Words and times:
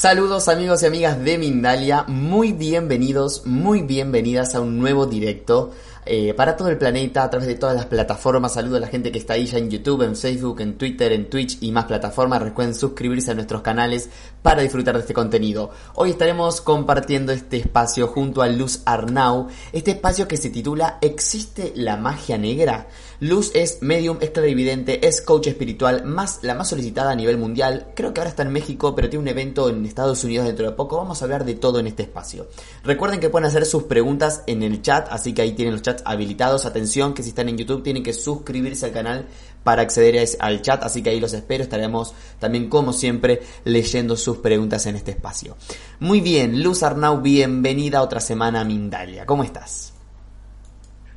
Saludos 0.00 0.48
amigos 0.48 0.82
y 0.82 0.86
amigas 0.86 1.22
de 1.22 1.36
Mindalia, 1.36 2.04
muy 2.08 2.54
bienvenidos, 2.54 3.44
muy 3.44 3.82
bienvenidas 3.82 4.54
a 4.54 4.60
un 4.62 4.78
nuevo 4.78 5.04
directo 5.04 5.72
eh, 6.06 6.32
para 6.32 6.56
todo 6.56 6.70
el 6.70 6.78
planeta 6.78 7.22
a 7.22 7.28
través 7.28 7.46
de 7.46 7.54
todas 7.54 7.76
las 7.76 7.84
plataformas. 7.84 8.54
Saludo 8.54 8.78
a 8.78 8.80
la 8.80 8.86
gente 8.86 9.12
que 9.12 9.18
está 9.18 9.34
ahí 9.34 9.44
ya 9.44 9.58
en 9.58 9.68
YouTube, 9.68 10.00
en 10.00 10.16
Facebook, 10.16 10.62
en 10.62 10.78
Twitter, 10.78 11.12
en 11.12 11.28
Twitch 11.28 11.58
y 11.60 11.70
más 11.70 11.84
plataformas. 11.84 12.40
Recuerden 12.40 12.74
suscribirse 12.74 13.30
a 13.30 13.34
nuestros 13.34 13.60
canales 13.60 14.08
para 14.40 14.62
disfrutar 14.62 14.94
de 14.94 15.00
este 15.02 15.12
contenido. 15.12 15.70
Hoy 15.94 16.12
estaremos 16.12 16.62
compartiendo 16.62 17.30
este 17.32 17.58
espacio 17.58 18.06
junto 18.06 18.40
a 18.40 18.48
Luz 18.48 18.80
Arnau, 18.86 19.48
este 19.70 19.90
espacio 19.90 20.26
que 20.26 20.38
se 20.38 20.48
titula 20.48 20.96
¿Existe 21.02 21.74
la 21.76 21.98
magia 21.98 22.38
negra? 22.38 22.88
Luz 23.20 23.50
es 23.54 23.82
medium, 23.82 24.16
es 24.22 24.30
clarividente, 24.30 25.06
es 25.06 25.20
coach 25.20 25.48
espiritual, 25.48 26.06
más, 26.06 26.38
la 26.40 26.54
más 26.54 26.70
solicitada 26.70 27.10
a 27.10 27.14
nivel 27.14 27.36
mundial. 27.36 27.88
Creo 27.94 28.14
que 28.14 28.20
ahora 28.22 28.30
está 28.30 28.44
en 28.44 28.50
México, 28.50 28.94
pero 28.94 29.10
tiene 29.10 29.22
un 29.24 29.28
evento 29.28 29.68
en 29.68 29.84
Estados 29.84 30.24
Unidos 30.24 30.46
dentro 30.46 30.64
de 30.64 30.72
poco. 30.72 30.96
Vamos 30.96 31.20
a 31.20 31.26
hablar 31.26 31.44
de 31.44 31.52
todo 31.52 31.78
en 31.80 31.86
este 31.86 32.04
espacio. 32.04 32.48
Recuerden 32.82 33.20
que 33.20 33.28
pueden 33.28 33.46
hacer 33.46 33.66
sus 33.66 33.82
preguntas 33.82 34.42
en 34.46 34.62
el 34.62 34.80
chat, 34.80 35.06
así 35.10 35.34
que 35.34 35.42
ahí 35.42 35.52
tienen 35.52 35.74
los 35.74 35.82
chats 35.82 36.02
habilitados. 36.06 36.64
Atención, 36.64 37.12
que 37.12 37.22
si 37.22 37.28
están 37.28 37.50
en 37.50 37.58
YouTube 37.58 37.82
tienen 37.82 38.02
que 38.02 38.14
suscribirse 38.14 38.86
al 38.86 38.92
canal 38.92 39.26
para 39.64 39.82
acceder 39.82 40.26
al 40.38 40.62
chat, 40.62 40.82
así 40.82 41.02
que 41.02 41.10
ahí 41.10 41.20
los 41.20 41.34
espero. 41.34 41.62
Estaremos 41.62 42.14
también, 42.38 42.70
como 42.70 42.94
siempre, 42.94 43.42
leyendo 43.64 44.16
sus 44.16 44.38
preguntas 44.38 44.86
en 44.86 44.96
este 44.96 45.10
espacio. 45.10 45.58
Muy 45.98 46.22
bien, 46.22 46.62
Luz 46.62 46.82
Arnau, 46.82 47.20
bienvenida 47.20 48.00
otra 48.00 48.20
semana 48.20 48.62
a 48.62 48.64
Mindalia. 48.64 49.26
¿Cómo 49.26 49.44
estás? 49.44 49.99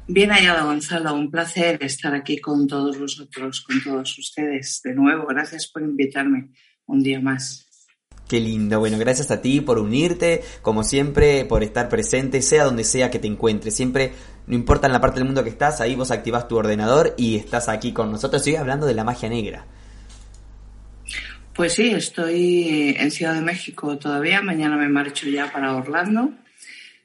Bien 0.08 0.32
hallado, 0.32 0.66
Gonzalo. 0.68 1.14
Un 1.14 1.32
placer 1.32 1.78
estar 1.82 2.14
aquí 2.14 2.38
con 2.38 2.68
todos 2.68 3.00
vosotros, 3.00 3.62
con 3.62 3.82
todos 3.82 4.18
ustedes. 4.20 4.82
De 4.84 4.94
nuevo, 4.94 5.26
gracias 5.28 5.68
por 5.68 5.82
invitarme 5.82 6.50
un 6.86 7.02
día 7.02 7.22
más. 7.22 7.66
Qué 8.28 8.42
lindo. 8.42 8.80
Bueno, 8.80 8.98
gracias 8.98 9.31
a 9.31 9.42
ti 9.42 9.62
por 9.62 9.80
unirte, 9.80 10.44
como 10.62 10.84
siempre, 10.84 11.46
por 11.46 11.64
estar 11.64 11.88
presente, 11.88 12.42
sea 12.42 12.66
donde 12.66 12.84
sea 12.84 13.09
que 13.09 13.20
te 13.20 13.28
encuentres. 13.28 13.76
Siempre, 13.76 14.12
no 14.46 14.56
importa 14.56 14.88
en 14.88 14.94
la 14.94 15.00
parte 15.00 15.20
del 15.20 15.26
mundo 15.26 15.44
que 15.44 15.50
estás, 15.50 15.80
ahí 15.80 15.96
vos 15.96 16.12
activas 16.12 16.50
tu 16.50 16.58
ordenador 16.58 17.14
y 17.18 17.38
estás 17.38 17.70
aquí 17.70 17.94
con 17.94 18.12
nosotros. 18.12 18.42
Estoy 18.42 18.56
hablando 18.56 18.86
de 18.86 18.96
la 18.96 19.06
magia 19.06 19.30
negra. 19.30 19.66
Pues 21.54 21.74
sí, 21.74 21.92
estoy 21.92 22.96
en 22.98 23.09
Ciudad 23.12 23.36
de 23.36 23.42
México 23.42 23.98
todavía. 23.98 24.42
Mañana 24.42 24.76
me 24.76 24.90
marcho 24.90 25.30
ya 25.30 25.52
para 25.52 25.76
Orlando 25.76 26.34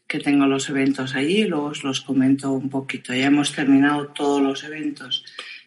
que 0.08 0.18
tengo 0.18 0.46
los 0.46 0.70
eventos 0.70 1.14
allí, 1.14 1.44
luego 1.44 1.66
os 1.66 1.84
los 1.84 2.00
comento 2.00 2.50
un 2.50 2.70
poquito. 2.70 3.14
Ya 3.14 3.26
hemos 3.26 3.52
terminado 3.52 4.08
todos 4.08 4.40
los 4.40 4.64
eventos 4.64 5.24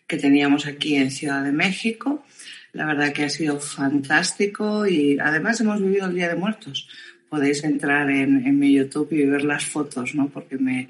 que 0.08 0.18
teníamos 0.18 0.66
aquí 0.66 0.96
en 0.96 1.12
Ciudad 1.12 1.44
de 1.44 1.52
México. 1.52 2.26
La 2.74 2.86
verdad 2.86 3.14
que 3.14 3.24
ha 3.24 3.30
sido 3.30 3.60
fantástico 3.60 4.88
y 4.88 5.20
además 5.20 5.62
hemos 5.62 5.80
vivido 5.80 6.08
el 6.08 6.16
Día 6.16 6.30
de 6.30 6.36
Muertos. 6.36 6.90
Podéis 7.30 7.64
entrar 7.64 8.10
en, 8.10 8.46
en 8.46 8.58
mi 8.58 8.74
YouTube 8.74 9.14
y 9.14 9.26
ver 9.26 9.44
las 9.44 9.64
fotos, 9.64 10.16
¿no? 10.16 10.28
Porque 10.28 10.58
me, 10.58 10.90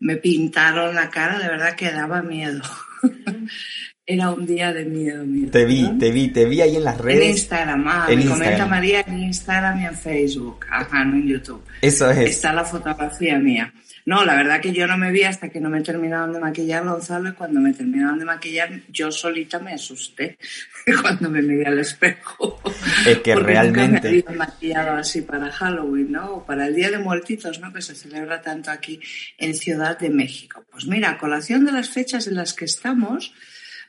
me 0.00 0.16
pintaron 0.16 0.94
la 0.94 1.08
cara, 1.08 1.38
de 1.38 1.48
verdad 1.48 1.76
que 1.76 1.92
daba 1.92 2.22
miedo. 2.22 2.62
Era 4.10 4.30
un 4.30 4.46
día 4.46 4.72
de 4.72 4.86
miedo, 4.86 5.22
miedo. 5.26 5.50
Te 5.50 5.66
vi, 5.66 5.86
te 5.98 6.10
vi, 6.10 6.28
te 6.28 6.46
vi 6.46 6.62
ahí 6.62 6.76
en 6.76 6.84
las 6.84 6.96
redes. 6.96 7.24
En 7.24 7.30
Instagram, 7.32 7.84
ah, 7.88 8.06
en 8.08 8.18
me 8.20 8.24
comenta 8.24 8.64
María 8.64 9.04
en 9.06 9.22
Instagram 9.24 9.82
y 9.82 9.84
en 9.84 9.94
Facebook, 9.94 10.64
ajá, 10.70 11.04
no 11.04 11.16
en 11.16 11.28
YouTube. 11.28 11.62
Eso 11.82 12.10
es. 12.10 12.30
Está 12.30 12.54
la 12.54 12.64
fotografía 12.64 13.38
mía. 13.38 13.70
No, 14.06 14.24
la 14.24 14.34
verdad 14.34 14.62
que 14.62 14.72
yo 14.72 14.86
no 14.86 14.96
me 14.96 15.12
vi 15.12 15.24
hasta 15.24 15.50
que 15.50 15.60
no 15.60 15.68
me 15.68 15.82
terminaron 15.82 16.32
de 16.32 16.40
maquillar, 16.40 16.86
Gonzalo, 16.86 17.28
y 17.28 17.32
cuando 17.32 17.60
me 17.60 17.74
terminaron 17.74 18.18
de 18.18 18.24
maquillar, 18.24 18.80
yo 18.88 19.12
solita 19.12 19.58
me 19.58 19.74
asusté 19.74 20.38
cuando 21.02 21.28
me 21.28 21.42
miré 21.42 21.66
al 21.66 21.78
espejo. 21.78 22.62
Es 23.06 23.18
que 23.18 23.34
realmente. 23.34 24.10
Nunca 24.10 24.30
me 24.30 24.34
había 24.34 24.46
maquillado 24.46 24.96
así 24.96 25.20
para 25.20 25.52
Halloween, 25.52 26.12
¿no? 26.12 26.36
O 26.36 26.46
para 26.46 26.66
el 26.66 26.74
Día 26.74 26.90
de 26.90 26.98
Muertitos, 26.98 27.60
¿no? 27.60 27.74
Que 27.74 27.82
se 27.82 27.94
celebra 27.94 28.40
tanto 28.40 28.70
aquí 28.70 28.98
en 29.36 29.54
Ciudad 29.54 29.98
de 29.98 30.08
México. 30.08 30.64
Pues 30.70 30.86
mira, 30.86 31.10
a 31.10 31.18
colación 31.18 31.66
de 31.66 31.72
las 31.72 31.90
fechas 31.90 32.26
en 32.26 32.36
las 32.36 32.54
que 32.54 32.64
estamos, 32.64 33.34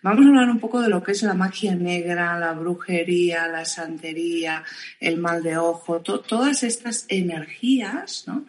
Vamos 0.01 0.25
a 0.25 0.29
hablar 0.29 0.49
un 0.49 0.61
poco 0.61 0.81
de 0.81 0.87
lo 0.87 1.03
que 1.03 1.11
es 1.11 1.23
la 1.23 1.33
magia 1.33 1.75
negra, 1.75 2.39
la 2.39 2.53
brujería, 2.53 3.49
la 3.49 3.65
santería, 3.65 4.63
el 5.01 5.17
mal 5.17 5.43
de 5.43 5.57
ojo, 5.57 5.99
todas 5.99 6.63
estas 6.63 7.05
energías 7.09 8.23
¿no? 8.25 8.45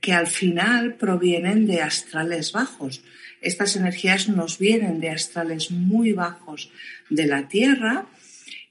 que 0.00 0.12
al 0.12 0.28
final 0.28 0.94
provienen 0.94 1.66
de 1.66 1.82
astrales 1.82 2.52
bajos. 2.52 3.02
Estas 3.40 3.74
energías 3.74 4.28
nos 4.28 4.58
vienen 4.60 5.00
de 5.00 5.10
astrales 5.10 5.72
muy 5.72 6.12
bajos 6.12 6.70
de 7.10 7.26
la 7.26 7.48
Tierra 7.48 8.06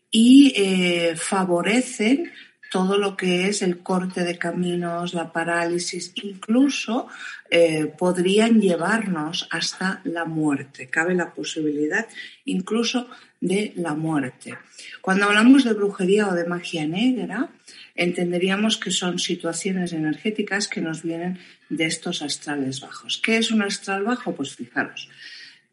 y 0.09 0.53
eh, 0.55 1.15
favorecen 1.17 2.31
todo 2.73 2.97
lo 2.97 3.15
que 3.15 3.49
es 3.49 3.61
el 3.61 3.83
corte 3.83 4.23
de 4.23 4.39
caminos, 4.39 5.13
la 5.13 5.31
parálisis, 5.31 6.11
incluso 6.15 7.07
eh, 7.51 7.85
podrían 7.85 8.59
llevarnos 8.59 9.47
hasta 9.51 10.01
la 10.05 10.25
muerte. 10.25 10.87
Cabe 10.87 11.13
la 11.13 11.35
posibilidad 11.35 12.07
incluso 12.45 13.07
de 13.39 13.73
la 13.75 13.93
muerte. 13.93 14.57
Cuando 15.01 15.25
hablamos 15.25 15.65
de 15.65 15.73
brujería 15.73 16.27
o 16.27 16.33
de 16.33 16.47
magia 16.47 16.87
negra, 16.87 17.51
entenderíamos 17.93 18.77
que 18.77 18.89
son 18.89 19.19
situaciones 19.19 19.93
energéticas 19.93 20.67
que 20.67 20.81
nos 20.81 21.03
vienen 21.03 21.37
de 21.69 21.85
estos 21.85 22.23
astrales 22.23 22.81
bajos. 22.81 23.21
¿Qué 23.23 23.37
es 23.37 23.51
un 23.51 23.61
astral 23.61 24.03
bajo? 24.03 24.33
Pues 24.33 24.55
fijaros, 24.55 25.09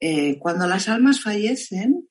eh, 0.00 0.36
cuando 0.38 0.66
las 0.66 0.90
almas 0.90 1.22
fallecen, 1.22 2.09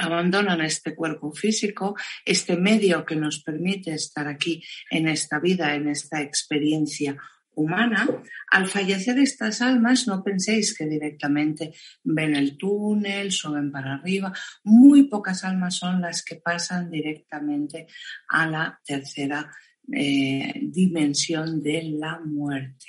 abandonan 0.00 0.60
este 0.62 0.94
cuerpo 0.94 1.32
físico, 1.32 1.94
este 2.24 2.56
medio 2.56 3.04
que 3.04 3.16
nos 3.16 3.42
permite 3.42 3.92
estar 3.92 4.26
aquí 4.26 4.62
en 4.90 5.08
esta 5.08 5.38
vida, 5.38 5.74
en 5.74 5.88
esta 5.88 6.22
experiencia 6.22 7.16
humana, 7.54 8.08
al 8.50 8.66
fallecer 8.66 9.18
estas 9.18 9.60
almas 9.60 10.06
no 10.06 10.22
penséis 10.22 10.76
que 10.76 10.86
directamente 10.86 11.72
ven 12.02 12.34
el 12.34 12.56
túnel, 12.56 13.32
suben 13.32 13.70
para 13.70 13.94
arriba. 13.94 14.32
Muy 14.64 15.08
pocas 15.08 15.44
almas 15.44 15.76
son 15.76 16.00
las 16.00 16.24
que 16.24 16.36
pasan 16.36 16.90
directamente 16.90 17.86
a 18.28 18.46
la 18.46 18.80
tercera 18.84 19.50
eh, 19.92 20.52
dimensión 20.62 21.60
de 21.60 21.82
la 21.82 22.20
muerte. 22.20 22.86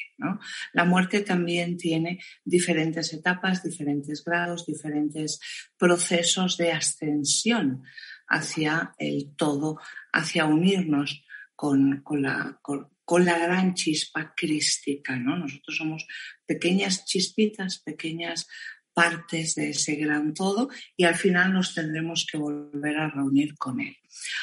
La 0.74 0.86
muerte 0.86 1.22
también 1.22 1.78
tiene 1.78 2.20
diferentes 2.46 3.12
etapas, 3.14 3.64
diferentes 3.64 4.24
grados, 4.24 4.66
diferentes 4.68 5.40
procesos 5.78 6.58
de 6.58 6.72
ascensión 6.72 7.84
hacia 8.28 8.94
el 9.00 9.36
todo, 9.36 9.80
hacia 10.14 10.46
unirnos 10.46 11.24
con, 11.56 12.04
la, 12.22 12.60
con 12.62 13.26
la 13.26 13.38
gran 13.40 13.74
chispa 13.74 14.34
crística. 14.36 15.18
¿no? 15.18 15.38
Nosotros 15.38 15.76
somos 15.76 16.08
pequeñas 16.46 17.06
chispitas, 17.06 17.80
pequeñas 17.80 18.48
partes 18.94 19.56
de 19.56 19.70
ese 19.70 19.96
gran 19.96 20.34
todo 20.34 20.70
y 20.96 21.06
al 21.06 21.16
final 21.16 21.54
nos 21.54 21.74
tendremos 21.74 22.28
que 22.30 22.38
volver 22.38 22.98
a 22.98 23.10
reunir 23.10 23.56
con 23.58 23.80
él. 23.80 23.96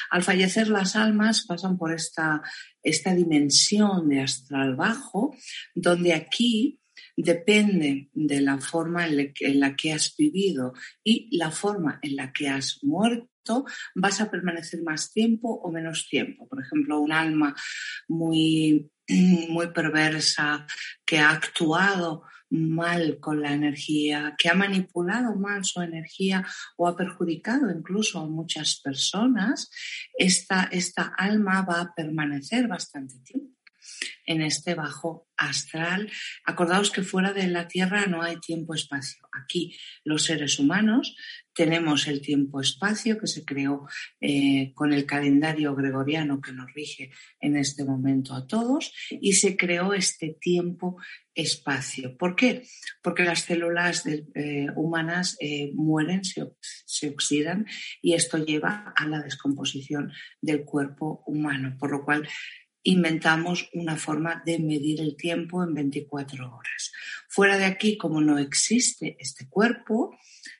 Al 0.09 0.23
fallecer 0.23 0.67
las 0.67 0.95
almas 0.95 1.45
pasan 1.45 1.77
por 1.77 1.93
esta, 1.93 2.41
esta 2.81 3.13
dimensión 3.13 4.09
de 4.09 4.21
astral 4.21 4.75
bajo, 4.75 5.35
donde 5.75 6.13
aquí 6.13 6.79
depende 7.15 8.09
de 8.13 8.41
la 8.41 8.59
forma 8.59 9.05
en 9.07 9.59
la 9.59 9.75
que 9.75 9.93
has 9.93 10.15
vivido 10.17 10.73
y 11.03 11.35
la 11.37 11.51
forma 11.51 11.99
en 12.01 12.15
la 12.15 12.31
que 12.31 12.47
has 12.47 12.79
muerto, 12.83 13.65
vas 13.95 14.21
a 14.21 14.29
permanecer 14.29 14.81
más 14.83 15.11
tiempo 15.11 15.49
o 15.49 15.71
menos 15.71 16.07
tiempo. 16.09 16.47
Por 16.47 16.61
ejemplo, 16.61 16.99
un 16.99 17.11
alma 17.11 17.55
muy, 18.07 18.89
muy 19.07 19.67
perversa 19.71 20.65
que 21.05 21.19
ha 21.19 21.31
actuado 21.31 22.23
mal 22.49 23.19
con 23.19 23.41
la 23.41 23.53
energía, 23.53 24.35
que 24.37 24.49
ha 24.49 24.53
manipulado 24.53 25.35
mal 25.35 25.63
su 25.65 25.81
energía 25.81 26.45
o 26.77 26.87
ha 26.87 26.95
perjudicado 26.95 27.71
incluso 27.71 28.19
a 28.19 28.27
muchas 28.27 28.79
personas, 28.81 29.69
esta, 30.17 30.69
esta 30.71 31.13
alma 31.17 31.61
va 31.61 31.81
a 31.81 31.93
permanecer 31.93 32.67
bastante 32.67 33.19
tiempo 33.19 33.59
en 34.25 34.41
este 34.41 34.75
bajo 34.75 35.27
astral. 35.37 36.11
Acordaos 36.45 36.91
que 36.91 37.03
fuera 37.03 37.33
de 37.33 37.47
la 37.47 37.67
Tierra 37.67 38.05
no 38.05 38.21
hay 38.21 38.39
tiempo-espacio. 38.39 39.27
Aquí 39.31 39.77
los 40.03 40.23
seres 40.23 40.59
humanos 40.59 41.15
tenemos 41.59 42.07
el 42.07 42.21
tiempo-espacio 42.21 43.19
que 43.19 43.27
se 43.27 43.43
creó 43.43 43.85
eh, 44.21 44.71
con 44.75 44.93
el 44.93 45.05
calendario 45.05 45.75
gregoriano 45.75 46.39
que 46.39 46.53
nos 46.53 46.73
rige 46.73 47.11
en 47.41 47.57
este 47.57 47.83
momento 47.83 48.33
a 48.33 48.47
todos 48.47 48.93
y 49.09 49.33
se 49.33 49.57
creó 49.57 49.93
este 49.93 50.37
tiempo-espacio. 50.39 52.15
¿Por 52.17 52.37
qué? 52.37 52.63
Porque 53.03 53.23
las 53.23 53.41
células 53.41 54.05
eh, 54.05 54.67
humanas 54.77 55.35
eh, 55.41 55.71
mueren, 55.73 56.23
se, 56.23 56.49
se 56.61 57.09
oxidan 57.09 57.65
y 58.01 58.13
esto 58.13 58.37
lleva 58.37 58.93
a 58.95 59.05
la 59.05 59.21
descomposición 59.21 60.13
del 60.39 60.63
cuerpo 60.63 61.25
humano, 61.27 61.75
por 61.77 61.91
lo 61.91 62.05
cual 62.05 62.25
inventamos 62.83 63.69
una 63.73 63.97
forma 63.97 64.41
de 64.45 64.59
medir 64.59 65.01
el 65.01 65.17
tiempo 65.17 65.61
en 65.61 65.73
24 65.73 66.55
horas. 66.55 66.93
Fuera 67.27 67.57
de 67.57 67.65
aquí, 67.65 67.97
como 67.97 68.21
no 68.21 68.37
existe 68.39 69.17
este 69.19 69.49
cuerpo, 69.49 70.17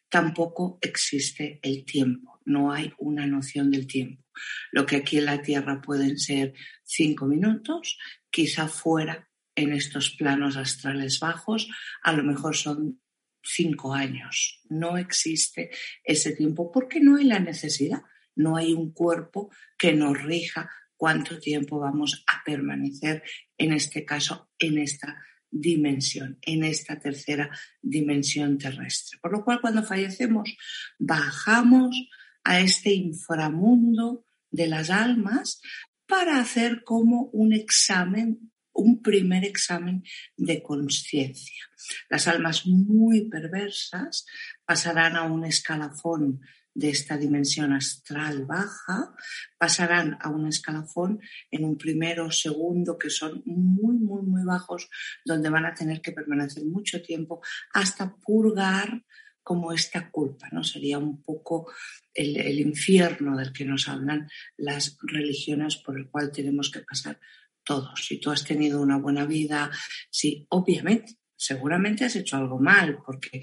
tampoco 0.10 0.78
existe 0.82 1.60
el 1.62 1.86
tiempo, 1.86 2.40
no 2.46 2.72
hay 2.72 2.94
una 2.98 3.28
noción 3.28 3.72
del 3.72 3.88
tiempo. 3.88 4.24
Lo 4.72 4.86
que 4.86 4.98
aquí 4.98 5.18
en 5.18 5.26
la 5.26 5.42
Tierra 5.42 5.82
pueden 5.82 6.18
ser 6.18 6.54
cinco 6.84 7.26
minutos, 7.26 7.98
quizá 8.30 8.68
fuera 8.68 9.30
en 9.56 9.74
estos 9.74 10.12
planos 10.12 10.58
astrales 10.58 11.20
bajos, 11.20 11.70
a 12.02 12.14
lo 12.14 12.24
mejor 12.24 12.56
son 12.56 13.02
cinco 13.44 13.94
años. 13.94 14.62
No 14.70 14.98
existe 14.98 15.70
ese 16.04 16.36
tiempo 16.36 16.72
porque 16.72 17.00
no 17.00 17.18
hay 17.18 17.26
la 17.26 17.40
necesidad, 17.40 18.02
no 18.36 18.56
hay 18.56 18.74
un 18.74 18.94
cuerpo 18.94 19.52
que 19.78 19.94
nos 19.94 20.22
rija 20.22 20.70
cuánto 20.96 21.40
tiempo 21.40 21.80
vamos 21.80 22.24
a 22.28 22.44
permanecer, 22.44 23.24
en 23.58 23.74
este 23.74 24.06
caso, 24.06 24.50
en 24.60 24.78
esta 24.78 25.18
dimensión, 25.51 26.38
en 26.42 26.63
esta 26.63 27.00
tercera 27.00 27.50
dimensión 27.81 28.57
terrestre. 28.57 29.19
Por 29.22 29.31
lo 29.31 29.44
cual, 29.44 29.62
cuando 29.62 29.84
fallecemos, 29.84 30.50
bajamos 30.98 31.96
a 32.44 32.60
este 32.60 32.94
inframundo 32.94 34.25
de 34.51 34.68
las 34.68 34.90
almas 34.90 35.62
para 36.07 36.40
hacer 36.40 36.84
como 36.84 37.30
un 37.34 37.54
examen, 37.54 38.51
un 38.74 39.01
primer 39.01 39.46
examen 39.46 40.04
de 40.38 40.63
conciencia. 40.63 41.66
Las 42.10 42.28
almas 42.28 42.66
muy 42.66 43.30
perversas 43.30 44.25
pasarán 44.66 45.16
a 45.16 45.24
un 45.24 45.45
escalafón 45.45 46.42
de 46.74 46.89
esta 46.89 47.18
dimensión 47.18 47.74
astral 47.74 48.45
baja 48.45 49.13
pasarán 49.57 50.18
a 50.21 50.30
un 50.30 50.48
escalafón 50.48 51.19
en 51.51 51.66
un 51.66 51.77
primero 51.77 52.27
o 52.27 52.31
segundo 52.31 52.98
que 52.98 53.10
son 53.10 53.42
muy, 53.45 53.98
muy, 53.98 54.24
muy 54.24 54.44
bajos, 54.44 54.89
donde 55.25 55.50
van 55.50 55.66
a 55.66 55.74
tener 55.74 56.01
que 56.01 56.12
permanecer 56.12 56.66
mucho 56.66 57.01
tiempo 57.01 57.42
hasta 57.74 58.16
purgar 58.16 59.04
como 59.44 59.74
esta 59.74 60.12
culpa, 60.12 60.48
¿no? 60.51 60.63
Sería 60.63 61.00
un 61.00 61.24
poco 61.24 61.71
el, 62.13 62.38
el 62.38 62.60
infierno 62.60 63.36
del 63.36 63.51
que 63.51 63.66
nos 63.66 63.88
hablan 63.88 64.30
las 64.57 64.98
religiones 65.01 65.77
por 65.77 65.98
el 65.98 66.10
cual 66.10 66.31
tenemos 66.31 66.69
que 66.69 66.81
pasar 66.81 67.19
todos. 67.63 68.06
Si 68.06 68.19
tú 68.19 68.31
has 68.31 68.44
tenido 68.44 68.81
una 68.81 68.98
buena 68.98 69.25
vida, 69.25 69.71
sí, 70.10 70.45
obviamente 70.50 71.19
seguramente 71.40 72.04
has 72.04 72.16
hecho 72.18 72.36
algo 72.36 72.60
mal, 72.60 73.00
porque 73.06 73.42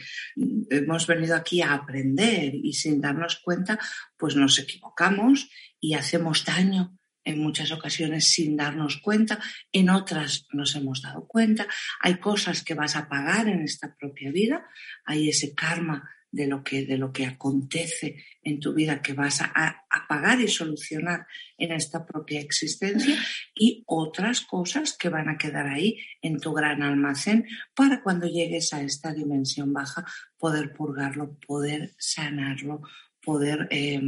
hemos 0.71 1.07
venido 1.07 1.35
aquí 1.35 1.63
a 1.63 1.73
aprender 1.73 2.55
y 2.55 2.75
sin 2.75 3.01
darnos 3.01 3.37
cuenta, 3.37 3.79
pues 4.19 4.37
nos 4.37 4.59
equivocamos 4.59 5.49
y 5.81 5.95
hacemos 5.95 6.45
daño 6.45 6.99
en 7.25 7.41
muchas 7.41 7.73
ocasiones 7.73 8.31
sin 8.31 8.57
darnos 8.57 8.99
cuenta, 8.99 9.41
en 9.73 9.91
otras 9.91 10.47
nos 10.53 10.77
hemos 10.77 11.03
dado 11.03 11.27
cuenta. 11.27 11.67
Hay 12.01 12.21
cosas 12.21 12.63
que 12.63 12.75
vas 12.75 12.95
a 12.97 13.09
pagar 13.09 13.49
en 13.49 13.63
esta 13.63 13.97
propia 13.97 14.31
vida, 14.31 14.67
hay 15.05 15.31
ese 15.31 15.55
karma 15.55 16.09
de 16.31 16.47
lo 16.47 16.63
que, 16.63 16.85
de 16.85 16.99
lo 16.99 17.13
que 17.13 17.25
acontece 17.25 18.25
en 18.43 18.61
tu 18.61 18.75
vida 18.75 19.03
que 19.03 19.13
vas 19.13 19.41
a, 19.41 19.47
a, 19.55 20.07
pagar 20.09 20.41
y 20.41 20.49
solucionar 20.49 21.27
en 21.59 21.73
esta 21.73 22.07
propia 22.07 22.41
existencia 22.41 23.17
y 23.55 23.83
otras 23.87 24.41
cosas 24.43 24.97
que 24.97 25.09
van 25.09 25.29
a 25.29 25.39
quedar 25.39 25.67
ahí 25.67 25.99
en 26.23 26.39
tu 26.39 26.53
gran 26.53 26.83
almacén 26.83 27.47
para 27.75 28.03
cuando 28.03 28.27
llegues 28.27 28.73
a 28.73 28.83
esta 28.83 29.13
dimensión 29.13 29.73
baja 29.73 30.05
poder 30.39 30.73
purgarlo, 30.73 31.39
poder 31.47 31.95
sanarlo, 31.99 32.83
poder 33.21 33.67
eh, 33.71 34.01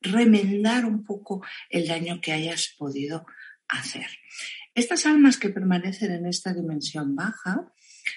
remendar 0.00 0.84
un 0.84 1.04
poco 1.04 1.44
el 1.70 1.86
daño 1.86 2.20
que 2.20 2.32
hayas 2.32 2.74
podido 2.76 3.26
hacer. 3.68 4.06
Estas 4.74 5.06
almas 5.06 5.38
que 5.38 5.50
permanecen 5.50 6.12
en 6.12 6.26
esta 6.26 6.52
dimensión 6.52 7.14
baja 7.14 7.72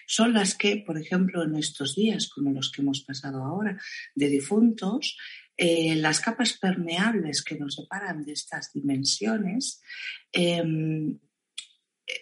son 0.05 0.33
las 0.33 0.55
que, 0.55 0.77
por 0.77 0.97
ejemplo, 0.97 1.43
en 1.43 1.55
estos 1.55 1.95
días, 1.95 2.29
como 2.29 2.51
los 2.51 2.71
que 2.71 2.81
hemos 2.81 3.01
pasado 3.01 3.43
ahora, 3.43 3.77
de 4.15 4.27
difuntos, 4.27 5.17
eh, 5.57 5.95
las 5.95 6.19
capas 6.19 6.53
permeables 6.53 7.43
que 7.43 7.57
nos 7.57 7.75
separan 7.75 8.23
de 8.23 8.33
estas 8.33 8.73
dimensiones 8.73 9.81
em, 10.31 11.19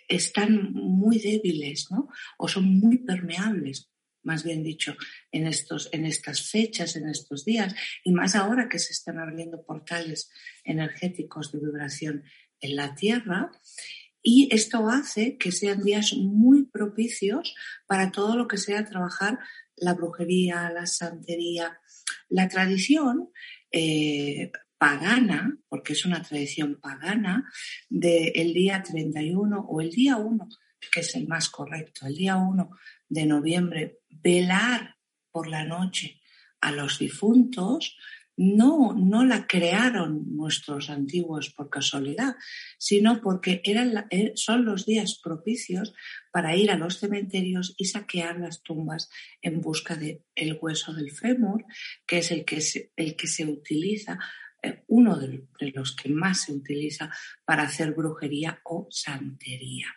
están 0.08 0.74
muy 0.74 1.20
débiles, 1.20 1.90
¿no? 1.92 2.10
O 2.38 2.48
son 2.48 2.66
muy 2.66 2.98
permeables, 2.98 3.92
más 4.24 4.44
bien 4.44 4.64
dicho, 4.64 4.96
en, 5.32 5.48
estos, 5.48 5.90
en 5.94 6.06
estas 6.06 6.50
fechas, 6.50 6.96
en 6.96 7.08
estos 7.08 7.46
días, 7.46 7.74
y 8.04 8.12
más 8.12 8.36
ahora 8.36 8.68
que 8.68 8.80
se 8.80 8.92
están 8.92 9.20
abriendo 9.20 9.64
portales 9.64 10.32
energéticos 10.64 11.52
de 11.52 11.60
vibración 11.60 12.24
en 12.60 12.76
la 12.76 12.96
Tierra. 12.96 13.52
Y 14.22 14.50
esto 14.52 14.90
hace 14.90 15.38
que 15.38 15.52
sean 15.52 15.84
días 15.84 16.14
muy 16.14 16.66
propicios 16.66 17.56
para 17.88 18.12
todo 18.12 18.36
lo 18.36 18.48
que 18.48 18.58
sea 18.58 18.86
trabajar 18.86 19.40
la 19.76 19.94
brujería, 19.94 20.70
la 20.72 20.86
santería, 20.86 21.80
la 22.28 22.48
tradición 22.50 23.30
eh, 23.72 24.52
pagana, 24.78 25.58
porque 25.68 25.94
es 25.94 26.06
una 26.06 26.22
tradición 26.22 26.80
pagana, 26.82 27.50
del 27.90 28.54
día 28.54 28.82
31 28.82 29.60
o 29.60 29.82
el 29.82 29.92
día 29.92 30.18
1, 30.18 30.50
que 30.92 31.02
es 31.02 31.16
el 31.16 31.28
más 31.28 31.50
correcto, 31.50 32.08
el 32.08 32.16
día 32.16 32.38
1 32.38 32.70
de 33.10 33.26
noviembre, 33.26 34.00
velar 34.10 34.96
por 35.32 35.48
la 35.48 35.66
noche 35.66 36.22
a 36.62 36.72
los 36.72 37.00
difuntos, 37.00 37.98
no, 38.42 38.94
no 38.94 39.26
la 39.26 39.48
crearon 39.48 40.38
nuestros 40.38 40.90
antiguos 40.90 41.50
por 41.50 41.70
casualidad, 41.70 42.38
sino 42.78 43.20
porque 43.22 43.62
eran 43.66 44.08
eh, 44.12 44.32
son 44.36 44.64
los 44.64 44.86
días 44.86 45.20
propicios 45.22 45.94
para 46.32 46.56
ir 46.56 46.72
a 46.72 46.78
los 46.78 47.00
cementerios 47.00 47.76
y 47.78 47.86
saquear 47.86 48.40
las 48.40 48.64
tumbas 48.64 49.10
en 49.42 49.60
busca 49.60 49.96
del 49.96 50.24
el 50.36 50.58
hueso 50.62 50.94
del 50.94 51.12
fémur, 51.12 51.66
que 52.08 52.20
es 52.20 52.32
el 52.32 52.46
que 52.46 52.62
se, 52.62 52.94
el 52.96 53.18
que 53.18 53.28
se 53.28 53.46
utiliza, 53.46 54.18
eh, 54.64 54.84
uno 54.88 55.20
de 55.20 55.46
los 55.74 55.94
que 55.94 56.08
más 56.08 56.44
se 56.44 56.54
utiliza 56.54 57.12
para 57.44 57.64
hacer 57.64 57.92
brujería 57.92 58.62
o 58.64 58.88
santería. 58.90 59.88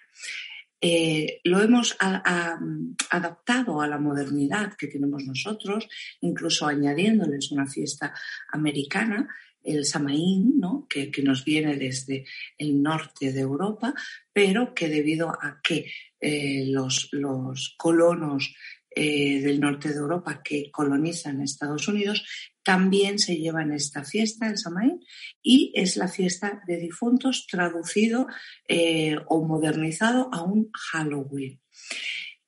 Eh, 0.84 1.40
lo 1.44 1.62
hemos 1.62 1.96
adaptado 2.00 3.80
a 3.80 3.86
la 3.86 3.98
modernidad 3.98 4.74
que 4.74 4.88
tenemos 4.88 5.24
nosotros, 5.24 5.88
incluso 6.22 6.66
añadiéndoles 6.66 7.52
una 7.52 7.66
fiesta 7.68 8.12
americana, 8.50 9.28
el 9.62 9.84
Samaín, 9.84 10.58
¿no? 10.58 10.88
que, 10.88 11.12
nos 11.22 11.44
viene 11.44 11.76
desde 11.76 12.24
el 12.58 12.82
norte 12.82 13.32
de 13.32 13.42
Europa, 13.42 13.94
pero 14.32 14.74
que 14.74 14.88
debido 14.88 15.30
a 15.30 15.60
que 15.62 15.86
eh, 16.20 16.64
los, 16.66 17.10
los, 17.12 17.76
colonos 17.78 18.52
eh, 18.90 19.40
del 19.40 19.60
norte 19.60 19.90
de 19.90 20.00
Europa 20.00 20.42
que 20.42 20.68
colonizan 20.72 21.42
Estados 21.42 21.86
Unidos 21.86 22.26
también 22.62 23.18
se 23.18 23.36
llevan 23.36 23.72
esta 23.72 24.04
fiesta, 24.04 24.48
el 24.48 24.58
Samaín, 24.58 25.00
y 25.42 25.72
es 25.74 25.96
la 25.96 26.08
fiesta 26.08 26.62
de 26.66 26.76
difuntos 26.76 27.46
traducido 27.46 28.26
eh, 28.68 29.16
o 29.26 29.44
modernizado 29.44 30.28
a 30.32 30.42
un 30.42 30.70
Halloween. 30.72 31.60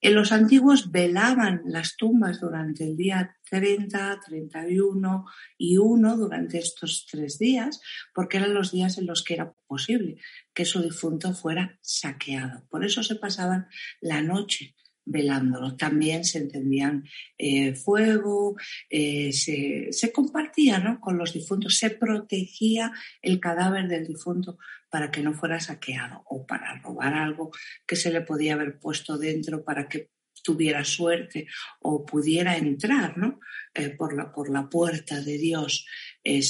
En 0.04 0.14
los 0.14 0.32
antiguos 0.32 0.92
velaban 0.92 1.62
las 1.64 1.96
tumbas 1.96 2.38
durante 2.38 2.84
el 2.84 2.94
día 2.94 3.38
30, 3.48 4.20
31 4.26 5.24
y 5.56 5.78
1 5.78 6.16
durante 6.18 6.58
estos 6.58 7.06
tres 7.10 7.38
días, 7.38 7.80
porque 8.14 8.36
eran 8.36 8.52
los 8.52 8.70
días 8.70 8.98
en 8.98 9.06
los 9.06 9.24
que 9.24 9.32
era 9.32 9.54
posible 9.66 10.18
que 10.52 10.66
su 10.66 10.82
difunto 10.82 11.32
fuera 11.32 11.78
saqueado. 11.80 12.66
Por 12.68 12.84
eso 12.84 13.02
se 13.02 13.14
pasaban 13.14 13.66
la 14.02 14.20
noche 14.20 14.74
velándolo. 15.04 15.76
También 15.76 16.24
se 16.24 16.38
encendían 16.38 17.04
eh, 17.38 17.74
fuego, 17.74 18.56
eh, 18.88 19.32
se, 19.32 19.88
se, 19.92 20.12
compartía 20.12 20.78
¿no? 20.78 21.00
con 21.00 21.18
los 21.18 21.32
difuntos, 21.32 21.78
se 21.78 21.90
protegía 21.90 22.92
el 23.22 23.40
cadáver 23.40 23.88
del 23.88 24.06
difunto 24.06 24.58
para 24.88 25.10
que 25.10 25.22
no 25.22 25.34
fuera 25.34 25.60
saqueado 25.60 26.22
o 26.26 26.46
para 26.46 26.80
robar 26.80 27.14
algo 27.14 27.50
que 27.86 27.96
se 27.96 28.10
le 28.10 28.20
podía 28.20 28.54
haber 28.54 28.78
puesto 28.78 29.18
dentro 29.18 29.64
para 29.64 29.88
que 29.88 30.10
tuviera 30.44 30.84
suerte 30.84 31.46
o 31.80 32.04
pudiera 32.04 32.56
entrar 32.56 33.16
¿no? 33.16 33.40
Eh, 33.72 33.90
por, 33.90 34.14
la, 34.14 34.30
por 34.30 34.50
la 34.50 34.68
puerta 34.68 35.20
de 35.20 35.38
Dios. 35.38 35.86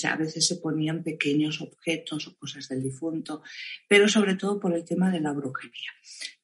A 0.04 0.16
veces 0.16 0.46
se 0.46 0.56
ponían 0.56 1.02
pequeños 1.02 1.60
objetos 1.60 2.28
o 2.28 2.36
cosas 2.36 2.68
del 2.68 2.82
difunto, 2.82 3.42
pero 3.88 4.08
sobre 4.08 4.36
todo 4.36 4.60
por 4.60 4.74
el 4.74 4.84
tema 4.84 5.10
de 5.10 5.20
la 5.20 5.32
brujería. 5.32 5.90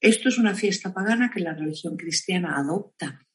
Esto 0.00 0.28
es 0.28 0.38
una 0.38 0.54
fiesta 0.54 0.92
pagana 0.92 1.30
que 1.32 1.40
la 1.40 1.54
religión 1.54 1.96
cristiana 1.96 2.56
adopta 2.58 3.26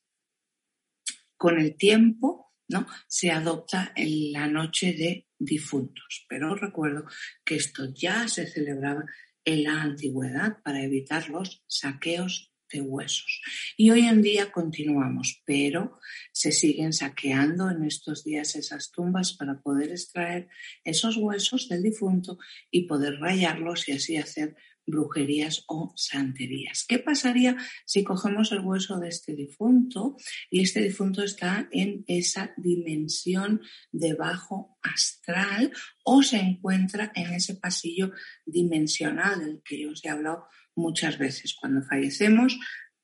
con 1.38 1.60
el 1.60 1.75
tiempo, 1.78 2.54
¿no? 2.68 2.88
Se 3.08 3.32
adopta 3.32 3.94
en 3.96 4.32
la 4.32 4.48
noche 4.48 4.94
de 4.94 5.28
difuntos. 5.38 6.25
Pero 6.28 6.56
recuerdo 6.56 7.06
que 7.44 7.56
esto 7.56 7.94
ya 7.94 8.28
se 8.28 8.48
celebraba 8.48 9.06
en 9.44 9.64
la 9.64 9.82
antigüedad 9.82 10.62
para 10.64 10.84
evitar 10.84 11.30
los 11.30 11.64
saqueos 11.68 12.54
huesos. 12.82 13.41
Y 13.77 13.89
hoy 13.91 14.01
en 14.01 14.22
día 14.22 14.51
continuamos, 14.51 15.41
pero 15.46 16.00
se 16.32 16.51
siguen 16.51 16.94
saqueando 16.94 17.70
en 17.70 17.84
estos 17.84 18.24
días 18.24 18.55
esas 18.55 18.91
tumbas 18.91 19.34
para 19.34 19.62
poder 19.62 19.91
extraer 19.91 20.48
esos 20.84 21.17
huesos 21.17 21.70
del 21.70 21.84
difunto 21.84 22.38
y 22.72 22.88
poder 22.88 23.20
rayarlos 23.20 23.88
y 23.89 23.94
así 23.94 24.17
hacer 24.17 24.55
brujerías 24.86 25.63
o 25.67 25.94
santerías. 25.96 26.86
¿Qué 26.88 27.00
pasaría 27.00 27.58
si 27.86 28.03
cogemos 28.03 28.51
el 28.51 28.60
hueso 28.60 29.00
de 29.00 29.10
este 29.10 29.36
difunto 29.36 30.15
y 30.50 30.62
este 30.62 30.82
difunto 30.82 31.24
está 31.24 31.67
en 31.72 32.03
esa 32.08 32.53
dimensión 32.58 33.62
de 33.91 34.13
bajo 34.13 34.77
astral 34.82 35.72
o 36.03 36.22
se 36.22 36.38
encuentra 36.38 37.12
en 37.15 37.34
ese 37.34 37.55
pasillo 37.55 38.12
dimensional 38.46 39.39
del 39.39 39.62
que 39.63 39.82
yo 39.82 39.91
os 39.91 40.03
he 40.05 40.10
hablado 40.10 40.46
muchas 40.75 41.17
veces? 41.17 41.55
Cuando 41.60 41.82
fallecemos, 41.82 42.60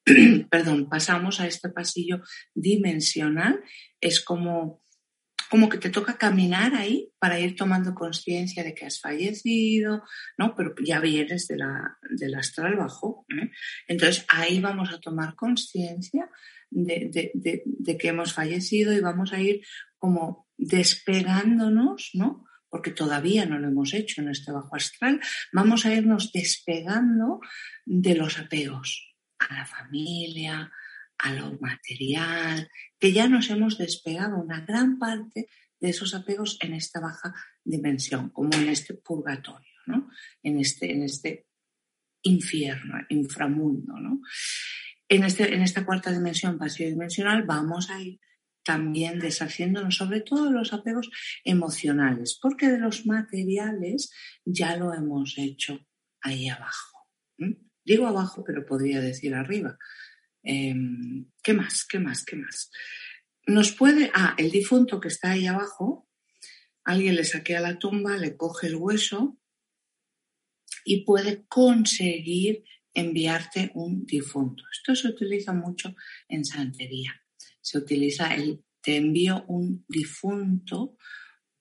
perdón, 0.49 0.89
pasamos 0.89 1.39
a 1.39 1.47
este 1.47 1.69
pasillo 1.69 2.21
dimensional, 2.53 3.61
es 3.99 4.21
como 4.21 4.81
como 5.51 5.67
que 5.67 5.77
te 5.77 5.89
toca 5.89 6.17
caminar 6.17 6.75
ahí 6.75 7.11
para 7.19 7.37
ir 7.37 7.57
tomando 7.57 7.93
conciencia 7.93 8.63
de 8.63 8.73
que 8.73 8.85
has 8.85 9.01
fallecido, 9.01 10.01
¿no? 10.37 10.55
Pero 10.55 10.73
ya 10.81 11.01
vienes 11.01 11.45
de 11.49 11.57
la, 11.57 11.97
del 12.09 12.35
astral 12.35 12.77
bajo. 12.77 13.25
¿eh? 13.27 13.51
Entonces 13.89 14.25
ahí 14.29 14.61
vamos 14.61 14.93
a 14.93 15.01
tomar 15.01 15.35
conciencia 15.35 16.29
de, 16.69 17.33
de, 17.33 17.97
que 17.97 18.07
hemos 18.07 18.31
fallecido 18.31 18.93
y 18.93 19.01
vamos 19.01 19.33
a 19.33 19.41
ir 19.41 19.61
como 19.97 20.47
despegándonos, 20.57 22.11
¿no? 22.13 22.45
Porque 22.71 22.89
todavía 22.91 23.45
no 23.45 23.59
lo 23.59 23.67
hemos 23.67 23.93
hecho 23.93 24.21
en 24.21 24.29
este 24.29 24.51
bajo 24.51 24.75
astral, 24.75 25.19
vamos 25.51 25.85
a 25.85 25.93
irnos 25.93 26.31
despegando 26.31 27.41
de 27.85 28.15
los 28.15 28.39
apegos 28.39 29.13
a 29.37 29.53
la 29.53 29.65
familia, 29.65 30.71
a 31.19 31.33
lo 31.33 31.59
material, 31.59 32.69
que 32.97 33.11
ya 33.11 33.27
nos 33.27 33.49
hemos 33.49 33.77
despegado 33.77 34.37
una 34.37 34.61
gran 34.61 34.97
parte 34.97 35.47
de 35.79 35.89
esos 35.89 36.13
apegos 36.15 36.57
en 36.61 36.73
esta 36.73 36.99
baja 36.99 37.33
dimensión, 37.63 38.29
como 38.29 38.53
en 38.53 38.69
este 38.69 38.93
purgatorio, 38.93 39.73
¿no? 39.87 40.09
en, 40.41 40.59
este, 40.59 40.91
en 40.91 41.03
este 41.03 41.47
infierno, 42.23 42.95
inframundo. 43.09 43.99
¿no? 43.99 44.21
En, 45.09 45.23
este, 45.23 45.53
en 45.53 45.61
esta 45.61 45.85
cuarta 45.85 46.11
dimensión, 46.11 46.57
vacío 46.57 46.87
dimensional, 46.87 47.43
vamos 47.43 47.89
a 47.89 48.01
ir 48.01 48.19
también 48.63 49.19
deshaciéndonos 49.19 49.95
sobre 49.95 50.21
todo 50.21 50.51
los 50.51 50.73
apegos 50.73 51.09
emocionales, 51.43 52.37
porque 52.41 52.67
de 52.67 52.79
los 52.79 53.05
materiales 53.05 54.11
ya 54.45 54.77
lo 54.77 54.93
hemos 54.93 55.37
hecho 55.37 55.79
ahí 56.21 56.49
abajo. 56.49 57.07
Digo 57.83 58.07
abajo, 58.07 58.43
pero 58.45 58.65
podría 58.65 59.01
decir 59.01 59.33
arriba, 59.33 59.77
Em, 60.43 61.29
¿Qué 61.43 61.53
más? 61.53 61.85
¿Qué 61.85 61.99
más? 61.99 62.25
¿Qué 62.25 62.35
más? 62.35 62.71
Nos 63.47 63.71
puede, 63.71 64.11
ah, 64.13 64.35
el 64.37 64.51
difunto 64.51 64.99
que 64.99 65.07
está 65.07 65.31
ahí 65.31 65.45
abajo, 65.45 66.07
alguien 66.83 67.15
le 67.15 67.23
saquea 67.23 67.59
la 67.59 67.77
tumba, 67.79 68.17
le 68.17 68.35
coge 68.37 68.67
el 68.67 68.75
hueso 68.75 69.39
y 70.83 71.05
puede 71.05 71.45
conseguir 71.47 72.63
enviarte 72.93 73.71
un 73.75 74.05
difunto. 74.05 74.63
Esto 74.71 74.95
se 74.95 75.09
utiliza 75.09 75.53
mucho 75.53 75.95
en 76.27 76.43
santería. 76.43 77.20
Se 77.61 77.77
utiliza 77.77 78.33
el 78.35 78.63
te 78.81 78.97
envío 78.97 79.45
un 79.47 79.85
difunto 79.87 80.97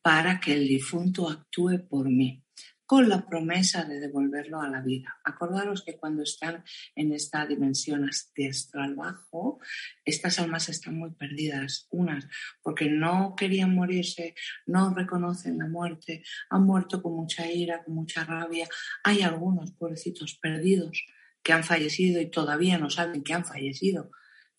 para 0.03 0.41
que 0.41 0.55
el 0.55 0.67
difunto 0.67 1.29
actúe 1.29 1.87
por 1.89 2.09
mí 2.09 2.43
con 2.87 3.09
la 3.09 3.25
promesa 3.25 3.85
de 3.85 4.01
devolverlo 4.01 4.61
a 4.61 4.69
la 4.69 4.81
vida. 4.81 5.21
Acordaros 5.23 5.85
que 5.85 5.97
cuando 5.97 6.25
están 6.25 6.65
en 6.97 7.13
esta 7.13 7.47
dimensión 7.47 8.05
astral 8.05 8.97
bajo, 8.97 9.61
estas 10.05 10.41
almas 10.41 10.69
están 10.69 10.97
muy 10.97 11.13
perdidas, 11.13 11.87
unas 11.93 12.27
porque 12.63 12.91
no 12.91 13.37
querían 13.37 13.77
morirse, 13.77 14.35
no 14.67 14.93
reconocen 14.93 15.59
la 15.59 15.69
muerte, 15.69 16.25
han 16.49 16.65
muerto 16.65 17.01
con 17.01 17.15
mucha 17.15 17.49
ira, 17.49 17.85
con 17.85 17.95
mucha 17.95 18.25
rabia. 18.25 18.67
Hay 19.05 19.23
algunos 19.23 19.71
pobrecitos 19.71 20.37
perdidos 20.43 21.07
que 21.45 21.53
han 21.53 21.63
fallecido 21.63 22.21
y 22.21 22.29
todavía 22.29 22.77
no 22.77 22.91
saben 22.91 23.23
que 23.23 23.35
han 23.35 23.45
fallecido 23.45 24.11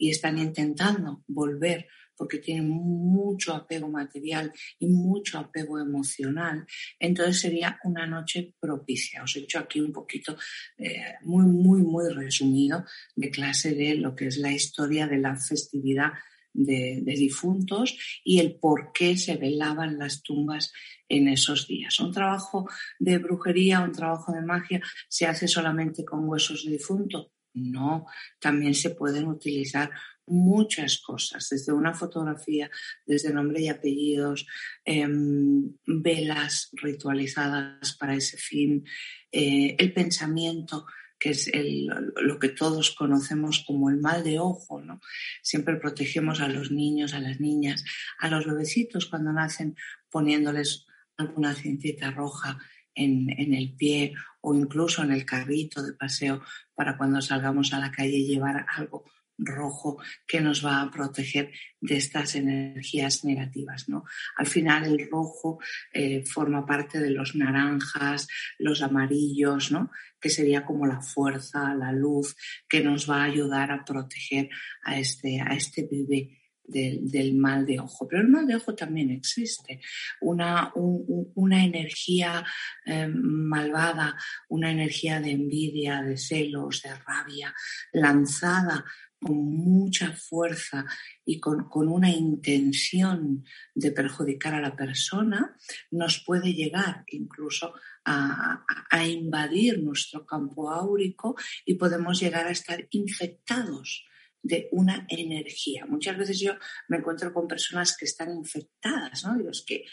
y 0.02 0.10
están 0.10 0.40
intentando 0.40 1.24
volver 1.28 1.88
porque 2.18 2.40
tienen 2.40 2.70
mucho 2.70 3.54
apego 3.54 3.88
material 3.88 4.52
y 4.80 4.88
mucho 4.88 5.38
apego 5.38 5.80
emocional, 5.80 6.66
entonces 7.00 7.40
sería 7.40 7.80
una 7.84 8.08
noche 8.08 8.56
propicia. 8.60 9.24
Os 9.24 9.36
he 9.36 9.42
hecho 9.42 9.60
aquí 9.60 9.80
un 9.80 9.92
poquito 9.92 10.36
eh, 10.78 11.16
muy, 11.22 11.46
muy, 11.46 11.84
muy 11.84 12.12
resumido 12.12 12.84
de 13.16 13.30
clase 13.30 13.76
de 13.76 13.96
lo 13.96 14.16
que 14.16 14.28
es 14.28 14.38
la 14.38 14.52
historia 14.52 15.06
de 15.06 15.18
la 15.20 15.36
festividad 15.36 16.14
de, 16.54 17.04
difuntos 17.06 17.98
y 18.24 18.40
el 18.40 18.56
por 18.56 18.92
qué 18.92 19.18
se 19.18 19.38
velaban 19.38 20.00
las 20.00 20.24
tumbas 20.24 20.74
en 21.08 21.28
esos 21.28 21.68
días. 21.68 22.00
Un 22.00 22.12
trabajo 22.12 22.68
de 23.00 23.20
brujería, 23.20 23.82
un 23.82 23.92
trabajo 23.92 24.32
de 24.32 24.42
magia, 24.42 24.82
se 25.08 25.28
hace 25.28 25.48
solamente 25.48 26.04
con 26.04 26.28
huesos 26.28 26.66
de 26.66 26.72
difunto. 26.72 27.32
No, 27.54 28.06
también 28.40 28.74
se 28.74 28.92
pueden 28.92 29.28
utilizar 29.28 29.92
muchas 30.26 31.00
cosas, 31.00 31.50
desde 31.50 31.74
una 31.74 31.94
fotografía, 31.94 32.70
desde 33.06 33.34
nombre 33.34 33.62
y 33.62 33.68
apellidos, 33.68 34.48
em, 34.86 35.74
velas 35.86 36.70
ritualizadas 36.74 37.96
para 37.98 38.16
ese 38.16 38.38
fin, 38.38 38.86
eh, 39.32 39.76
el 39.78 39.94
pensamiento 39.94 40.86
que 41.20 41.30
es 41.30 41.52
lo 41.54 42.40
que 42.40 42.50
todos 42.50 42.90
conocemos 42.96 43.64
como 43.68 43.92
el 43.92 43.98
mal 43.98 44.24
de 44.24 44.40
ojo, 44.40 44.82
¿no? 44.82 45.00
Siempre 45.44 45.76
protegemos 45.76 46.42
a 46.42 46.48
los 46.48 46.72
niños, 46.72 47.14
a 47.14 47.20
las 47.20 47.40
niñas, 47.40 47.84
a 48.18 48.28
los 48.28 48.48
bebecitos 48.48 49.06
cuando 49.06 49.32
nacen 49.32 49.76
poniéndoles 50.10 50.88
alguna 51.18 51.54
cintita 51.54 52.10
roja 52.10 52.58
en, 52.96 53.54
el 53.54 53.76
pie 53.76 54.14
o 54.42 54.54
incluso 54.56 55.04
en 55.04 55.12
el 55.12 55.26
carrito 55.26 55.82
de 55.84 55.94
paseo 55.94 56.42
para 56.76 56.98
cuando 56.98 57.22
salgamos 57.22 57.74
a 57.74 57.80
la 57.80 57.92
calle 57.92 58.26
llevar 58.26 58.66
algo 58.76 59.06
rojo 59.38 59.98
que 60.28 60.40
nos 60.40 60.64
va 60.64 60.82
a 60.82 60.92
proteger 60.92 61.52
de 61.80 61.98
estas 61.98 62.36
energías 62.36 63.26
negativas. 63.26 63.90
¿no? 63.90 64.04
Al 64.38 64.48
final 64.48 64.86
el 64.86 65.10
rojo 65.10 65.60
eh, 65.94 66.24
forma 66.26 66.66
parte 66.66 67.00
de 67.00 67.10
los 67.10 67.36
naranjas, 67.36 68.28
los 68.60 68.82
amarillos, 68.82 69.72
¿no? 69.72 69.92
que 70.20 70.30
sería 70.30 70.64
como 70.64 70.86
la 70.86 71.02
fuerza, 71.02 71.74
la 71.74 71.92
luz 71.92 72.36
que 72.70 72.82
nos 72.82 73.10
va 73.10 73.22
a 73.22 73.26
ayudar 73.26 73.72
a 73.72 73.84
proteger 73.84 74.50
a 74.84 75.00
este, 75.00 75.42
a 75.42 75.56
este 75.56 75.88
bebé. 75.90 76.41
Del, 76.64 77.36
mal 77.36 77.66
de 77.66 77.80
ojo. 77.80 78.08
Pero 78.08 78.22
el 78.22 78.30
mal 78.30 78.48
de 78.48 78.56
ojo 78.56 78.74
también 78.76 79.10
existe. 79.10 79.82
Una, 80.22 80.72
una 80.76 81.66
energía 81.66 82.46
eh, 82.86 83.08
malvada, 83.08 84.16
una 84.48 84.72
energía 84.72 85.20
de 85.20 85.32
envidia, 85.32 86.02
de 86.02 86.18
celos, 86.18 86.82
de 86.84 86.96
rabia, 86.96 87.54
lanzada 87.92 88.86
con 89.22 89.38
mucha 89.38 90.14
fuerza 90.14 90.86
y 91.24 91.40
con, 91.40 91.68
una 91.72 92.10
intención 92.10 93.46
de 93.76 93.92
perjudicar 93.92 94.56
a 94.56 94.62
la 94.62 94.76
persona, 94.76 95.56
nos 95.92 96.24
puede 96.26 96.54
llegar 96.54 97.04
incluso 97.08 97.74
a, 98.04 98.66
invadir 99.06 99.84
nuestro 99.84 100.26
campo 100.26 100.72
áurico 100.72 101.36
y 101.66 101.76
podemos 101.76 102.20
llegar 102.20 102.48
a 102.48 102.52
estar 102.52 102.88
infectados 102.90 104.06
de 104.44 104.70
una 104.72 105.06
energía. 105.10 105.86
Muchas 105.86 106.18
veces 106.18 106.40
yo 106.40 106.54
me 106.88 106.98
encuentro 106.98 107.34
con 107.34 107.48
personas 107.48 107.96
que 107.98 108.06
están 108.06 108.34
infectadas, 108.34 109.24
¿no? 109.26 109.38
Digo, 109.38 109.52
es 109.52 109.64
que 109.66 109.86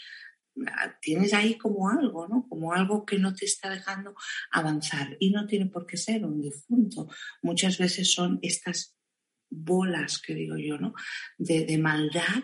ah, 0.67 0.97
tienes 1.01 1.33
ahí 1.33 1.57
como 1.57 1.89
algo, 1.89 2.27
¿no? 2.27 2.47
Como 2.47 2.73
algo 2.73 3.05
que 3.05 3.19
no 3.19 3.33
te 3.33 3.45
está 3.45 3.69
dejando 3.69 4.15
avanzar 4.51 5.15
y 5.19 5.31
no 5.31 5.45
tiene 5.45 5.67
por 5.67 5.85
qué 5.85 5.97
ser 5.97 6.25
un 6.25 6.41
difunto. 6.41 7.07
Muchas 7.41 7.77
veces 7.77 8.13
son 8.13 8.39
estas 8.41 8.97
bolas, 9.49 10.19
que 10.19 10.35
digo 10.35 10.57
yo, 10.57 10.77
¿no? 10.77 10.93
De, 11.37 11.77
maldad 11.77 12.43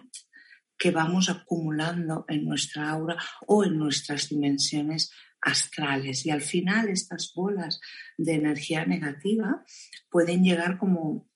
que 0.78 0.92
vamos 0.92 1.30
acumulando 1.30 2.26
en 2.28 2.46
nuestra 2.46 2.90
aura 2.90 3.18
o 3.48 3.64
en 3.64 3.78
nuestras 3.78 4.30
dimensiones 4.30 5.12
astrales. 5.42 6.26
Y 6.26 6.32
al 6.32 6.42
final 6.42 6.90
estas 6.90 7.32
bolas 7.34 7.80
de 8.18 8.34
energía 8.34 8.86
negativa 8.86 9.64
pueden 10.10 10.44
llegar 10.44 10.78
como 10.78 11.30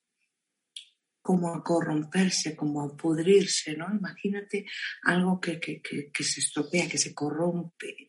como 1.22 1.54
a 1.54 1.62
corromperse, 1.62 2.56
como 2.56 2.82
a 2.82 2.96
pudrirse, 2.96 3.76
¿no? 3.76 3.86
Imagínate 3.94 4.66
algo 5.02 5.40
que, 5.40 5.60
se 6.20 6.40
estropea, 6.40 6.88
que 6.88 6.98
se 6.98 7.14
corrompe, 7.14 8.08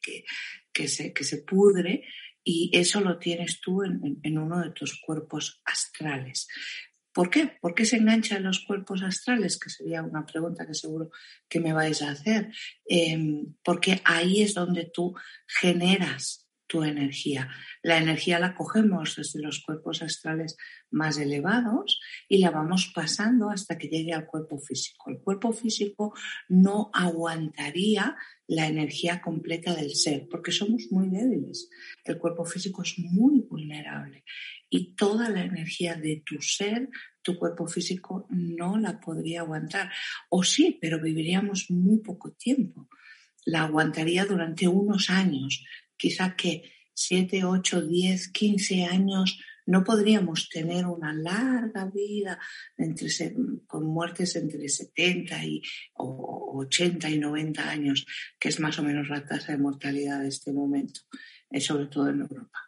que, 0.74 0.88
se, 0.88 1.14
que 1.14 1.24
se 1.24 1.40
pudre 1.40 2.04
y 2.44 2.72
eso 2.74 3.02
lo 3.02 3.20
tienes 3.20 3.60
tú 3.62 3.84
en, 3.84 4.38
uno 4.38 4.62
de 4.62 4.72
tus 4.72 5.00
cuerpos 5.00 5.62
astrales. 5.66 6.48
¿Por 7.14 7.30
qué? 7.30 7.58
¿Por 7.62 7.76
qué 7.76 7.86
se 7.86 7.98
enganchan 7.98 8.44
los 8.44 8.62
cuerpos 8.66 9.04
astrales? 9.04 9.60
Que 9.60 9.70
sería 9.70 10.02
una 10.02 10.26
pregunta 10.26 10.66
que 10.66 10.74
seguro 10.74 11.12
que 11.50 11.60
me 11.60 11.74
vais 11.74 12.02
a 12.02 12.12
hacer. 12.12 12.52
Em, 12.86 13.56
porque 13.64 14.02
ahí 14.06 14.42
es 14.42 14.54
donde 14.54 14.90
tú 14.94 15.14
generas 15.46 16.48
tu 16.72 16.86
energía. 16.86 17.50
La 17.84 17.98
energía 17.98 18.40
la 18.40 18.56
cogemos 18.56 19.18
desde 19.18 19.42
los 19.42 19.60
cuerpos 19.60 20.02
astrales 20.02 20.56
más 20.90 21.18
elevados 21.18 22.00
y 22.30 22.38
la 22.38 22.50
vamos 22.50 22.94
pasando 22.96 23.50
hasta 23.50 23.78
que 23.78 23.90
llegue 23.90 24.14
al 24.14 24.26
cuerpo 24.26 24.58
físico. 24.58 25.10
El 25.10 25.20
cuerpo 25.20 25.52
físico 25.52 26.14
no 26.48 26.90
aguantaría 26.94 28.16
la 28.48 28.68
energía 28.68 29.22
completa 29.22 29.76
del 29.76 29.96
ser 29.96 30.30
porque 30.32 30.54
somos 30.54 30.88
muy 30.92 31.10
débiles. 31.10 31.70
El 32.06 32.18
cuerpo 32.18 32.46
físico 32.46 32.84
es 32.84 32.98
muy 33.00 33.42
vulnerable 33.42 34.24
y 34.70 34.96
toda 34.96 35.28
la 35.28 35.44
energía 35.44 35.96
de 35.96 36.24
tu 36.26 36.42
ser, 36.42 36.88
tu 37.22 37.38
cuerpo 37.38 37.68
físico 37.68 38.28
no 38.30 38.78
la 38.78 38.98
podría 39.02 39.42
aguantar. 39.42 39.92
O 40.30 40.42
sí, 40.42 40.78
pero 40.80 41.02
viviríamos 41.02 41.70
muy 41.70 41.98
poco 41.98 42.32
tiempo. 42.32 42.88
La 43.46 43.64
aguantaría 43.64 44.26
durante 44.26 44.68
unos 44.68 45.10
años, 45.10 45.66
quizá 46.02 46.36
que 46.36 46.64
7, 46.96 47.46
8, 47.46 47.82
10, 47.82 48.32
15 48.32 48.86
años, 48.86 49.40
no 49.68 49.84
podríamos 49.84 50.50
tener 50.50 50.88
una 50.88 51.14
larga 51.14 51.86
vida 51.86 52.40
entre, 52.76 53.08
con 53.68 53.86
muertes 53.86 54.36
entre 54.36 54.68
70 54.68 55.46
y 55.46 55.62
80 55.94 57.08
y 57.10 57.20
90 57.20 57.70
años, 57.70 58.06
que 58.40 58.50
es 58.50 58.60
más 58.60 58.80
o 58.80 58.84
menos 58.84 59.10
la 59.10 59.24
tasa 59.24 59.52
de 59.52 59.60
mortalidad 59.60 60.22
de 60.22 60.30
este 60.30 60.52
momento, 60.52 61.02
eh, 61.52 61.62
sobre 61.62 61.86
todo 61.86 62.10
en 62.10 62.22
Europa. 62.22 62.60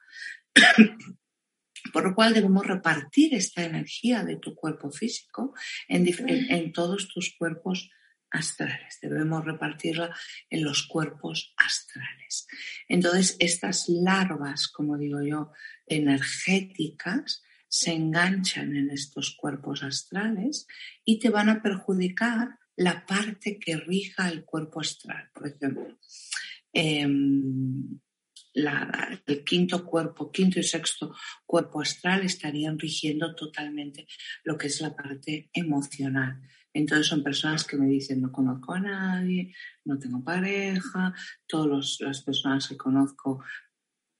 Por 1.91 2.03
lo 2.05 2.15
cual 2.15 2.33
debemos 2.33 2.65
repartir 2.65 3.33
esta 3.33 3.63
energía 3.65 4.23
de 4.23 4.37
tu 4.37 4.53
cuerpo 4.53 4.91
físico 4.91 5.53
en, 5.87 6.07
en 6.27 6.71
todos 6.71 7.09
tus 7.09 7.35
cuerpos 7.37 7.89
astrales. 8.33 8.99
Debemos 9.01 9.45
repartirla 9.45 10.13
en 10.49 10.63
los 10.63 10.87
cuerpos 10.87 11.53
astrales. 11.55 12.47
Entonces, 12.89 13.37
estas 13.39 13.87
larvas, 13.87 14.67
como 14.67 14.97
digo 14.97 15.21
yo, 15.21 15.51
energéticas, 15.85 17.43
se 17.67 17.93
enganchan 17.93 18.75
en 18.75 18.89
estos 18.91 19.35
cuerpos 19.35 19.83
astrales 19.83 20.67
y 21.05 21.19
te 21.19 21.29
van 21.29 21.49
a 21.49 21.61
perjudicar 21.61 22.59
la 22.75 23.05
parte 23.05 23.57
que 23.57 23.77
rija 23.77 24.29
el 24.29 24.43
cuerpo 24.43 24.81
astral. 24.81 25.29
Por 25.33 25.47
ejemplo, 25.47 25.97
em, 26.71 27.99
el 28.53 29.43
quinto 29.43 29.85
cuerpo, 29.85 30.31
quinto 30.31 30.59
y 30.59 30.63
sexto 30.63 31.15
cuerpo 31.45 31.81
astral 31.81 32.23
estarían 32.23 32.77
rigiendo 32.77 33.33
totalmente 33.35 34.07
lo 34.43 34.57
que 34.57 34.67
es 34.67 34.79
la 34.81 34.95
parte 34.95 35.49
emocional. 35.53 36.41
Entonces 36.73 37.07
son 37.07 37.23
personas 37.23 37.65
que 37.65 37.77
me 37.77 37.87
dicen, 37.87 38.21
no 38.21 38.31
conozco 38.31 38.73
a 38.73 38.79
nadie, 38.79 39.53
no 39.85 39.99
tengo 39.99 40.23
pareja, 40.23 41.13
todas 41.47 41.97
las 41.99 42.21
personas 42.21 42.67
que 42.67 42.77
conozco 42.77 43.43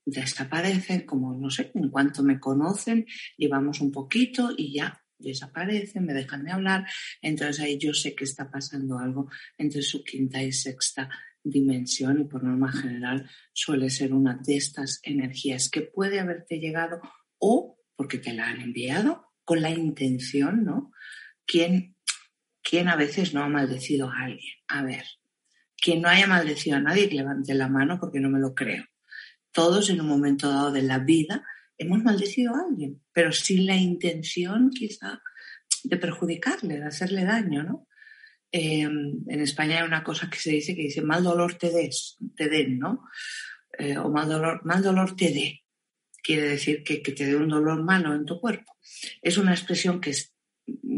desaparecen, 0.06 1.06
como 1.06 1.34
no 1.34 1.50
sé, 1.50 1.72
en 1.74 1.90
cuanto 1.90 2.24
me 2.24 2.40
conocen, 2.40 3.06
llevamos 3.38 3.82
un 3.82 3.92
poquito 3.92 4.52
y 4.56 4.74
ya 4.74 5.02
desaparecen, 5.18 6.06
me 6.06 6.14
dejan 6.14 6.44
de 6.44 6.52
hablar, 6.52 6.86
entonces 7.22 7.64
ahí 7.64 7.78
yo 7.78 7.94
sé 7.94 8.14
que 8.14 8.26
está 8.26 8.52
pasando 8.52 9.00
algo 9.00 9.30
entre 9.58 9.82
su 9.82 10.04
quinta 10.04 10.44
y 10.44 10.52
sexta 10.52 11.10
dimensión 11.44 12.22
y 12.22 12.26
por 12.26 12.44
norma 12.44 12.72
general 12.72 13.30
suele 13.54 13.90
ser 13.90 14.14
una 14.14 14.40
de 14.44 14.58
estas 14.58 15.00
energías 15.04 15.70
que 15.70 15.82
puede 15.82 16.20
haberte 16.20 16.60
llegado 16.60 17.02
o 17.38 17.80
porque 17.96 18.18
te 18.18 18.34
la 18.34 18.48
han 18.48 18.62
enviado 18.62 19.34
con 19.44 19.62
la 19.62 19.70
intención, 19.70 20.64
¿no? 20.64 20.92
¿Quién 21.46 21.98
¿Quién 22.63 22.88
a 22.88 22.96
veces 22.96 23.34
no 23.34 23.43
ha 23.43 23.50
maldecido 23.50 24.10
a 24.10 24.24
alguien? 24.24 24.55
A 24.67 24.84
ver, 24.84 25.03
quien 25.75 26.01
no 26.01 26.08
haya 26.08 26.27
maldecido 26.27 26.77
a 26.77 26.79
nadie, 26.79 27.10
que 27.10 27.15
levante 27.15 27.53
la 27.53 27.67
mano 27.67 28.00
porque 28.00 28.22
no 28.22 28.29
me 28.29 28.39
lo 28.39 28.55
creo. 28.55 28.86
Todos 29.51 29.89
en 29.89 30.01
un 30.01 30.08
momento 30.08 30.50
dado 30.50 30.72
de 30.72 30.82
la 30.82 31.00
vida 31.00 31.46
hemos 31.77 32.01
maldecido 32.01 32.55
a 32.55 32.62
alguien, 32.70 33.01
pero 33.12 33.32
sin 33.34 33.65
la 33.65 33.75
intención 33.75 34.70
quizá 34.72 35.22
de 35.84 35.98
perjudicarle, 35.98 36.79
de 36.79 36.86
hacerle 36.86 37.25
daño, 37.25 37.63
¿no? 37.63 37.88
Em, 38.51 39.24
en 39.27 39.41
España 39.41 39.79
hay 39.79 39.84
una 39.84 40.03
cosa 40.03 40.29
que 40.29 40.38
se 40.38 40.51
dice 40.51 40.75
que 40.75 40.84
dice 40.84 41.01
mal 41.01 41.24
dolor 41.24 41.55
te 41.55 41.70
des, 41.72 42.17
te 42.36 42.48
den, 42.48 42.79
¿no? 42.79 43.03
Eh, 43.77 43.98
o 43.98 44.10
mal 44.10 44.29
dolor, 44.29 44.62
mal 44.63 44.82
dolor 44.82 45.15
te 45.15 45.34
dé. 45.34 45.63
Quiere 46.24 46.43
decir 46.50 46.84
que, 46.84 47.01
que 47.01 47.12
te 47.12 47.25
dé 47.25 47.36
un 47.36 47.49
dolor 47.49 47.84
malo 47.84 48.13
en 48.13 48.26
tu 48.26 48.39
cuerpo. 48.39 48.78
Es 49.21 49.38
una 49.38 49.52
expresión 49.52 49.99
que 49.99 50.12
es 50.12 50.33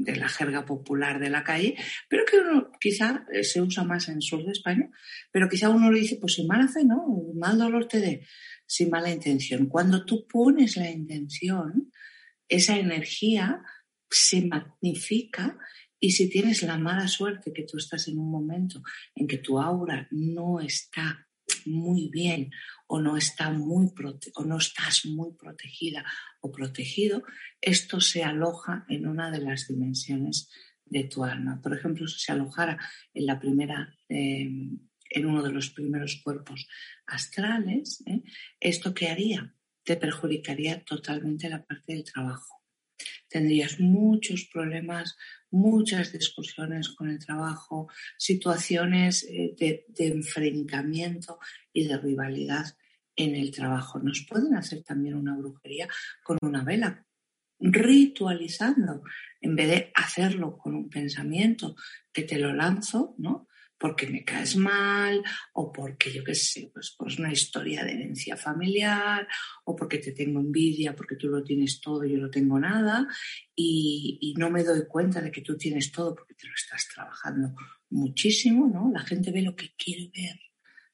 de 0.05 0.15
la 0.15 0.29
jerga 0.29 0.65
popular 0.65 1.19
de 1.19 1.29
la 1.29 1.43
calle, 1.43 1.75
pero 2.07 2.23
que 2.25 2.37
uno 2.37 2.71
quizá 2.79 3.25
eh, 3.33 3.43
se 3.43 3.61
usa 3.61 3.83
más 3.83 4.07
en 4.07 4.15
el 4.15 4.21
sur 4.21 4.45
de 4.45 4.51
España, 4.51 4.89
pero 5.31 5.49
quizá 5.49 5.69
uno 5.69 5.91
le 5.91 5.99
dice, 5.99 6.17
pues 6.21 6.35
sin 6.35 6.47
mala 6.47 6.67
fe, 6.67 6.85
¿no? 6.85 7.05
Mal 7.35 7.57
dolor 7.57 7.87
te 7.87 7.99
dé, 7.99 8.25
sin 8.65 8.89
mala 8.89 9.11
intención. 9.11 9.67
Cuando 9.67 10.05
tú 10.05 10.27
pones 10.27 10.77
la 10.77 10.89
intención, 10.89 11.91
esa 12.47 12.77
energía 12.77 13.63
se 14.09 14.45
magnifica 14.45 15.57
y 15.99 16.11
si 16.11 16.29
tienes 16.29 16.61
la 16.61 16.77
mala 16.77 17.07
suerte 17.07 17.51
que 17.51 17.63
tú 17.63 17.77
estás 17.77 18.07
en 18.07 18.19
un 18.19 18.29
momento 18.29 18.81
en 19.15 19.27
que 19.27 19.39
tu 19.39 19.59
aura 19.59 20.07
no 20.11 20.59
está 20.59 21.27
muy 21.65 22.09
bien 22.11 22.51
o 22.87 23.01
no, 23.01 23.17
está 23.17 23.49
muy 23.51 23.91
o 24.35 24.43
no 24.43 24.57
estás 24.57 25.05
muy 25.05 25.33
protegida 25.33 26.05
o 26.41 26.51
protegido, 26.51 27.23
esto 27.61 27.99
se 27.99 28.23
aloja 28.23 28.85
en 28.89 29.07
una 29.07 29.31
de 29.31 29.39
las 29.39 29.67
dimensiones 29.67 30.49
de 30.85 31.05
tu 31.05 31.23
alma. 31.23 31.61
Por 31.61 31.75
ejemplo, 31.75 32.07
si 32.07 32.19
se 32.19 32.31
alojara 32.31 32.77
en 33.13 33.25
la 33.25 33.39
primera, 33.39 33.95
em, 34.07 34.79
en 35.09 35.25
uno 35.25 35.41
de 35.41 35.51
los 35.51 35.69
primeros 35.71 36.21
cuerpos 36.23 36.67
astrales, 37.07 38.03
¿eh? 38.05 38.21
¿esto 38.59 38.93
qué 38.93 39.07
haría? 39.07 39.55
Te 39.83 39.97
perjudicaría 39.97 40.83
totalmente 40.83 41.49
la 41.49 41.63
parte 41.63 41.93
del 41.93 42.03
trabajo. 42.03 42.61
Tendrías 43.29 43.79
muchos 43.79 44.45
problemas 44.51 45.15
muchas 45.55 46.11
discusiones 46.11 46.89
con 46.89 47.09
el 47.09 47.19
trabajo, 47.19 47.87
situaciones 48.17 49.23
eh, 49.23 49.55
de, 49.57 49.85
enfrentamiento 49.97 51.39
y 51.75 51.87
de 51.87 51.97
rivalidad 51.97 52.65
en 53.15 53.35
el 53.35 53.51
trabajo. 53.51 53.99
Nos 53.99 54.25
pueden 54.27 54.55
hacer 54.55 54.81
también 54.83 55.15
una 55.15 55.37
brujería 55.37 55.87
con 56.23 56.37
una 56.41 56.63
vela, 56.63 57.05
ritualizando, 57.59 59.03
en 59.41 59.55
vez 59.55 59.67
de 59.69 59.91
hacerlo 59.93 60.57
con 60.57 60.73
un 60.73 60.89
pensamiento 60.89 61.75
que 62.11 62.23
te 62.23 62.39
lo 62.39 62.53
lanzo, 62.53 63.13
¿no? 63.17 63.47
porque 63.77 64.07
me 64.07 64.23
caes 64.23 64.55
mal 64.55 65.21
o 65.53 65.71
porque 65.71 66.11
yo 66.11 66.23
qué 66.23 66.33
sé, 66.33 66.71
pues, 66.73 66.95
pues 66.97 67.19
una 67.19 67.31
historia 67.31 67.83
de 67.83 67.91
herencia 67.91 68.37
familiar 68.37 69.27
o 69.65 69.75
porque 69.75 69.97
te 69.97 70.13
tengo 70.13 70.39
envidia 70.39 70.95
porque 70.95 71.17
tú 71.17 71.27
lo 71.27 71.43
tienes 71.43 71.81
todo 71.81 72.05
y 72.05 72.13
yo 72.13 72.17
no 72.17 72.29
tengo 72.29 72.57
nada 72.57 73.05
y, 73.53 74.17
y, 74.21 74.33
no 74.35 74.49
me 74.49 74.63
doy 74.63 74.87
cuenta 74.87 75.21
de 75.21 75.29
que 75.29 75.41
tú 75.41 75.57
tienes 75.57 75.91
todo 75.91 76.15
porque 76.15 76.35
te 76.35 76.47
lo 76.47 76.53
estás 76.53 76.87
trabajando 76.93 77.53
muchísimo, 77.89 78.67
¿no? 78.67 78.89
La 78.93 79.01
gente 79.01 79.31
ve 79.31 79.41
lo 79.41 79.55
que 79.55 79.73
quiere 79.77 80.09
ver. 80.15 80.39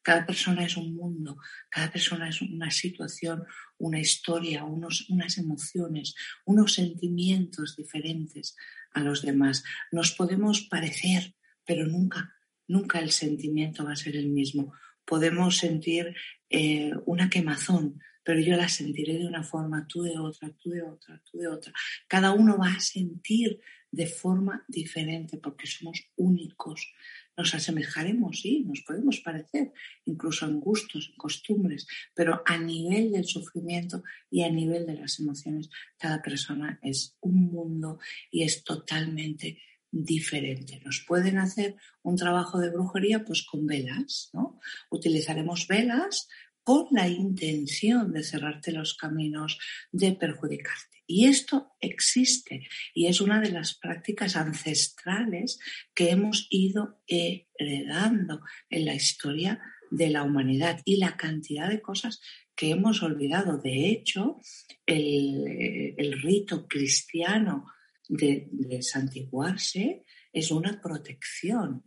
Cada 0.02 0.26
persona 0.26 0.66
es 0.66 0.78
un 0.78 0.96
mundo, 0.96 1.38
cada 1.70 1.92
persona 1.92 2.30
es 2.30 2.42
una 2.42 2.72
situación, 2.72 3.44
una 3.78 4.00
historia, 4.00 4.64
unos, 4.64 5.10
unas 5.10 5.38
emociones, 5.38 6.16
unos 6.46 6.74
sentimientos 6.74 7.76
diferentes 7.76 8.56
a 8.94 9.02
los 9.02 9.22
demás. 9.22 9.64
Nos 9.92 10.12
podemos 10.12 10.62
parecer, 10.62 11.36
pero 11.66 11.86
nunca 11.86 12.36
nunca 12.72 13.00
el 13.00 13.12
sentimiento 13.12 13.84
va 13.84 13.92
a 13.92 13.96
ser 13.96 14.16
el 14.16 14.30
mismo. 14.30 14.74
Podemos 15.06 15.58
sentir 15.58 16.16
eh, 16.50 16.94
una 17.06 17.30
quemazón, 17.30 18.00
pero 18.24 18.40
yo 18.40 18.56
la 18.56 18.70
sentiré 18.70 19.18
de 19.18 19.28
una 19.28 19.44
forma, 19.44 19.88
tú 19.88 20.04
de 20.04 20.18
otra, 20.18 20.50
tú 20.58 20.70
de 20.70 20.82
otra, 20.82 21.22
tú 21.30 21.38
de 21.38 21.48
otra. 21.48 21.74
Cada 22.08 22.32
uno 22.32 22.58
va 22.58 22.74
a 22.74 22.80
sentir 22.80 23.60
de 23.92 24.08
forma 24.08 24.64
diferente 24.68 25.38
porque 25.38 25.68
somos 25.68 26.02
únicos. 26.16 26.94
Nos 27.38 27.54
asemejaremos, 27.56 28.42
sí, 28.42 28.64
nos 28.68 28.82
podemos 28.82 29.20
parecer, 29.20 29.72
incluso 30.06 30.46
en 30.46 30.60
gustos, 30.60 31.10
en 31.10 31.18
costumbres, 31.18 31.88
pero 32.14 32.44
a 32.46 32.58
nivel 32.58 33.12
del 33.12 33.26
sufrimiento 33.26 34.04
y 34.30 34.44
a 34.44 34.50
nivel 34.50 34.86
de 34.86 34.96
las 34.96 35.20
emociones, 35.20 35.70
cada 35.98 36.22
persona 36.22 36.80
es 36.84 37.18
un 37.22 37.52
mundo 37.52 38.00
y 38.30 38.44
es 38.44 38.64
totalmente 38.64 39.60
diferente. 39.92 40.82
Nos 40.86 41.04
pueden 41.08 41.38
hacer 41.38 41.76
un 42.02 42.16
trabajo 42.16 42.60
de 42.60 42.70
brujería 42.70 43.24
pues 43.26 43.44
con 43.44 43.66
velas, 43.66 44.30
¿no? 44.34 44.60
Utilizaremos 44.90 45.68
velas 45.68 46.30
con 46.64 46.88
la 46.92 47.08
intención 47.08 48.14
de 48.14 48.24
cerrarte 48.24 48.72
los 48.72 48.94
caminos, 48.96 49.60
de 49.92 50.14
perjudicarte. 50.14 50.91
Y 51.12 51.26
esto 51.26 51.74
existe 51.82 52.70
y 52.94 53.08
es 53.08 53.20
una 53.20 53.42
de 53.42 53.52
las 53.52 53.78
prácticas 53.78 54.38
ancestrales 54.38 55.60
que 55.94 56.10
hemos 56.10 56.48
ido 56.50 57.02
heredando 57.06 58.40
en 58.70 58.86
la 58.86 58.96
historia 58.96 59.62
de 59.90 60.10
la 60.10 60.24
humanidad 60.24 60.80
y 60.86 60.96
la 60.96 61.18
cantidad 61.18 61.68
de 61.68 61.82
cosas 61.82 62.22
que 62.56 62.70
hemos 62.70 63.04
olvidado. 63.04 63.58
De 63.58 63.90
hecho, 63.90 64.40
el, 64.86 65.96
el 65.98 66.22
rito 66.22 66.66
cristiano 66.66 67.66
de, 68.08 68.82
santiguarse 68.82 70.06
es 70.32 70.50
una 70.50 70.82
protección. 70.82 71.84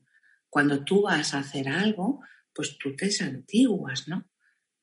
Cuando 0.51 0.85
tú 0.85 1.01
vas 1.03 1.33
a 1.33 1.39
hacer 1.39 1.67
algo, 1.67 2.21
pues 2.53 2.77
tú 2.77 2.95
te 2.95 3.11
santiguas, 3.11 4.07
¿no? 4.07 4.29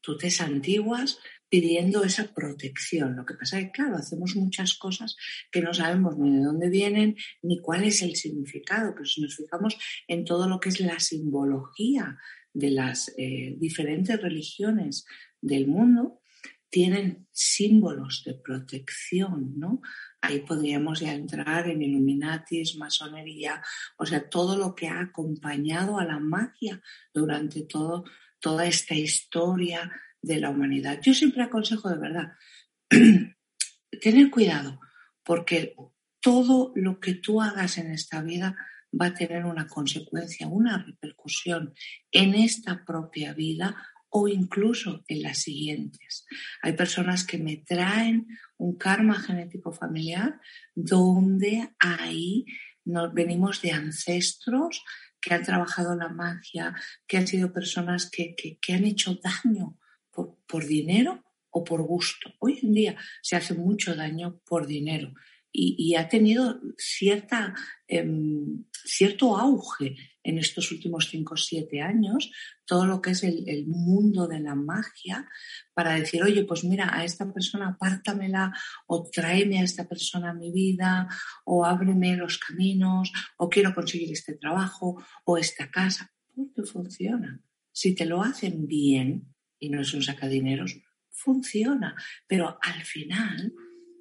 Tú 0.02 0.18
te 0.18 0.30
santiguas 0.30 1.20
pidiendo 1.50 2.04
esa 2.04 2.34
protección. 2.34 3.16
Lo 3.16 3.26
que 3.26 3.34
pasa 3.34 3.60
es 3.60 3.66
que, 3.66 3.72
claro, 3.72 3.98
hacemos 3.98 4.36
muchas 4.36 4.74
cosas 4.76 5.18
que 5.52 5.62
no 5.62 5.74
sabemos 5.74 6.18
ni 6.18 6.38
de 6.38 6.44
dónde 6.44 6.70
vienen 6.70 7.18
ni 7.42 7.60
cuál 7.60 7.84
es 7.84 8.02
el 8.02 8.16
significado, 8.16 8.94
pero 8.94 9.06
si 9.06 9.22
nos 9.22 9.36
fijamos 9.36 9.78
en 10.08 10.24
todo 10.24 10.48
lo 10.48 10.60
que 10.60 10.70
es 10.70 10.80
la 10.80 11.00
simbología 11.00 12.18
de 12.54 12.72
las 12.72 13.14
eh, 13.18 13.56
diferentes 13.58 14.22
religiones 14.22 15.06
del 15.42 15.68
mundo, 15.68 16.22
tienen 16.72 17.28
símbolos 17.32 18.24
de 18.26 18.34
protección, 18.36 19.60
¿no? 19.60 19.82
Ahí 20.22 20.40
podríamos 20.40 21.02
ya 21.02 21.14
entrar 21.14 21.68
en 21.68 21.82
Illuminatis, 21.82 22.78
masonería, 22.78 23.62
o 23.98 24.06
sea, 24.06 24.30
todo 24.30 24.58
lo 24.58 24.74
que 24.74 24.88
ha 24.88 25.02
acompañado 25.02 26.00
a 26.00 26.06
la 26.06 26.20
magia 26.20 26.82
durante 27.14 27.64
todo, 27.64 28.06
toda 28.42 28.66
esta 28.66 28.96
historia 28.96 29.92
de 30.22 30.40
la 30.40 30.50
humanidad. 30.50 31.00
Yo 31.02 31.14
siempre 31.14 31.44
aconsejo 31.44 31.90
de 31.90 31.98
verdad, 31.98 32.34
tener 34.02 34.30
cuidado, 34.30 34.80
porque 35.24 35.76
todo 36.20 36.74
lo 36.76 37.00
que 37.00 37.14
tú 37.14 37.42
hagas 37.42 37.78
en 37.78 37.92
esta 37.92 38.22
vida 38.22 38.56
va 39.00 39.08
a 39.08 39.14
tener 39.14 39.46
una 39.46 39.68
consecuencia, 39.68 40.48
una 40.48 40.84
repercusión 40.84 41.74
en 42.12 42.36
esta 42.36 42.84
propia 42.84 43.34
vida 43.34 43.76
o 44.10 44.28
incluso 44.28 45.04
en 45.08 45.24
las 45.24 45.40
siguientes. 45.40 46.26
Hay 46.62 46.74
personas 46.74 47.26
que 47.26 47.38
me 47.38 47.58
traen 47.58 48.28
un 48.58 48.78
karma 48.78 49.18
genético 49.20 49.72
familiar 49.72 50.40
donde 50.76 51.70
ahí 51.80 52.46
nos 52.84 53.14
venimos 53.14 53.62
de 53.62 53.72
ancestros 53.72 54.84
que 55.22 55.34
han 55.34 55.44
trabajado 55.44 55.96
la 55.96 56.10
magia, 56.10 56.76
que 57.08 57.18
han 57.18 57.28
sido 57.28 57.54
personas 57.54 58.10
que, 58.10 58.36
que, 58.36 58.74
han 58.74 58.86
hecho 58.86 59.20
daño 59.24 59.78
por, 60.10 60.38
por 60.48 60.66
dinero 60.66 61.24
o 61.52 61.64
por 61.64 61.84
gusto. 61.84 62.34
Hoy 62.40 62.60
en 62.64 62.74
día 62.74 62.98
se 63.22 63.36
hace 63.36 63.54
mucho 63.54 63.96
daño 63.96 64.42
por 64.46 64.66
dinero 64.66 65.14
y, 65.54 65.96
ha 65.96 66.08
tenido 66.08 66.62
cierta, 66.78 67.54
em, 67.88 68.64
cierto 68.72 69.38
auge 69.38 69.98
en 70.24 70.38
estos 70.38 70.72
últimos 70.72 71.10
cinco 71.10 71.34
o 71.34 71.38
siete 71.38 71.82
años, 71.82 72.32
todo 72.66 72.86
lo 72.86 73.02
que 73.02 73.12
es 73.12 73.24
el, 73.24 73.48
el, 73.48 73.68
mundo 73.68 74.28
de 74.28 74.40
la 74.40 74.56
magia, 74.56 75.28
para 75.74 75.96
decir, 75.96 76.24
oye, 76.24 76.44
pues 76.46 76.64
mira, 76.64 76.96
a 76.96 77.04
esta 77.04 77.32
persona 77.34 77.70
apártamela, 77.70 78.54
o 78.88 79.10
tráeme 79.10 79.60
a 79.60 79.64
esta 79.64 79.88
persona 79.88 80.32
a 80.32 80.34
mi 80.34 80.52
vida, 80.52 81.08
o 81.46 81.66
ábreme 81.66 82.18
los 82.18 82.38
caminos, 82.38 83.12
o 83.38 83.50
quiero 83.50 83.74
conseguir 83.74 84.12
este 84.12 84.36
trabajo, 84.36 85.04
o 85.26 85.38
esta 85.38 85.70
casa, 85.70 86.12
porque 86.36 86.64
funciona. 86.64 87.42
Si 87.72 87.96
te 87.96 88.06
lo 88.06 88.22
hacen 88.22 88.68
bien, 88.68 89.34
y 89.60 89.70
no 89.70 89.82
es 89.82 89.94
un 89.94 90.02
sacadineros, 90.02 90.82
funciona, 91.10 91.96
pero 92.28 92.58
al 92.62 92.84
final 92.84 93.54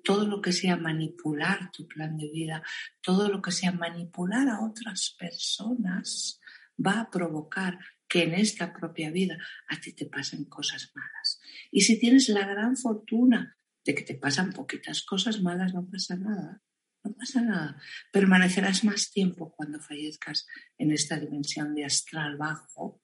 todo 0.03 0.27
lo 0.27 0.41
que 0.41 0.53
sea 0.53 0.77
manipular 0.77 1.71
tu 1.73 1.87
plan 1.87 2.17
de 2.17 2.31
vida, 2.31 2.63
todo 3.01 3.29
lo 3.29 3.41
que 3.43 3.53
sea 3.53 3.73
manipular 3.73 4.49
a 4.49 4.61
otras 4.61 5.15
personas, 5.19 6.41
va 6.85 7.01
a 7.01 7.11
provocar 7.11 7.79
que 8.09 8.25
en 8.25 8.35
esta 8.35 8.73
propia 8.73 9.11
vida 9.11 9.39
a 9.69 9.81
ti 9.81 9.93
te 9.93 10.07
pasen 10.07 10.45
cosas 10.47 10.91
malas. 10.95 11.41
Y 11.71 11.83
si 11.83 11.99
tienes 11.99 12.29
la 12.29 12.47
gran 12.47 12.77
fortuna 12.77 13.57
de 13.85 13.95
que 13.95 14.03
te 14.03 14.15
pasan 14.15 14.53
poquitas 14.53 15.03
cosas 15.03 15.41
malas, 15.41 15.73
no 15.75 15.89
pasa 15.89 16.17
nada. 16.17 16.63
No 17.03 17.15
pasa 17.15 17.41
nada. 17.41 17.81
Permanecerás 18.13 18.85
más 18.85 19.11
tiempo 19.11 19.55
cuando 19.57 19.81
fallezcas 19.81 20.47
en 20.77 20.93
esta 20.93 21.19
dimensión 21.19 21.75
de 21.75 21.85
astral 21.85 22.37
bajo 22.37 23.03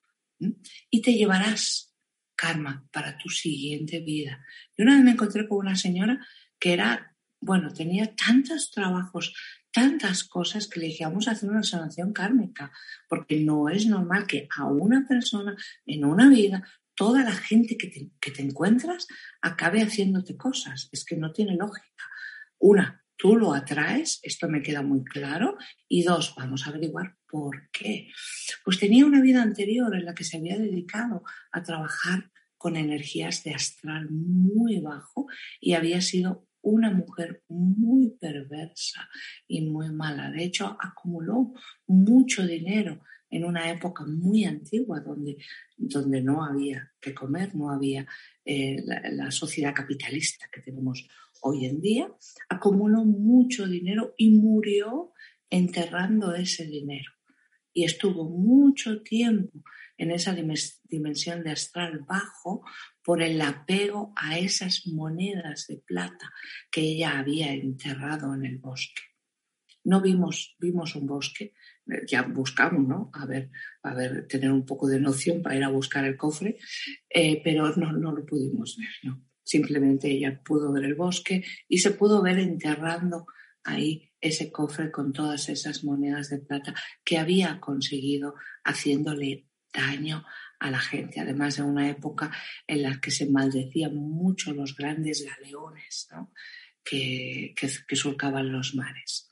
y 0.91 1.01
te 1.01 1.15
llevarás 1.15 1.95
karma 2.35 2.87
para 2.93 3.17
tu 3.17 3.31
siguiente 3.31 4.01
vida. 4.01 4.45
Yo 4.77 4.85
una 4.85 4.97
vez 4.97 5.05
me 5.05 5.13
encontré 5.13 5.49
con 5.49 5.59
una 5.59 5.77
señora 5.77 6.25
que 6.59 6.73
era, 6.73 7.15
bueno, 7.41 7.73
tenía 7.73 8.15
tantos 8.15 8.71
trabajos, 8.71 9.35
tantas 9.73 10.25
cosas 10.25 10.69
que 10.69 10.81
le 10.81 10.87
dije, 10.87 11.05
vamos 11.05 11.29
a 11.29 11.33
hacer 11.33 11.51
una 11.51 11.63
sanación 11.63 12.13
kármica, 12.13 12.73
porque 13.09 13.41
no 13.41 13.69
es 13.69 13.87
normal 13.87 14.27
que 14.27 14.49
a 14.57 14.65
una 14.67 15.07
persona 15.07 15.57
en 15.85 16.05
una 16.05 16.29
vida 16.29 16.67
toda 16.95 17.23
la 17.23 17.33
gente 17.33 17.77
que 17.77 17.89
te, 17.89 18.11
que 18.21 18.31
te, 18.31 18.43
encuentras 18.43 19.07
acabe 19.43 19.83
haciéndote 19.83 20.37
cosas. 20.37 20.89
Es 20.93 21.05
que 21.05 21.17
no 21.17 21.33
tiene 21.33 21.55
lógica. 21.55 22.05
Una, 22.59 23.05
tú 23.17 23.37
lo 23.37 23.53
atraes, 23.53 24.19
esto 24.23 24.49
me 24.49 24.63
queda 24.63 24.83
muy 24.83 25.05
claro. 25.05 25.59
Y 25.89 26.03
dos, 26.03 26.35
vamos 26.37 26.67
a 26.67 26.71
averiguar 26.71 27.17
por 27.29 27.71
qué. 27.71 28.09
Pues 28.65 28.79
tenía 28.79 29.05
una 29.05 29.21
vida 29.21 29.43
anterior 29.43 29.95
en 29.95 30.05
la 30.05 30.15
que 30.15 30.25
se 30.25 30.39
había 30.39 30.59
dedicado 30.59 31.23
a 31.53 31.63
trabajar 31.63 32.31
con 32.57 32.77
energías 32.77 33.45
de 33.45 33.55
astral 33.55 34.09
muy 34.11 34.81
bajo 34.81 35.27
y 35.61 35.75
había 35.75 36.01
sido 36.01 36.46
una 36.67 36.91
mujer 36.91 37.45
muy 37.49 38.11
perversa 38.21 39.09
y 39.47 39.63
muy 39.63 39.91
mala. 39.93 40.31
De 40.31 40.45
hecho, 40.45 40.77
acumuló 40.81 41.53
mucho 41.87 42.45
dinero 42.45 43.01
en 43.31 43.45
una 43.45 43.71
época 43.71 44.05
muy 44.05 44.45
antigua 44.45 45.01
donde, 45.01 45.37
donde 45.77 46.23
no 46.23 46.45
había 46.45 46.93
que 47.01 47.15
comer, 47.15 47.55
no 47.55 47.71
había 47.71 48.07
eh, 48.45 48.83
la, 48.85 49.31
sociedad 49.31 49.75
capitalista 49.75 50.49
que 50.53 50.61
tenemos 50.61 51.07
hoy 51.43 51.67
en 51.67 51.81
día. 51.81 52.13
Acumuló 52.49 53.05
mucho 53.05 53.67
dinero 53.67 54.15
y 54.17 54.31
murió 54.31 55.13
enterrando 55.49 56.35
ese 56.35 56.67
dinero. 56.67 57.13
Y 57.73 57.85
estuvo 57.85 58.29
mucho 58.29 59.03
tiempo 59.03 59.63
en 59.99 60.11
esa 60.11 60.35
dimensión 60.35 61.43
de 61.43 61.51
astral 61.51 62.05
bajo 62.07 62.65
por 63.03 63.23
el 63.23 63.41
apego 63.41 64.13
a 64.17 64.39
esas 64.39 64.87
monedas 64.87 65.67
de 65.69 65.79
plata 65.79 66.33
que 66.71 66.83
ella 66.83 67.19
había 67.19 67.53
enterrado 67.53 68.35
en 68.35 68.45
el 68.45 68.59
bosque. 68.59 69.03
No 69.85 70.01
vimos, 70.01 70.57
vimos 70.59 70.97
un 70.97 71.07
bosque, 71.07 71.55
ya 72.09 72.23
buscamos, 72.23 72.87
¿no? 72.87 73.11
A 73.13 73.25
ver, 73.25 73.51
a 73.85 73.95
ver, 73.95 74.27
tener 74.27 74.51
un 74.51 74.67
poco 74.67 74.89
de 74.89 75.01
noción 75.01 75.43
para 75.43 75.57
ir 75.57 75.63
a 75.63 75.69
buscar 75.69 76.05
el 76.05 76.17
cofre, 76.17 76.59
eh, 77.09 77.41
pero 77.45 77.73
no, 77.77 77.93
no 77.93 78.13
lo 78.13 78.27
pudimos 78.27 78.77
ver, 78.77 78.89
¿no? 79.05 79.23
Simplemente 79.45 80.11
ella 80.11 80.43
pudo 80.43 80.73
ver 80.73 80.85
el 80.85 80.97
bosque 80.97 81.45
y 81.69 81.79
se 81.79 81.93
pudo 81.93 82.21
ver 82.21 82.41
enterrando 82.41 83.27
ahí 83.63 84.13
ese 84.21 84.51
cofre 84.51 84.91
con 84.91 85.13
todas 85.13 85.49
esas 85.49 85.85
monedas 85.85 86.31
de 86.31 86.39
plata 86.39 86.75
que 87.05 87.19
había 87.19 87.61
conseguido 87.61 88.35
haciéndole 88.65 89.47
daño 89.77 90.25
a 90.59 90.71
la 90.71 90.79
gente, 90.79 91.21
además 91.21 91.57
de 91.57 91.63
una 91.63 91.89
época 91.89 92.31
en 92.67 92.83
la 92.83 92.99
que 93.01 93.11
se 93.11 93.27
maldecían 93.27 93.95
mucho 93.95 94.53
los 94.53 94.77
grandes 94.77 95.25
galeones 95.25 96.09
que, 96.83 97.55
que, 97.57 97.97
surcaban 97.97 98.53
los 98.53 98.75
mares. 98.75 99.31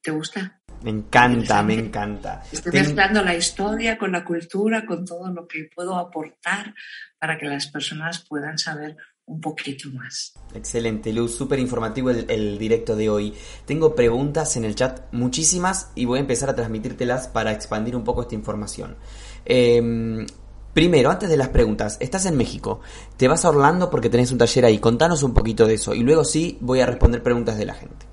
¿Te 0.00 0.10
gusta? 0.10 0.60
Me 0.82 0.90
encanta, 0.90 1.62
me 1.62 1.74
encanta. 1.74 2.42
Estoy 2.50 2.72
mezclando 2.72 3.22
la 3.22 3.36
historia 3.36 3.96
con 3.96 4.10
la 4.10 4.24
cultura, 4.24 4.84
con 4.84 5.04
todo 5.04 5.30
lo 5.30 5.46
que 5.46 5.68
puedo 5.72 5.96
aportar 5.96 6.74
para 7.18 7.38
que 7.38 7.46
las 7.46 7.68
personas 7.68 8.24
puedan 8.28 8.58
saber 8.58 8.96
un 9.26 9.40
poquito 9.40 9.88
más. 9.90 10.34
Excelente, 10.54 11.12
Luz, 11.12 11.36
súper 11.36 11.58
informativo 11.58 12.10
el, 12.10 12.58
directo 12.58 12.96
de 12.96 13.08
hoy. 13.08 13.34
Tengo 13.64 13.94
preguntas 13.94 14.56
en 14.56 14.64
el 14.64 14.74
chat, 14.74 15.12
muchísimas, 15.12 15.92
y 15.94 16.04
voy 16.04 16.18
a 16.18 16.22
empezar 16.22 16.50
a 16.50 16.56
transmitírtelas 16.56 17.28
para 17.28 17.52
expandir 17.52 17.94
un 17.94 18.04
poco 18.04 18.22
esta 18.22 18.34
información. 18.34 18.96
Em, 19.44 20.26
primero, 20.72 21.10
antes 21.10 21.28
de 21.28 21.36
las 21.36 21.48
preguntas, 21.48 21.96
estás 22.00 22.26
en 22.26 22.36
México, 22.36 22.80
te 23.16 23.28
vas 23.28 23.44
a 23.44 23.50
Orlando 23.50 23.90
porque 23.90 24.08
tenés 24.08 24.32
un 24.32 24.38
taller 24.38 24.64
ahí, 24.64 24.78
contanos 24.78 25.22
un 25.22 25.34
poquito 25.34 25.66
de 25.66 25.74
eso, 25.74 25.94
y 25.94 26.00
luego 26.02 26.24
sí 26.24 26.58
voy 26.60 26.80
a 26.80 26.86
responder 26.86 27.22
preguntas 27.22 27.58
de 27.58 27.66
la 27.66 27.74
gente. 27.74 28.06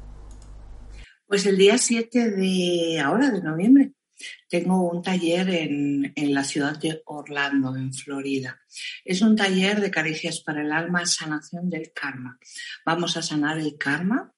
Pues 1.28 1.46
el 1.46 1.58
día 1.58 1.78
7 1.78 2.32
de 2.32 3.00
ahora, 3.00 3.30
de 3.30 3.42
noviembre, 3.42 3.94
tengo 4.48 4.90
un 4.90 5.02
taller 5.02 5.50
en, 5.50 6.12
en, 6.16 6.34
la 6.34 6.44
ciudad 6.44 6.78
de 6.78 7.02
Orlando, 7.06 7.76
en 7.76 7.94
Florida. 7.94 8.60
Es 9.06 9.22
un 9.22 9.36
taller 9.36 9.80
de 9.80 9.92
caricias 9.92 10.42
para 10.42 10.62
el 10.62 10.72
alma, 10.72 11.06
sanación 11.06 11.70
del 11.70 11.92
karma. 11.94 12.38
Vamos 12.86 13.16
a 13.18 13.22
sanar 13.22 13.60
el 13.60 13.78
karma, 13.78 14.34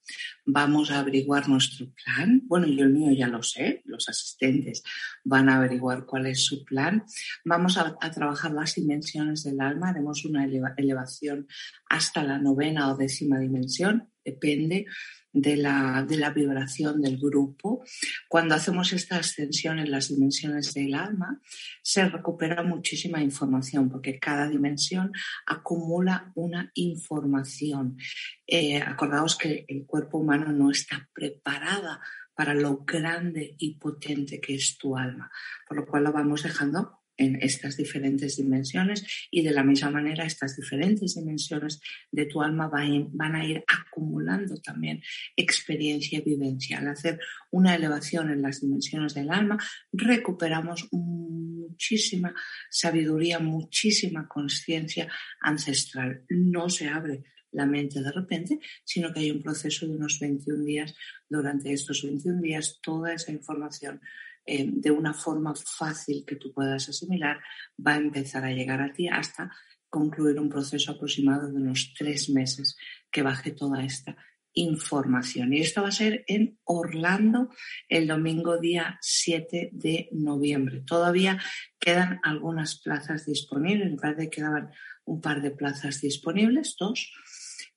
vamos 0.45 0.91
a 0.91 0.99
averiguar 0.99 1.47
nuestro 1.47 1.87
plan. 1.93 2.41
Bueno, 2.45 2.67
yo 2.67 2.83
el 2.83 2.93
mío 2.93 3.11
ya 3.13 3.27
lo 3.27 3.41
sé, 3.43 3.81
los 3.85 4.09
asistentes 4.09 4.83
van 5.23 5.49
a 5.49 5.57
averiguar 5.57 6.05
cuál 6.05 6.27
es 6.27 6.45
su 6.45 6.63
plan. 6.65 7.03
Vamos 7.45 7.77
a, 7.77 7.95
a 7.99 8.11
trabajar 8.11 8.51
las 8.51 8.75
dimensiones 8.75 9.43
del 9.43 9.61
alma, 9.61 9.89
haremos 9.89 10.25
una 10.25 10.45
elevación 10.45 11.47
hasta 11.89 12.23
la 12.23 12.37
novena 12.37 12.91
o 12.91 12.97
décima 12.97 13.39
dimensión, 13.39 14.09
depende 14.23 14.85
de 15.33 15.57
la, 15.57 16.05
de 16.07 16.17
la 16.17 16.31
vibración 16.31 17.01
del 17.01 17.17
grupo. 17.17 17.83
Cuando 18.27 18.55
hacemos 18.55 18.93
esta 18.93 19.17
ascensión 19.17 19.79
en 19.79 19.91
las 19.91 20.09
dimensiones 20.09 20.73
del 20.73 20.93
alma, 20.93 21.41
se 21.81 22.07
recupera 22.07 22.63
muchísima 22.63 23.21
información 23.21 23.89
porque 23.89 24.19
cada 24.19 24.47
dimensión 24.47 25.11
acumula 25.45 26.31
una 26.35 26.71
información. 26.75 27.97
Eh, 28.45 28.81
acordaos 28.81 29.37
que 29.37 29.65
el 29.67 29.85
cuerpo 29.85 30.17
humano 30.17 30.51
no 30.51 30.71
está 30.71 31.09
preparada 31.13 32.01
para 32.33 32.53
lo 32.53 32.83
grande 32.85 33.55
y 33.57 33.75
potente 33.75 34.39
que 34.41 34.55
es 34.55 34.77
tu 34.77 34.97
alma, 34.97 35.31
por 35.67 35.77
lo 35.77 35.85
cual 35.85 36.05
lo 36.05 36.11
vamos 36.11 36.43
dejando 36.43 37.00
en 37.17 37.37
estas 37.41 37.77
diferentes 37.77 38.37
dimensiones 38.37 39.05
y 39.29 39.43
de 39.43 39.51
la 39.51 39.63
misma 39.63 39.91
manera 39.91 40.25
estas 40.25 40.55
diferentes 40.55 41.15
dimensiones 41.15 41.81
de 42.11 42.25
tu 42.25 42.41
alma 42.41 42.69
van 42.69 43.35
a 43.35 43.45
ir 43.45 43.63
acumulando 43.67 44.57
también 44.57 45.01
experiencia 45.35 46.19
y 46.19 46.21
vivencia. 46.21 46.79
Al 46.79 46.87
hacer 46.87 47.19
una 47.51 47.75
elevación 47.75 48.31
en 48.31 48.41
las 48.41 48.61
dimensiones 48.61 49.13
del 49.13 49.29
alma, 49.29 49.57
recuperamos 49.91 50.87
muchísima 50.91 52.33
sabiduría, 52.69 53.39
muchísima 53.39 54.27
conciencia 54.27 55.07
ancestral. 55.41 56.23
No 56.29 56.69
se 56.69 56.87
abre 56.87 57.23
la 57.51 57.65
mente 57.65 58.01
de 58.01 58.11
repente, 58.11 58.59
sino 58.83 59.13
que 59.13 59.19
hay 59.19 59.31
un 59.31 59.41
proceso 59.41 59.85
de 59.85 59.95
unos 59.95 60.19
21 60.19 60.63
días. 60.63 60.95
Durante 61.29 61.73
estos 61.73 62.03
21 62.03 62.41
días, 62.41 62.79
toda 62.81 63.13
esa 63.13 63.31
información 63.31 64.01
eh, 64.45 64.65
de 64.67 64.91
una 64.91 65.13
forma 65.13 65.53
fácil 65.55 66.23
que 66.25 66.35
tú 66.35 66.53
puedas 66.53 66.89
asimilar, 66.89 67.39
va 67.85 67.93
a 67.93 67.97
empezar 67.97 68.43
a 68.45 68.51
llegar 68.51 68.81
a 68.81 68.93
ti 68.93 69.07
hasta 69.07 69.51
concluir 69.89 70.39
un 70.39 70.49
proceso 70.49 70.91
aproximado 70.91 71.51
de 71.51 71.57
unos 71.57 71.93
tres 71.97 72.29
meses 72.29 72.77
que 73.11 73.23
baje 73.23 73.51
toda 73.51 73.83
esta 73.83 74.15
información. 74.53 75.53
Y 75.53 75.59
esto 75.59 75.81
va 75.81 75.89
a 75.89 75.93
ser 75.93 76.23
en 76.27 76.59
Orlando 76.63 77.49
el 77.87 78.07
domingo 78.07 78.57
día 78.57 78.97
7 79.01 79.69
de 79.73 80.09
noviembre. 80.11 80.81
Todavía 80.81 81.39
quedan 81.79 82.19
algunas 82.23 82.79
plazas 82.79 83.25
disponibles, 83.25 83.91
me 83.91 83.97
parece 83.97 84.23
que 84.23 84.37
quedaban 84.37 84.71
un 85.05 85.21
par 85.21 85.41
de 85.41 85.51
plazas 85.51 86.01
disponibles, 86.01 86.75
dos 86.77 87.11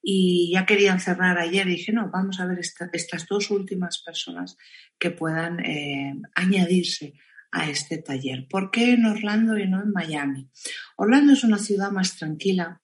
y 0.07 0.53
ya 0.53 0.67
querían 0.67 1.01
cerrar 1.01 1.39
ayer. 1.39 1.67
Y 1.67 1.77
dije, 1.77 1.93
no, 1.93 2.11
vamos 2.11 2.39
a 2.39 2.47
ver 2.47 2.59
estas 2.61 3.27
dos 3.27 3.51
últimas 3.51 4.03
personas 4.03 4.57
que 4.99 5.11
puedan 5.11 5.65
eh, 5.65 6.15
añadirse 6.35 7.15
a 7.51 7.71
este 7.71 7.99
taller. 7.99 8.47
¿Por 8.49 8.71
qué 8.71 8.93
en 8.93 9.07
Orlando 9.07 9.57
y 9.57 9.67
no 9.67 9.83
en 9.83 9.93
Miami? 9.93 10.51
Orlando 10.97 11.33
es 11.33 11.43
una 11.43 11.59
ciudad 11.59 11.91
más 11.91 12.17
tranquila, 12.17 12.83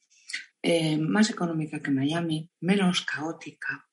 eh, 0.63 0.97
más 0.97 1.29
económica 1.29 1.83
que 1.83 1.91
Miami, 1.91 2.51
menos 2.61 3.03
caótica. 3.03 3.87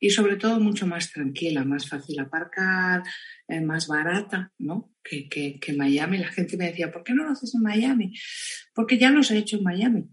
Y 0.00 0.10
sobre 0.10 0.34
todo 0.34 0.58
mucho 0.58 0.84
más 0.84 1.12
tranquila, 1.12 1.64
más 1.64 1.88
fácil 1.88 2.18
aparcar, 2.18 3.04
eh, 3.46 3.60
más 3.60 3.86
barata, 3.86 4.52
¿no? 4.58 4.92
Que, 5.04 5.28
que, 5.28 5.60
que 5.60 5.74
Miami. 5.74 6.18
La 6.18 6.28
gente 6.28 6.56
me 6.56 6.66
decía, 6.66 6.90
¿por 6.90 7.04
qué 7.04 7.14
no 7.14 7.22
lo 7.22 7.30
haces 7.30 7.54
en 7.54 7.62
Miami? 7.62 8.12
Porque 8.74 8.98
ya 8.98 9.10
los 9.10 9.30
he 9.30 9.38
hecho 9.38 9.58
en 9.58 9.62
Miami. 9.62 10.08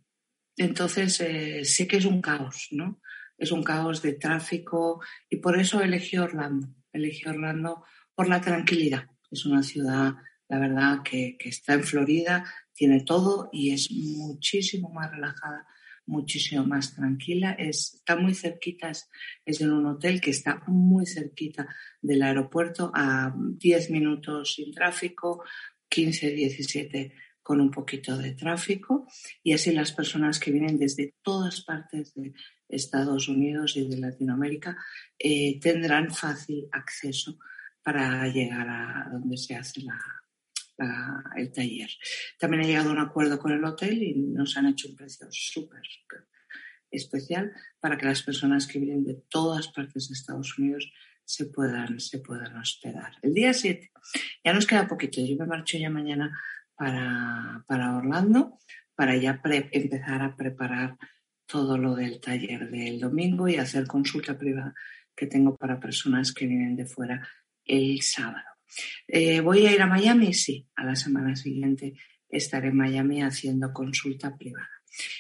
Entonces, 0.60 1.22
eh, 1.22 1.64
sé 1.64 1.88
que 1.88 1.96
es 1.96 2.06
un 2.06 2.22
caos, 2.22 2.68
¿no? 2.72 3.00
Es 3.38 3.54
un 3.54 3.64
caos 3.64 4.02
de 4.02 4.14
tráfico 4.14 5.02
y 5.30 5.38
por 5.38 5.58
eso 5.58 5.82
elegí 5.82 6.18
Orlando. 6.18 6.68
Elegí 6.92 7.30
Orlando 7.30 7.86
por 8.14 8.28
la 8.28 8.42
tranquilidad. 8.42 9.06
Es 9.32 9.46
una 9.46 9.64
ciudad, 9.64 10.16
la 10.50 10.60
verdad, 10.60 10.98
que, 11.02 11.38
está 11.40 11.76
en 11.76 11.86
Florida, 11.86 12.44
tiene 12.74 13.06
todo 13.06 13.50
y 13.54 13.72
es 13.72 13.90
muchísimo 13.90 14.90
más 14.90 15.10
relajada, 15.12 15.66
muchísimo 16.06 16.66
más 16.66 16.94
tranquila. 16.94 17.54
está 17.54 18.18
muy 18.18 18.36
cerquita, 18.36 18.90
es, 18.90 19.10
es 19.46 19.62
en 19.62 19.72
un 19.72 19.86
hotel 19.86 20.20
que 20.20 20.32
está 20.32 20.62
muy 20.68 21.06
cerquita 21.06 21.74
del 22.02 22.22
aeropuerto, 22.22 22.92
a 22.94 23.34
10 23.34 23.92
minutos 23.92 24.56
sin 24.56 24.74
tráfico, 24.74 25.42
15, 25.88 26.32
17 26.32 27.14
con 27.50 27.62
un 27.62 27.72
poquito 27.72 28.16
de 28.16 28.34
tráfico 28.34 29.08
y 29.42 29.54
así 29.54 29.72
las 29.72 29.92
personas 29.92 30.40
que 30.40 30.52
vienen 30.52 30.78
desde 30.78 31.16
todas 31.24 31.62
partes 31.62 32.14
de 32.14 32.32
Estados 32.68 33.28
Unidos 33.28 33.76
y 33.76 33.90
de 33.90 33.98
Latinoamérica 33.98 34.78
eh, 35.18 35.60
tendrán 35.60 36.14
fácil 36.14 36.68
acceso 36.72 37.40
para 37.82 38.28
llegar 38.28 38.70
a 38.70 39.10
donde 39.12 39.36
se 39.36 39.56
hace 39.56 39.82
el 41.38 41.52
taller. 41.52 41.90
También 42.38 42.62
he 42.62 42.68
llegado 42.68 42.92
a 42.92 42.94
un 42.94 43.00
acuerdo 43.00 43.40
con 43.40 43.52
el 43.52 43.66
hotel 43.66 44.04
y 44.04 44.14
nos 44.14 44.56
han 44.56 44.68
hecho 44.68 44.88
un 44.88 44.96
precio 44.96 45.26
súper, 45.32 45.82
súper 45.84 46.28
especial 46.92 47.52
para 47.80 47.98
que 47.98 48.06
las 48.06 48.22
personas 48.22 48.68
que 48.68 48.78
vienen 48.78 49.04
de 49.06 49.24
todas 49.28 49.70
partes 49.70 50.08
de 50.08 50.14
Estados 50.14 50.56
Unidos 50.60 50.92
se 51.26 51.48
puedan, 51.48 52.00
se 52.00 52.20
puedan 52.20 52.56
hospedar. 52.58 53.14
El 53.24 53.34
día 53.34 53.56
7, 53.56 53.92
ya 54.46 54.54
nos 54.54 54.68
queda 54.68 54.88
poquito, 54.88 55.20
yo 55.26 55.36
me 55.36 55.48
marcho 55.48 55.80
ya 55.80 55.90
mañana 55.90 56.32
para, 56.80 57.98
Orlando 57.98 58.58
para 58.96 59.18
ya 59.18 59.42
empezar 59.44 60.22
a 60.22 60.36
preparar 60.36 60.98
todo 61.46 61.78
lo 61.78 61.96
del 61.96 62.22
taller 62.22 62.70
del 62.70 63.00
domingo 63.00 63.50
y 63.50 63.56
hacer 63.56 63.86
consulta 63.86 64.38
privada 64.38 64.74
que 65.16 65.28
tengo 65.28 65.58
para 65.58 65.80
personas 65.80 66.34
que 66.34 66.48
vienen 66.48 66.78
de 66.78 66.86
fuera 66.86 67.28
el 67.66 68.02
sábado. 68.02 68.46
Eh, 69.08 69.42
¿Voy 69.42 69.66
a 69.66 69.74
ir 69.74 69.82
a 69.82 69.88
Miami? 69.88 70.34
Sí, 70.34 70.68
a 70.76 70.86
la 70.86 70.96
semana 70.96 71.36
siguiente 71.36 71.96
estaré 72.30 72.70
en 72.70 72.78
Miami 72.78 73.22
haciendo 73.24 73.74
consulta 73.74 74.38
privada. 74.38 74.70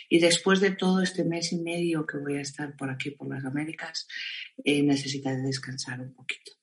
Y 0.07 0.19
después 0.19 0.61
de 0.61 0.71
todo 0.71 1.01
este 1.01 1.25
mes 1.25 1.51
y 1.51 1.59
medio 1.59 2.05
que 2.05 2.17
voy 2.17 2.37
a 2.37 2.41
estar 2.41 2.75
por 2.75 2.89
aquí, 2.89 3.11
por 3.11 3.29
las 3.29 3.43
Américas, 3.43 4.07
eh, 4.63 4.81
necesitaré 4.83 5.41
descansar 5.41 5.99
un 5.99 6.13
poquito. 6.13 6.53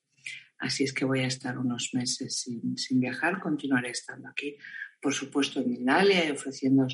Así 0.59 0.85
es 0.85 0.93
que 0.93 1.05
voy 1.05 1.21
a 1.21 1.27
estar 1.27 1.59
unos 1.59 1.91
meses 1.93 2.41
sin, 2.41 2.79
sin 2.79 3.01
viajar, 3.01 3.41
continuaré 3.41 3.91
estando 3.91 4.29
aquí 4.29 4.57
por 5.07 5.15
supuesto, 5.15 5.61
en 5.61 5.71
Mindalia 5.71 6.27
y 6.27 6.33
ofreciendo 6.33 6.85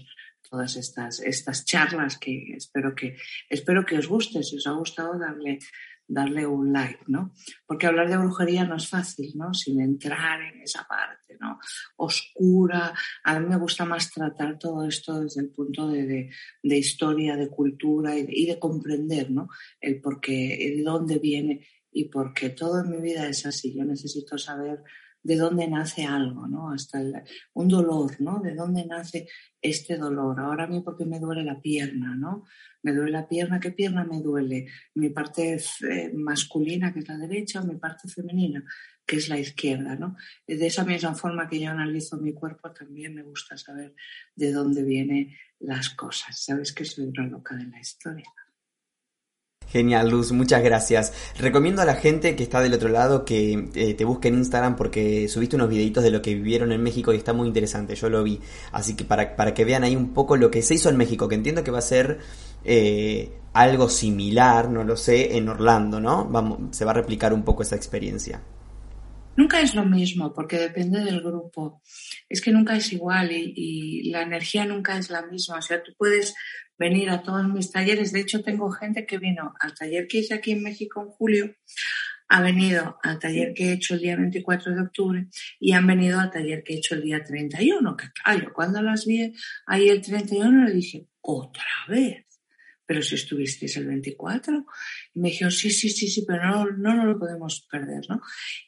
todas 0.50 0.76
estas, 0.76 1.20
estas 1.20 1.64
charlas 1.64 2.18
que 2.18 2.52
espero 2.54 2.94
que, 2.94 3.16
espero 3.48 3.86
que 3.86 3.96
os 3.96 4.06
guste. 4.06 4.42
Si 4.42 4.56
os 4.56 4.66
ha 4.66 4.72
gustado, 4.72 5.18
darle, 5.18 5.60
darle 6.06 6.46
un 6.46 6.74
like, 6.74 7.04
¿no? 7.06 7.32
Porque 7.66 7.86
hablar 7.86 8.10
de 8.10 8.18
brujería 8.18 8.66
no 8.66 8.76
es 8.76 8.86
fácil, 8.86 9.32
¿no? 9.34 9.54
Sin 9.54 9.80
entrar 9.80 10.42
en 10.42 10.60
esa 10.60 10.86
parte, 10.86 11.38
¿no? 11.40 11.58
Oscura. 11.96 12.92
A 13.24 13.40
mí 13.40 13.46
me 13.46 13.56
gusta 13.56 13.86
más 13.86 14.10
tratar 14.10 14.58
todo 14.58 14.86
esto 14.86 15.18
desde 15.18 15.40
el 15.40 15.48
punto 15.48 15.88
de, 15.88 16.28
de, 16.62 16.76
historia, 16.76 17.34
de 17.34 17.48
cultura 17.48 18.14
y 18.14 18.26
de, 18.26 18.32
y 18.36 18.44
de, 18.44 18.58
comprender, 18.58 19.30
¿no? 19.30 19.48
El 19.80 20.02
por 20.02 20.20
qué, 20.20 20.74
de 20.76 20.82
dónde 20.82 21.18
viene 21.18 21.66
y 21.90 22.10
por 22.10 22.34
qué 22.34 22.50
todo 22.50 22.84
en 22.84 22.90
mi 22.90 23.00
vida 23.00 23.26
es 23.26 23.46
así. 23.46 23.74
Yo 23.74 23.86
necesito 23.86 24.36
saber 24.36 24.82
de 25.22 25.36
dónde 25.36 25.68
nace 25.68 26.04
algo, 26.04 26.46
¿no? 26.46 26.72
Hasta 26.72 27.00
un 27.54 27.68
dolor, 27.68 28.20
¿no? 28.20 28.40
De 28.40 28.54
dónde 28.54 28.84
nace 28.84 29.28
este 29.60 29.96
dolor. 29.96 30.40
Ahora 30.40 30.64
a 30.64 30.66
mí 30.66 30.80
porque 30.80 31.04
me 31.04 31.20
duele 31.20 31.44
la 31.44 31.60
pierna, 31.60 32.14
¿no? 32.14 32.44
Me 32.82 32.92
duele 32.92 33.12
la 33.12 33.28
pierna, 33.28 33.60
¿qué 33.60 33.70
pierna 33.70 34.04
me 34.04 34.20
duele? 34.20 34.66
Mi 34.94 35.10
parte 35.10 35.54
eh, 35.54 36.12
masculina, 36.14 36.92
que 36.92 37.00
es 37.00 37.08
la 37.08 37.18
derecha, 37.18 37.60
o 37.60 37.64
mi 37.64 37.76
parte 37.76 38.08
femenina, 38.08 38.64
que 39.06 39.16
es 39.16 39.28
la 39.28 39.38
izquierda, 39.38 39.94
¿no? 39.94 40.16
De 40.46 40.66
esa 40.66 40.84
misma 40.84 41.14
forma 41.14 41.48
que 41.48 41.60
yo 41.60 41.70
analizo 41.70 42.16
mi 42.16 42.32
cuerpo, 42.32 42.72
también 42.72 43.14
me 43.14 43.22
gusta 43.22 43.56
saber 43.56 43.94
de 44.34 44.52
dónde 44.52 44.82
vienen 44.82 45.32
las 45.60 45.90
cosas. 45.90 46.44
Sabes 46.44 46.72
que 46.72 46.84
soy 46.84 47.06
una 47.06 47.26
loca 47.26 47.54
de 47.54 47.66
la 47.66 47.78
historia. 47.78 48.26
Genial, 49.68 50.10
Luz, 50.10 50.32
muchas 50.32 50.62
gracias. 50.62 51.12
Recomiendo 51.38 51.80
a 51.80 51.84
la 51.84 51.94
gente 51.94 52.36
que 52.36 52.42
está 52.42 52.60
del 52.60 52.74
otro 52.74 52.88
lado 52.88 53.24
que 53.24 53.68
eh, 53.74 53.94
te 53.94 54.04
busque 54.04 54.28
en 54.28 54.34
Instagram 54.34 54.76
porque 54.76 55.28
subiste 55.28 55.56
unos 55.56 55.70
videitos 55.70 56.04
de 56.04 56.10
lo 56.10 56.20
que 56.20 56.34
vivieron 56.34 56.72
en 56.72 56.82
México 56.82 57.12
y 57.12 57.16
está 57.16 57.32
muy 57.32 57.48
interesante, 57.48 57.94
yo 57.94 58.10
lo 58.10 58.22
vi. 58.22 58.40
Así 58.72 58.94
que 58.94 59.04
para, 59.04 59.34
para 59.34 59.54
que 59.54 59.64
vean 59.64 59.84
ahí 59.84 59.96
un 59.96 60.12
poco 60.12 60.36
lo 60.36 60.50
que 60.50 60.62
se 60.62 60.74
hizo 60.74 60.90
en 60.90 60.96
México, 60.96 61.28
que 61.28 61.36
entiendo 61.36 61.64
que 61.64 61.70
va 61.70 61.78
a 61.78 61.82
ser 61.82 62.18
eh, 62.64 63.32
algo 63.54 63.88
similar, 63.88 64.68
no 64.68 64.84
lo 64.84 64.96
sé, 64.96 65.36
en 65.36 65.48
Orlando, 65.48 66.00
¿no? 66.00 66.26
Vamos, 66.26 66.76
se 66.76 66.84
va 66.84 66.90
a 66.90 66.94
replicar 66.94 67.32
un 67.32 67.42
poco 67.42 67.62
esa 67.62 67.76
experiencia. 67.76 68.42
Nunca 69.34 69.60
es 69.60 69.74
lo 69.74 69.86
mismo 69.86 70.34
porque 70.34 70.58
depende 70.58 71.00
del 71.00 71.22
grupo. 71.22 71.80
Es 72.28 72.42
que 72.42 72.52
nunca 72.52 72.76
es 72.76 72.92
igual 72.92 73.32
y, 73.32 73.54
y 73.56 74.10
la 74.10 74.22
energía 74.22 74.66
nunca 74.66 74.98
es 74.98 75.08
la 75.08 75.22
misma. 75.22 75.56
O 75.56 75.62
sea, 75.62 75.82
tú 75.82 75.92
puedes 75.96 76.34
venir 76.78 77.10
a 77.10 77.22
todos 77.22 77.46
mis 77.48 77.70
talleres. 77.70 78.12
De 78.12 78.20
hecho, 78.20 78.42
tengo 78.42 78.70
gente 78.70 79.06
que 79.06 79.18
vino 79.18 79.54
al 79.60 79.74
taller 79.74 80.06
que 80.06 80.18
hice 80.18 80.34
aquí 80.34 80.52
en 80.52 80.62
México 80.62 81.02
en 81.02 81.08
julio, 81.08 81.54
ha 82.28 82.40
venido 82.40 82.98
al 83.02 83.18
taller 83.18 83.52
que 83.52 83.66
he 83.66 83.72
hecho 83.74 83.94
el 83.94 84.00
día 84.00 84.16
24 84.16 84.74
de 84.74 84.80
octubre 84.80 85.26
y 85.60 85.72
han 85.72 85.86
venido 85.86 86.18
al 86.18 86.30
taller 86.30 86.62
que 86.64 86.72
he 86.72 86.76
hecho 86.78 86.94
el 86.94 87.02
día 87.02 87.22
31. 87.22 87.94
Que 87.94 88.06
claro, 88.10 88.52
cuando 88.54 88.80
las 88.80 89.04
vi 89.04 89.34
ahí 89.66 89.90
el 89.90 90.00
31 90.00 90.64
le 90.64 90.72
dije, 90.72 91.08
otra 91.20 91.64
vez. 91.88 92.24
Pero 92.86 93.02
si 93.02 93.14
estuvisteis 93.14 93.76
el 93.76 93.86
24, 93.86 94.66
y 95.14 95.20
me 95.20 95.28
dijeron, 95.28 95.52
sí, 95.52 95.70
sí, 95.70 95.88
sí, 95.88 96.08
sí, 96.08 96.24
pero 96.26 96.44
no, 96.44 96.64
no, 96.70 96.94
no 96.94 97.06
lo 97.06 97.18
podemos 97.18 97.66
perder, 97.70 98.02
¿no? 98.08 98.20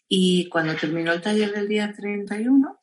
Y 0.08 0.48
cuando 0.48 0.76
terminó 0.76 1.12
el 1.12 1.20
taller 1.20 1.52
del 1.52 1.68
día 1.68 1.92
31, 1.92 2.80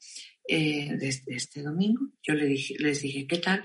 eh, 0.48 0.98
desde 0.98 1.36
este 1.36 1.62
domingo, 1.62 2.10
yo 2.22 2.34
le 2.34 2.46
dije, 2.46 2.76
les 2.80 3.02
dije, 3.02 3.26
¿qué 3.28 3.38
tal? 3.38 3.64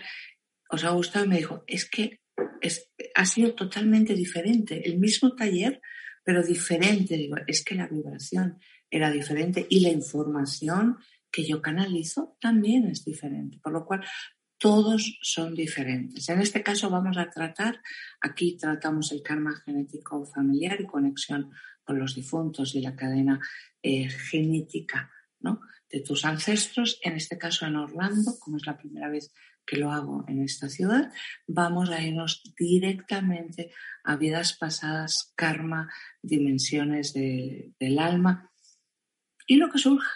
Os 0.68 0.84
ha 0.84 0.90
gustado 0.90 1.24
y 1.24 1.28
me 1.28 1.36
dijo, 1.36 1.64
es 1.66 1.88
que 1.88 2.20
es, 2.60 2.90
ha 3.14 3.26
sido 3.26 3.54
totalmente 3.54 4.14
diferente, 4.14 4.88
el 4.88 4.98
mismo 4.98 5.34
taller, 5.34 5.80
pero 6.24 6.42
diferente. 6.42 7.16
Digo, 7.16 7.36
es 7.46 7.64
que 7.64 7.74
la 7.74 7.88
vibración 7.88 8.58
era 8.90 9.10
diferente 9.10 9.66
y 9.68 9.80
la 9.80 9.90
información 9.90 10.98
que 11.30 11.46
yo 11.46 11.60
canalizo 11.60 12.36
también 12.40 12.86
es 12.86 13.04
diferente, 13.04 13.58
por 13.62 13.72
lo 13.72 13.84
cual 13.84 14.04
todos 14.58 15.18
son 15.22 15.54
diferentes. 15.54 16.28
En 16.28 16.40
este 16.40 16.62
caso 16.62 16.88
vamos 16.88 17.18
a 17.18 17.30
tratar, 17.30 17.80
aquí 18.20 18.56
tratamos 18.56 19.12
el 19.12 19.22
karma 19.22 19.54
genético 19.64 20.24
familiar 20.24 20.80
y 20.80 20.86
conexión 20.86 21.50
con 21.84 21.98
los 21.98 22.14
difuntos 22.14 22.74
y 22.74 22.80
la 22.80 22.96
cadena 22.96 23.38
eh, 23.82 24.08
genética 24.08 25.10
¿no? 25.40 25.60
de 25.90 26.00
tus 26.00 26.24
ancestros, 26.24 26.98
en 27.02 27.16
este 27.16 27.38
caso 27.38 27.66
en 27.66 27.76
Orlando, 27.76 28.38
como 28.40 28.56
es 28.56 28.66
la 28.66 28.78
primera 28.78 29.08
vez 29.08 29.32
que 29.66 29.76
lo 29.76 29.90
hago 29.90 30.24
en 30.28 30.42
esta 30.42 30.68
ciudad, 30.68 31.12
vamos 31.46 31.90
a 31.90 32.02
irnos 32.02 32.42
directamente 32.58 33.72
a 34.04 34.16
vidas 34.16 34.56
pasadas, 34.56 35.32
karma, 35.36 35.92
dimensiones 36.22 37.12
del 37.12 37.98
alma 37.98 38.52
y 39.46 39.56
lo 39.56 39.70
que 39.70 39.78
surja. 39.78 40.10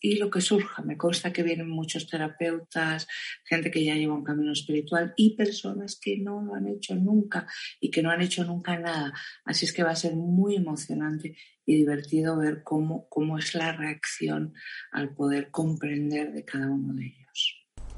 Y 0.00 0.16
lo 0.16 0.30
que 0.30 0.40
surja. 0.40 0.82
Me 0.82 0.96
consta 0.96 1.32
que 1.32 1.42
vienen 1.42 1.68
muchos 1.68 2.08
terapeutas, 2.08 3.08
gente 3.44 3.68
que 3.70 3.84
ya 3.84 3.96
lleva 3.96 4.14
un 4.14 4.22
camino 4.22 4.52
espiritual 4.52 5.12
y 5.16 5.34
personas 5.34 5.98
que 6.00 6.18
no 6.18 6.40
lo 6.40 6.54
han 6.54 6.68
hecho 6.68 6.94
nunca 6.94 7.48
y 7.80 7.90
que 7.90 8.00
no 8.00 8.12
han 8.12 8.20
hecho 8.20 8.44
nunca 8.44 8.78
nada. 8.78 9.12
Así 9.44 9.64
es 9.64 9.72
que 9.72 9.82
va 9.82 9.90
a 9.90 9.96
ser 9.96 10.14
muy 10.14 10.54
emocionante 10.54 11.36
y 11.66 11.74
divertido 11.74 12.36
ver 12.36 12.62
cómo, 12.62 13.08
cómo 13.08 13.38
es 13.38 13.56
la 13.56 13.72
reacción 13.72 14.54
al 14.92 15.14
poder 15.14 15.50
comprender 15.50 16.32
de 16.32 16.44
cada 16.44 16.70
uno 16.70 16.94
de 16.94 17.06
ellos. 17.06 17.27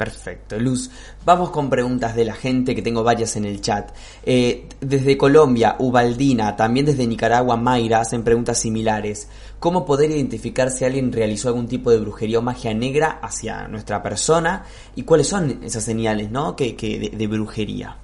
Perfecto, 0.01 0.59
Luz. 0.59 0.91
Vamos 1.27 1.51
con 1.51 1.69
preguntas 1.69 2.17
de 2.17 2.25
la 2.25 2.33
gente, 2.33 2.75
que 2.75 2.81
tengo 2.81 3.05
varias 3.05 3.37
en 3.37 3.45
el 3.45 3.61
chat. 3.61 3.95
Eh, 4.23 4.67
desde 4.81 5.19
Colombia, 5.19 5.77
Ubaldina, 5.79 6.57
también 6.57 6.87
desde 6.87 7.07
Nicaragua, 7.07 7.59
Mayra, 7.59 8.01
hacen 8.01 8.25
preguntas 8.25 8.59
similares. 8.59 9.29
¿Cómo 9.59 9.85
poder 9.85 10.11
identificar 10.11 10.71
si 10.71 10.87
alguien 10.87 11.13
realizó 11.13 11.49
algún 11.49 11.69
tipo 11.69 11.91
de 11.91 11.99
brujería 11.99 12.39
o 12.39 12.43
magia 12.43 12.73
negra 12.73 13.21
hacia 13.23 13.69
nuestra 13.69 14.03
persona? 14.03 14.65
¿Y 14.97 15.03
cuáles 15.03 15.27
son 15.27 15.63
esas 15.63 15.85
señales 15.85 16.31
¿no? 16.31 16.57
que, 16.57 16.73
de, 16.73 17.15
de 17.15 17.27
brujería? 17.27 17.99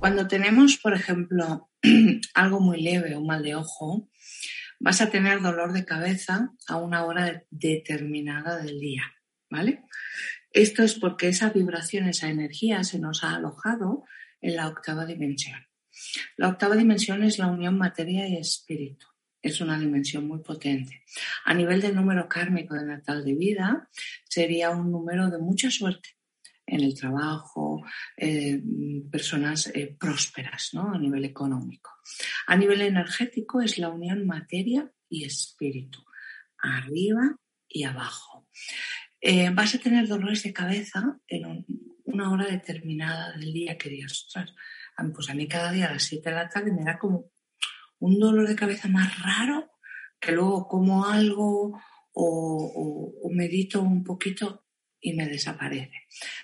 Cuando 0.00 0.26
tenemos, 0.26 0.78
por 0.78 0.94
ejemplo, 0.94 1.68
algo 2.34 2.58
muy 2.58 2.82
leve, 2.82 3.16
un 3.16 3.28
mal 3.28 3.44
de 3.44 3.54
ojo, 3.54 4.08
vas 4.80 5.00
a 5.00 5.10
tener 5.10 5.40
dolor 5.40 5.72
de 5.72 5.84
cabeza 5.84 6.50
a 6.66 6.76
una 6.76 7.04
hora 7.04 7.44
determinada 7.50 8.58
del 8.58 8.80
día, 8.80 9.04
¿vale? 9.54 9.84
Esto 10.50 10.82
es 10.82 10.94
porque 10.94 11.28
esa 11.28 11.50
vibración, 11.50 12.08
esa 12.08 12.28
energía 12.28 12.82
se 12.82 12.98
nos 12.98 13.22
ha 13.22 13.36
alojado 13.36 14.04
en 14.40 14.56
la 14.56 14.66
octava 14.66 15.06
dimensión. 15.06 15.60
La 16.36 16.48
octava 16.48 16.74
dimensión 16.74 17.22
es 17.22 17.38
la 17.38 17.46
unión 17.46 17.78
materia 17.78 18.26
y 18.26 18.36
espíritu. 18.36 19.06
Es 19.40 19.60
una 19.60 19.78
dimensión 19.78 20.26
muy 20.26 20.40
potente. 20.40 21.04
A 21.44 21.54
nivel 21.54 21.80
del 21.80 21.94
número 21.94 22.28
kármico 22.28 22.74
de 22.74 22.84
natal 22.84 23.24
de 23.24 23.34
vida, 23.34 23.88
sería 24.28 24.70
un 24.70 24.90
número 24.90 25.30
de 25.30 25.38
mucha 25.38 25.70
suerte 25.70 26.08
en 26.66 26.80
el 26.80 26.98
trabajo, 26.98 27.84
eh, 28.16 28.60
personas 29.12 29.68
eh, 29.68 29.94
prósperas 30.00 30.70
¿no? 30.72 30.94
a 30.94 30.98
nivel 30.98 31.24
económico. 31.26 31.90
A 32.48 32.56
nivel 32.56 32.80
energético 32.80 33.60
es 33.60 33.78
la 33.78 33.90
unión 33.90 34.26
materia 34.26 34.90
y 35.08 35.24
espíritu, 35.24 36.04
arriba 36.58 37.36
y 37.68 37.84
abajo. 37.84 38.34
Eh, 39.26 39.48
vas 39.54 39.74
a 39.74 39.78
tener 39.78 40.06
dolores 40.06 40.42
de 40.42 40.52
cabeza 40.52 41.18
en 41.28 41.64
una 42.04 42.30
hora 42.30 42.44
determinada 42.44 43.32
del 43.32 43.54
día 43.54 43.78
que 43.78 44.04
ostras, 44.04 44.52
pues 45.14 45.30
a 45.30 45.34
mí 45.34 45.48
cada 45.48 45.72
día 45.72 45.86
a 45.86 45.94
las 45.94 46.02
7 46.02 46.28
de 46.28 46.36
la 46.36 46.50
tarde 46.50 46.72
me 46.72 46.84
da 46.84 46.98
como 46.98 47.32
un 48.00 48.18
dolor 48.18 48.46
de 48.46 48.54
cabeza 48.54 48.86
más 48.88 49.18
raro 49.22 49.72
que 50.20 50.32
luego 50.32 50.68
como 50.68 51.06
algo 51.06 51.80
o, 52.12 53.30
medito 53.32 53.80
un 53.80 54.04
poquito 54.04 54.66
y 55.00 55.14
me 55.14 55.26
desaparece. 55.26 56.02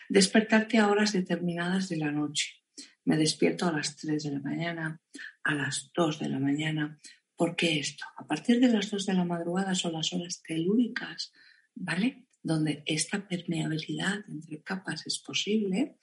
Despertarte 0.08 0.78
a 0.78 0.88
horas 0.88 1.12
determinadas 1.12 1.90
de 1.90 1.98
la 1.98 2.10
noche. 2.10 2.64
Me 3.04 3.18
despierto 3.18 3.66
a 3.66 3.72
las 3.72 3.94
3 3.98 4.22
de 4.22 4.30
la 4.30 4.40
mañana, 4.40 5.02
a 5.44 5.54
las 5.54 5.90
2 5.94 6.18
de 6.18 6.28
la 6.30 6.38
mañana. 6.38 6.98
¿Por 7.36 7.56
qué 7.56 7.78
esto? 7.78 8.06
A 8.16 8.26
partir 8.26 8.58
de 8.58 8.68
las 8.68 8.90
2 8.90 9.04
de 9.04 9.12
la 9.12 9.26
madrugada 9.26 9.74
son 9.74 9.92
las 9.92 10.14
horas 10.14 10.42
telúricas, 10.42 11.30
¿vale? 11.74 12.24
Donde 12.42 12.82
esta 12.86 13.28
permeabilidad 13.28 14.24
entre 14.28 14.62
capas 14.62 15.06
es 15.06 15.18
posible 15.18 15.98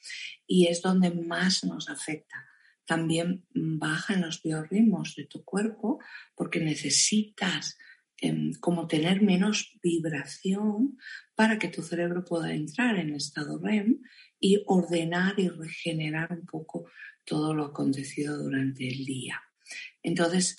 y 0.45 0.67
es 0.67 0.81
donde 0.81 1.11
más 1.11 1.63
nos 1.63 1.89
afecta. 1.89 2.45
También 2.85 3.45
bajan 3.53 4.21
los 4.21 4.41
biorritmos 4.41 5.15
de 5.15 5.25
tu 5.25 5.43
cuerpo 5.43 5.99
porque 6.35 6.59
necesitas 6.59 7.77
em, 8.17 8.53
como 8.59 8.87
tener 8.87 9.21
menos 9.21 9.77
vibración 9.83 10.97
para 11.35 11.59
que 11.59 11.67
tu 11.67 11.83
cerebro 11.83 12.23
pueda 12.23 12.53
entrar 12.53 12.97
en 12.97 13.13
estado 13.13 13.59
REM 13.59 14.01
y 14.39 14.63
ordenar 14.65 15.39
y 15.39 15.49
regenerar 15.49 16.31
un 16.31 16.45
poco 16.45 16.89
todo 17.25 17.53
lo 17.53 17.65
acontecido 17.65 18.37
durante 18.41 18.87
el 18.87 19.05
día. 19.05 19.41
Entonces, 20.01 20.55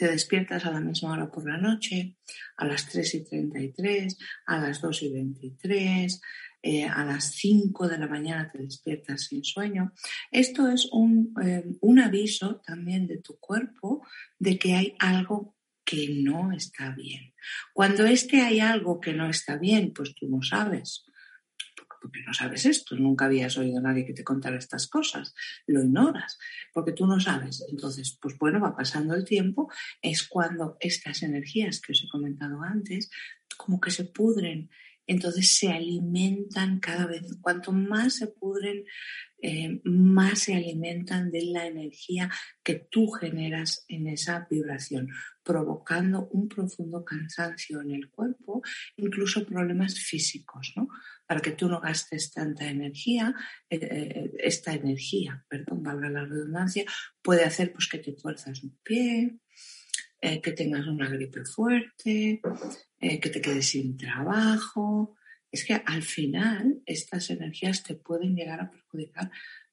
te 0.00 0.08
despiertas 0.08 0.64
a 0.64 0.70
la 0.70 0.80
misma 0.80 1.12
hora 1.12 1.30
por 1.30 1.46
la 1.46 1.58
noche, 1.58 2.16
a 2.56 2.64
las 2.64 2.88
3 2.88 3.16
y 3.16 3.24
33, 3.26 4.16
a 4.46 4.58
las 4.58 4.80
2 4.80 5.02
y 5.02 5.12
23, 5.12 6.20
eh, 6.62 6.84
a 6.86 7.04
las 7.04 7.32
5 7.32 7.86
de 7.86 7.98
la 7.98 8.06
mañana 8.06 8.50
te 8.50 8.62
despiertas 8.62 9.26
sin 9.26 9.44
sueño. 9.44 9.92
Esto 10.30 10.68
es 10.68 10.88
un, 10.90 11.34
eh, 11.44 11.66
un 11.82 11.98
aviso 11.98 12.62
también 12.64 13.06
de 13.06 13.18
tu 13.18 13.38
cuerpo 13.38 14.02
de 14.38 14.58
que 14.58 14.74
hay 14.74 14.94
algo 15.00 15.54
que 15.84 16.08
no 16.22 16.50
está 16.50 16.92
bien. 16.92 17.34
Cuando 17.74 18.06
este 18.06 18.40
hay 18.40 18.60
algo 18.60 19.00
que 19.00 19.12
no 19.12 19.28
está 19.28 19.58
bien, 19.58 19.92
pues 19.92 20.14
tú 20.14 20.30
no 20.30 20.40
sabes 20.40 21.04
porque 22.00 22.22
no 22.26 22.32
sabes 22.34 22.64
esto, 22.66 22.96
nunca 22.96 23.26
habías 23.26 23.56
oído 23.58 23.78
a 23.78 23.82
nadie 23.82 24.04
que 24.04 24.14
te 24.14 24.24
contara 24.24 24.56
estas 24.56 24.88
cosas, 24.88 25.34
lo 25.66 25.82
ignoras, 25.82 26.38
porque 26.72 26.92
tú 26.92 27.06
no 27.06 27.20
sabes. 27.20 27.64
Entonces, 27.68 28.16
pues 28.20 28.38
bueno, 28.38 28.60
va 28.60 28.74
pasando 28.74 29.14
el 29.14 29.24
tiempo, 29.24 29.70
es 30.00 30.26
cuando 30.26 30.76
estas 30.80 31.22
energías 31.22 31.80
que 31.80 31.92
os 31.92 32.02
he 32.02 32.08
comentado 32.08 32.62
antes, 32.62 33.10
como 33.56 33.80
que 33.80 33.90
se 33.90 34.04
pudren, 34.04 34.70
entonces 35.10 35.56
se 35.56 35.72
alimentan 35.72 36.78
cada 36.78 37.04
vez, 37.04 37.22
cuanto 37.40 37.72
más 37.72 38.14
se 38.14 38.28
pudren, 38.28 38.84
eh, 39.42 39.80
más 39.82 40.38
se 40.38 40.54
alimentan 40.54 41.32
de 41.32 41.46
la 41.46 41.66
energía 41.66 42.30
que 42.62 42.86
tú 42.88 43.08
generas 43.08 43.84
en 43.88 44.06
esa 44.06 44.46
vibración, 44.48 45.08
provocando 45.42 46.28
un 46.28 46.48
profundo 46.48 47.04
cansancio 47.04 47.80
en 47.80 47.90
el 47.90 48.08
cuerpo, 48.08 48.62
incluso 48.96 49.44
problemas 49.44 49.98
físicos, 49.98 50.74
¿no? 50.76 50.86
Para 51.26 51.40
que 51.40 51.52
tú 51.52 51.68
no 51.68 51.80
gastes 51.80 52.30
tanta 52.30 52.68
energía, 52.68 53.34
eh, 53.68 53.78
eh, 53.82 54.30
esta 54.38 54.74
energía, 54.74 55.44
perdón, 55.48 55.82
valga 55.82 56.08
la 56.08 56.24
redundancia, 56.24 56.84
puede 57.20 57.42
hacer 57.42 57.72
pues 57.72 57.88
que 57.88 57.98
te 57.98 58.12
tuerzas 58.12 58.62
un 58.62 58.78
pie, 58.84 59.40
que 60.20 60.52
tengas 60.52 60.86
una 60.86 61.08
gripe 61.08 61.46
fuerte, 61.46 62.42
que 63.00 63.30
te 63.30 63.40
quedes 63.40 63.70
sin 63.70 63.96
trabajo. 63.96 65.16
Es 65.50 65.64
que 65.64 65.74
al 65.74 66.02
final 66.02 66.82
estas 66.86 67.30
energías 67.30 67.82
te 67.82 67.94
pueden 67.94 68.36
llegar 68.36 68.60
a 68.60 68.70
perjudicar 68.70 69.30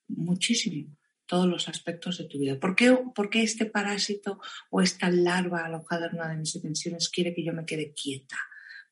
muchísimo 0.07 0.97
todos 1.27 1.45
los 1.45 1.67
aspectos 1.67 2.17
de 2.17 2.25
tu 2.25 2.39
vida. 2.39 2.59
¿Por 2.59 2.75
qué, 2.75 2.97
¿Por 3.13 3.29
qué, 3.29 3.43
este 3.43 3.65
parásito 3.65 4.39
o 4.71 4.81
esta 4.81 5.09
larva 5.09 5.65
alojada 5.65 6.07
en 6.07 6.15
una 6.15 6.29
de 6.29 6.37
mis 6.37 6.53
dimensiones 6.53 7.09
quiere 7.09 7.35
que 7.35 7.43
yo 7.43 7.53
me 7.53 7.65
quede 7.65 7.93
quieta? 7.93 8.37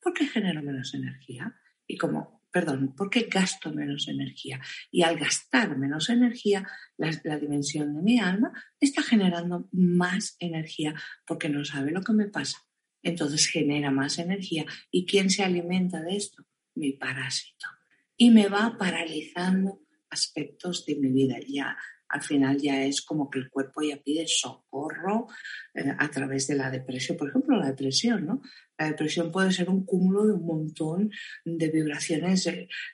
¿Por 0.00 0.12
qué 0.12 0.26
genero 0.26 0.62
menos 0.62 0.94
energía? 0.94 1.58
Y 1.86 1.96
como, 1.96 2.42
perdón, 2.52 2.94
¿por 2.94 3.08
qué 3.08 3.22
gasto 3.22 3.72
menos 3.72 4.06
energía? 4.06 4.60
Y 4.90 5.02
al 5.02 5.18
gastar 5.18 5.78
menos 5.78 6.10
energía, 6.10 6.68
la 6.98 7.38
dimensión 7.38 7.96
de 7.96 8.02
mi 8.02 8.20
alma 8.20 8.52
está 8.78 9.02
generando 9.02 9.68
más 9.72 10.36
energía 10.38 10.94
porque 11.26 11.48
no 11.48 11.64
sabe 11.64 11.90
lo 11.90 12.02
que 12.02 12.12
me 12.12 12.26
pasa. 12.26 12.65
Entonces 13.06 13.46
genera 13.46 13.92
más 13.92 14.18
energía. 14.18 14.66
¿Y 14.90 15.06
quién 15.06 15.30
se 15.30 15.44
alimenta 15.44 16.02
de 16.02 16.16
esto? 16.16 16.44
Mi 16.74 16.92
parásito. 16.92 17.68
Y 18.16 18.30
me 18.30 18.48
va 18.48 18.76
paralizando 18.76 19.80
aspectos 20.10 20.84
de 20.86 20.96
mi 20.96 21.12
vida. 21.12 21.36
Ya 21.46 21.76
al 22.08 22.22
final 22.22 22.58
ya 22.60 22.84
es 22.84 23.02
como 23.02 23.30
que 23.30 23.38
el 23.38 23.48
cuerpo 23.48 23.82
ya 23.82 24.02
pide 24.02 24.26
socorro 24.26 25.28
eh, 25.72 25.94
a 25.96 26.10
través 26.10 26.48
de 26.48 26.56
la 26.56 26.68
depresión. 26.68 27.16
Por 27.16 27.28
ejemplo, 27.28 27.56
la 27.56 27.68
depresión, 27.68 28.26
¿no? 28.26 28.42
La 28.76 28.86
depresión 28.86 29.30
puede 29.30 29.52
ser 29.52 29.70
un 29.70 29.86
cúmulo 29.86 30.26
de 30.26 30.32
un 30.32 30.44
montón 30.44 31.10
de 31.44 31.68
vibraciones 31.68 32.44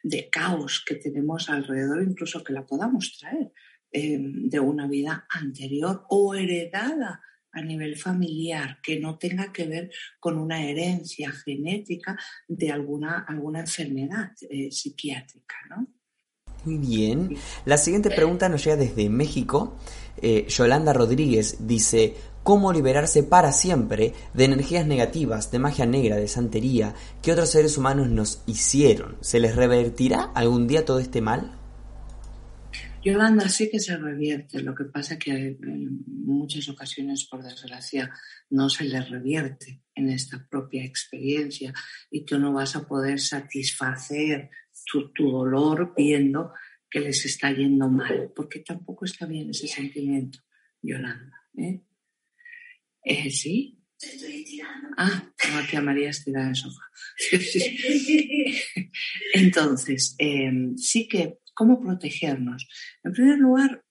de, 0.02 0.28
caos 0.30 0.84
que 0.86 0.96
tenemos 0.96 1.48
alrededor, 1.48 2.02
incluso 2.02 2.44
que 2.44 2.52
la 2.52 2.66
podamos 2.66 3.16
traer 3.18 3.50
eh, 3.90 4.18
de 4.20 4.60
una 4.60 4.86
vida 4.86 5.26
anterior 5.30 6.04
o 6.10 6.34
heredada 6.34 7.22
a 7.52 7.62
nivel 7.62 7.96
familiar, 7.96 8.78
que 8.82 8.98
no 8.98 9.18
tenga 9.18 9.52
que 9.52 9.66
ver 9.66 9.90
con 10.18 10.38
una 10.38 10.64
herencia 10.64 11.30
genética 11.30 12.18
de 12.48 12.70
alguna, 12.70 13.24
alguna 13.28 13.60
enfermedad 13.60 14.32
eh, 14.48 14.70
psiquiátrica, 14.70 15.56
¿no? 15.70 15.86
Muy 16.64 16.78
bien. 16.78 17.36
La 17.64 17.76
siguiente 17.76 18.10
pregunta 18.10 18.48
nos 18.48 18.64
llega 18.64 18.76
desde 18.76 19.08
México. 19.08 19.76
Eh, 20.20 20.46
Yolanda 20.48 20.92
Rodríguez 20.92 21.56
dice, 21.66 22.14
¿cómo 22.44 22.72
liberarse 22.72 23.24
para 23.24 23.52
siempre 23.52 24.14
de 24.32 24.44
energías 24.44 24.86
negativas, 24.86 25.50
de 25.50 25.58
magia 25.58 25.86
negra, 25.86 26.16
de 26.16 26.28
santería 26.28 26.94
que 27.20 27.32
otros 27.32 27.50
seres 27.50 27.76
humanos 27.78 28.08
nos 28.10 28.42
hicieron? 28.46 29.16
¿Se 29.20 29.40
les 29.40 29.56
revertirá 29.56 30.30
algún 30.34 30.68
día 30.68 30.84
todo 30.84 31.00
este 31.00 31.20
mal? 31.20 31.58
Yolanda 33.04 33.48
sí 33.48 33.68
que 33.68 33.80
se 33.80 33.96
revierte, 33.96 34.62
lo 34.62 34.74
que 34.74 34.84
pasa 34.84 35.18
que 35.18 35.32
en 35.32 36.04
muchas 36.06 36.68
ocasiones, 36.68 37.24
por 37.24 37.42
desgracia, 37.42 38.12
no 38.50 38.68
se 38.70 38.84
le 38.84 39.00
revierte 39.00 39.82
en 39.94 40.08
esta 40.08 40.46
propia 40.48 40.84
experiencia 40.84 41.74
y 42.10 42.24
tú 42.24 42.38
no 42.38 42.52
vas 42.52 42.76
a 42.76 42.86
poder 42.86 43.18
satisfacer 43.18 44.50
tu, 44.86 45.10
dolor 45.16 45.94
viendo 45.96 46.52
que 46.88 47.00
les 47.00 47.24
está 47.24 47.50
yendo 47.50 47.88
mal, 47.88 48.32
porque 48.36 48.60
tampoco 48.60 49.04
está 49.04 49.26
bien 49.26 49.50
ese 49.50 49.66
sentimiento, 49.66 50.38
Yolanda. 50.80 51.42
¿eh? 51.56 51.82
¿Eh, 53.04 53.30
sí, 53.30 53.82
Estoy 54.02 54.42
tirando. 54.44 54.88
Ah, 54.96 55.32
tengo 55.40 55.58
aquí 55.58 55.76
a 55.76 55.80
María 55.80 56.10
estirada 56.10 56.46
en 56.46 56.50
el 56.50 56.56
sofá. 56.56 56.82
Entonces, 59.34 60.16
em, 60.18 60.76
sí 60.76 61.06
que, 61.06 61.38
¿cómo 61.62 61.80
protegernos? 61.80 62.66
En 63.04 63.12
primer 63.12 63.38
lugar, 63.38 63.84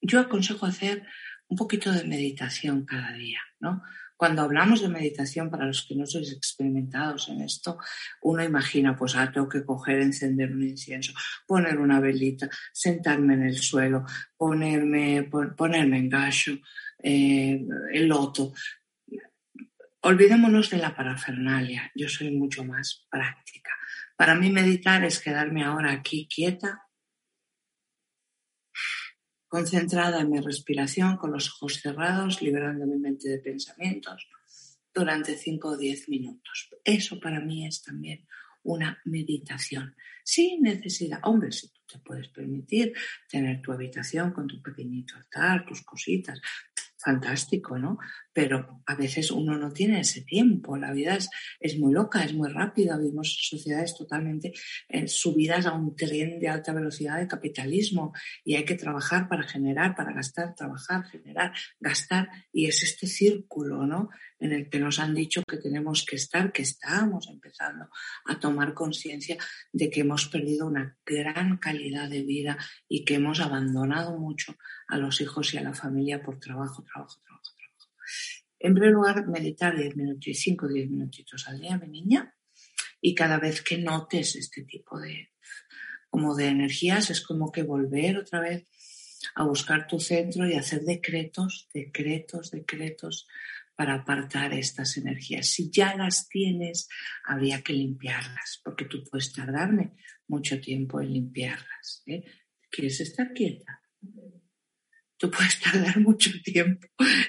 yo 0.00 0.20
aconsejo 0.20 0.66
hacer 0.66 1.02
un 1.48 1.56
poquito 1.56 1.90
de 1.90 2.04
meditación 2.04 2.84
cada 2.84 3.12
día, 3.14 3.40
¿no? 3.58 3.82
Cuando 4.16 4.42
hablamos 4.42 4.80
de 4.80 4.88
meditación, 4.88 5.50
para 5.50 5.66
los 5.66 5.84
que 5.84 5.96
no 5.96 6.06
sois 6.06 6.30
experimentados 6.30 7.28
en 7.28 7.40
esto, 7.42 7.76
uno 8.22 8.44
imagina, 8.44 8.94
pues, 8.96 9.16
ah, 9.16 9.32
tengo 9.32 9.48
que 9.48 9.64
coger, 9.64 9.98
encender 10.00 10.52
un 10.52 10.62
incienso, 10.62 11.12
poner 11.44 11.80
una 11.80 11.98
velita, 11.98 12.48
sentarme 12.72 13.34
en 13.34 13.42
el 13.46 13.58
suelo, 13.58 14.04
ponerme, 14.36 15.28
ponerme 15.56 15.98
en 15.98 16.08
gacho, 16.08 16.52
eh, 17.02 17.66
el 17.92 18.06
loto, 18.06 18.52
Olvidémonos 20.04 20.70
de 20.70 20.78
la 20.78 20.96
parafernalia, 20.96 21.92
yo 21.94 22.08
soy 22.08 22.32
mucho 22.32 22.64
más 22.64 23.06
práctica. 23.08 23.70
Para 24.16 24.34
mí 24.34 24.50
meditar 24.50 25.04
es 25.04 25.20
quedarme 25.20 25.62
ahora 25.64 25.92
aquí 25.92 26.28
quieta, 26.32 26.88
concentrada 29.52 30.22
en 30.22 30.30
mi 30.30 30.40
respiración, 30.40 31.18
con 31.18 31.30
los 31.30 31.50
ojos 31.50 31.74
cerrados, 31.82 32.40
liberando 32.40 32.86
mi 32.86 32.98
mente 32.98 33.28
de 33.28 33.38
pensamientos 33.38 34.26
durante 34.94 35.36
5 35.36 35.68
o 35.68 35.76
10 35.76 36.08
minutos. 36.08 36.70
Eso 36.82 37.20
para 37.20 37.38
mí 37.38 37.66
es 37.66 37.82
también 37.82 38.26
una 38.62 38.98
meditación, 39.04 39.94
sin 40.24 40.62
necesidad. 40.62 41.20
Hombre, 41.24 41.52
si 41.52 41.68
tú 41.68 41.80
te 41.86 41.98
puedes 41.98 42.28
permitir 42.28 42.94
tener 43.28 43.60
tu 43.60 43.72
habitación 43.72 44.32
con 44.32 44.46
tu 44.46 44.62
pequeñito 44.62 45.16
altar, 45.16 45.66
tus 45.66 45.82
cositas, 45.82 46.40
fantástico, 46.96 47.78
¿no? 47.78 47.98
Pero 48.32 48.82
a 48.86 48.94
veces 48.94 49.30
uno 49.30 49.58
no 49.58 49.72
tiene 49.72 50.00
ese 50.00 50.22
tiempo, 50.22 50.76
la 50.76 50.92
vida 50.92 51.16
es, 51.16 51.28
es 51.60 51.78
muy 51.78 51.92
loca, 51.92 52.24
es 52.24 52.32
muy 52.32 52.50
rápida, 52.50 52.96
vivimos 52.96 53.36
sociedades 53.48 53.94
totalmente 53.96 54.52
eh, 54.88 55.06
subidas 55.06 55.66
a 55.66 55.72
un 55.72 55.94
tren 55.94 56.38
de 56.38 56.48
alta 56.48 56.72
velocidad 56.72 57.18
de 57.18 57.28
capitalismo 57.28 58.12
y 58.44 58.54
hay 58.54 58.64
que 58.64 58.74
trabajar 58.74 59.28
para 59.28 59.42
generar, 59.42 59.94
para 59.94 60.12
gastar, 60.12 60.54
trabajar, 60.54 61.04
generar, 61.04 61.52
gastar 61.78 62.28
y 62.52 62.66
es 62.66 62.82
este 62.82 63.06
círculo, 63.06 63.86
¿no? 63.86 64.08
En 64.38 64.52
el 64.52 64.68
que 64.68 64.80
nos 64.80 64.98
han 64.98 65.14
dicho 65.14 65.42
que 65.46 65.58
tenemos 65.58 66.04
que 66.04 66.16
estar, 66.16 66.52
que 66.52 66.62
estamos 66.62 67.28
empezando 67.28 67.88
a 68.24 68.40
tomar 68.40 68.74
conciencia 68.74 69.36
de 69.72 69.90
que 69.90 70.00
hemos 70.00 70.26
perdido 70.28 70.66
una 70.66 70.96
gran 71.04 71.58
calidad 71.58 72.08
de 72.08 72.22
vida 72.22 72.58
y 72.88 73.04
que 73.04 73.14
hemos 73.14 73.40
abandonado 73.40 74.18
mucho 74.18 74.56
a 74.88 74.96
los 74.96 75.20
hijos 75.20 75.54
y 75.54 75.58
a 75.58 75.62
la 75.62 75.74
familia 75.74 76.22
por 76.22 76.40
trabajo, 76.40 76.62
trabajo, 76.62 76.82
trabajo, 76.84 77.20
trabajo. 77.22 77.31
En 78.62 78.74
primer 78.74 78.92
lugar, 78.92 79.26
meditar 79.26 79.76
10 79.76 79.96
minutos, 79.96 80.32
5 80.32 80.66
o 80.66 80.68
10 80.68 80.88
minutitos 80.88 81.48
al 81.48 81.58
día, 81.58 81.76
mi 81.78 81.88
niña, 81.88 82.32
y 83.00 83.12
cada 83.14 83.38
vez 83.38 83.60
que 83.60 83.78
notes 83.78 84.36
este 84.36 84.62
tipo 84.62 85.00
de, 85.00 85.30
como 86.08 86.36
de 86.36 86.46
energías, 86.46 87.10
es 87.10 87.20
como 87.22 87.50
que 87.50 87.64
volver 87.64 88.18
otra 88.18 88.40
vez 88.40 88.68
a 89.34 89.44
buscar 89.44 89.88
tu 89.88 89.98
centro 89.98 90.46
y 90.46 90.54
hacer 90.54 90.82
decretos, 90.82 91.68
decretos, 91.74 92.52
decretos 92.52 93.26
para 93.74 93.94
apartar 93.94 94.54
estas 94.54 94.96
energías. 94.96 95.48
Si 95.48 95.68
ya 95.70 95.96
las 95.96 96.28
tienes, 96.28 96.88
habría 97.24 97.62
que 97.62 97.72
limpiarlas, 97.72 98.60
porque 98.64 98.84
tú 98.84 99.02
puedes 99.10 99.32
tardarme 99.32 99.96
mucho 100.28 100.60
tiempo 100.60 101.00
en 101.00 101.12
limpiarlas. 101.12 102.04
¿eh? 102.06 102.22
¿Quieres 102.70 103.00
estar 103.00 103.32
quieta? 103.32 103.82
Tú 105.22 105.30
puedes 105.30 105.60
tardar 105.72 106.00
mucho 106.00 106.30
tiempo, 106.42 106.88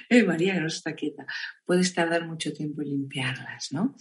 eh, 0.10 0.24
María, 0.24 0.56
que 0.56 0.62
no 0.62 0.68
está 0.68 0.96
quieta, 0.96 1.28
puedes 1.64 1.94
tardar 1.94 2.26
mucho 2.26 2.52
tiempo 2.52 2.82
en 2.82 2.90
limpiarlas, 2.90 3.72
¿no? 3.72 3.96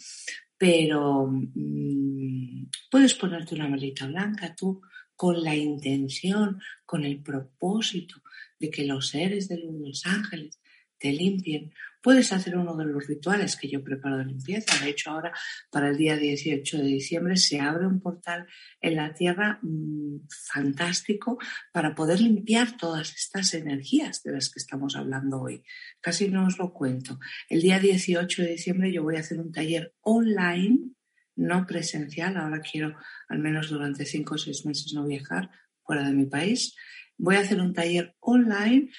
Pero 0.56 1.28
mm, 1.30 2.70
puedes 2.90 3.14
ponerte 3.14 3.54
una 3.54 3.68
malita 3.68 4.06
blanca 4.06 4.54
tú 4.56 4.80
con 5.14 5.42
la 5.42 5.54
intención, 5.54 6.58
con 6.86 7.04
el 7.04 7.22
propósito 7.22 8.22
de 8.58 8.70
que 8.70 8.84
los 8.84 9.08
seres 9.08 9.48
de 9.48 9.58
luz, 9.58 9.74
los 9.78 10.06
ángeles, 10.06 10.58
te 11.02 11.12
limpien 11.12 11.72
Puedes 12.02 12.32
hacer 12.32 12.56
uno 12.56 12.76
de 12.76 12.84
los 12.84 13.06
rituales 13.06 13.56
que 13.56 13.68
yo 13.68 13.84
preparo 13.84 14.18
de 14.18 14.24
limpieza. 14.24 14.84
De 14.84 14.90
hecho, 14.90 15.10
ahora 15.12 15.32
para 15.70 15.88
el 15.88 15.96
día 15.96 16.16
18 16.16 16.78
de 16.78 16.82
diciembre 16.82 17.36
se 17.36 17.60
abre 17.60 17.86
un 17.86 18.00
portal 18.00 18.48
en 18.80 18.96
la 18.96 19.14
Tierra 19.14 19.60
mmm, 19.62 20.16
fantástico 20.52 21.38
para 21.72 21.94
poder 21.94 22.20
limpiar 22.20 22.76
todas 22.76 23.14
estas 23.14 23.54
energías 23.54 24.24
de 24.24 24.32
las 24.32 24.50
que 24.50 24.58
estamos 24.58 24.96
hablando 24.96 25.40
hoy. 25.40 25.62
Casi 26.00 26.28
no 26.28 26.46
os 26.46 26.58
lo 26.58 26.72
cuento. 26.72 27.20
El 27.48 27.62
día 27.62 27.78
18 27.78 28.42
de 28.42 28.48
diciembre 28.48 28.92
yo 28.92 29.04
voy 29.04 29.14
a 29.14 29.20
hacer 29.20 29.38
un 29.38 29.52
taller 29.52 29.94
online, 30.00 30.90
no 31.36 31.66
presencial. 31.68 32.36
Ahora 32.36 32.60
quiero 32.60 32.96
al 33.28 33.38
menos 33.38 33.70
durante 33.70 34.06
cinco 34.06 34.34
o 34.34 34.38
seis 34.38 34.66
meses 34.66 34.92
no 34.92 35.06
viajar 35.06 35.50
fuera 35.84 36.02
de 36.02 36.14
mi 36.14 36.26
país. 36.26 36.74
Voy 37.16 37.36
a 37.36 37.40
hacer 37.40 37.60
un 37.60 37.74
taller 37.74 38.16
online 38.18 38.90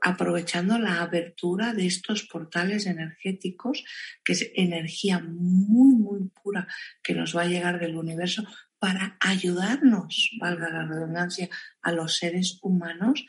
aprovechando 0.00 0.78
la 0.78 1.02
abertura 1.02 1.72
de 1.74 1.86
estos 1.86 2.24
portales 2.24 2.86
energéticos, 2.86 3.84
que 4.24 4.32
es 4.32 4.50
energía 4.54 5.18
muy, 5.20 5.96
muy 5.96 6.28
pura 6.42 6.66
que 7.02 7.14
nos 7.14 7.36
va 7.36 7.42
a 7.42 7.48
llegar 7.48 7.78
del 7.78 7.96
universo 7.96 8.44
para 8.78 9.16
ayudarnos, 9.20 10.30
valga 10.40 10.70
la 10.70 10.86
redundancia, 10.86 11.50
a 11.82 11.92
los 11.92 12.16
seres 12.16 12.58
humanos 12.62 13.26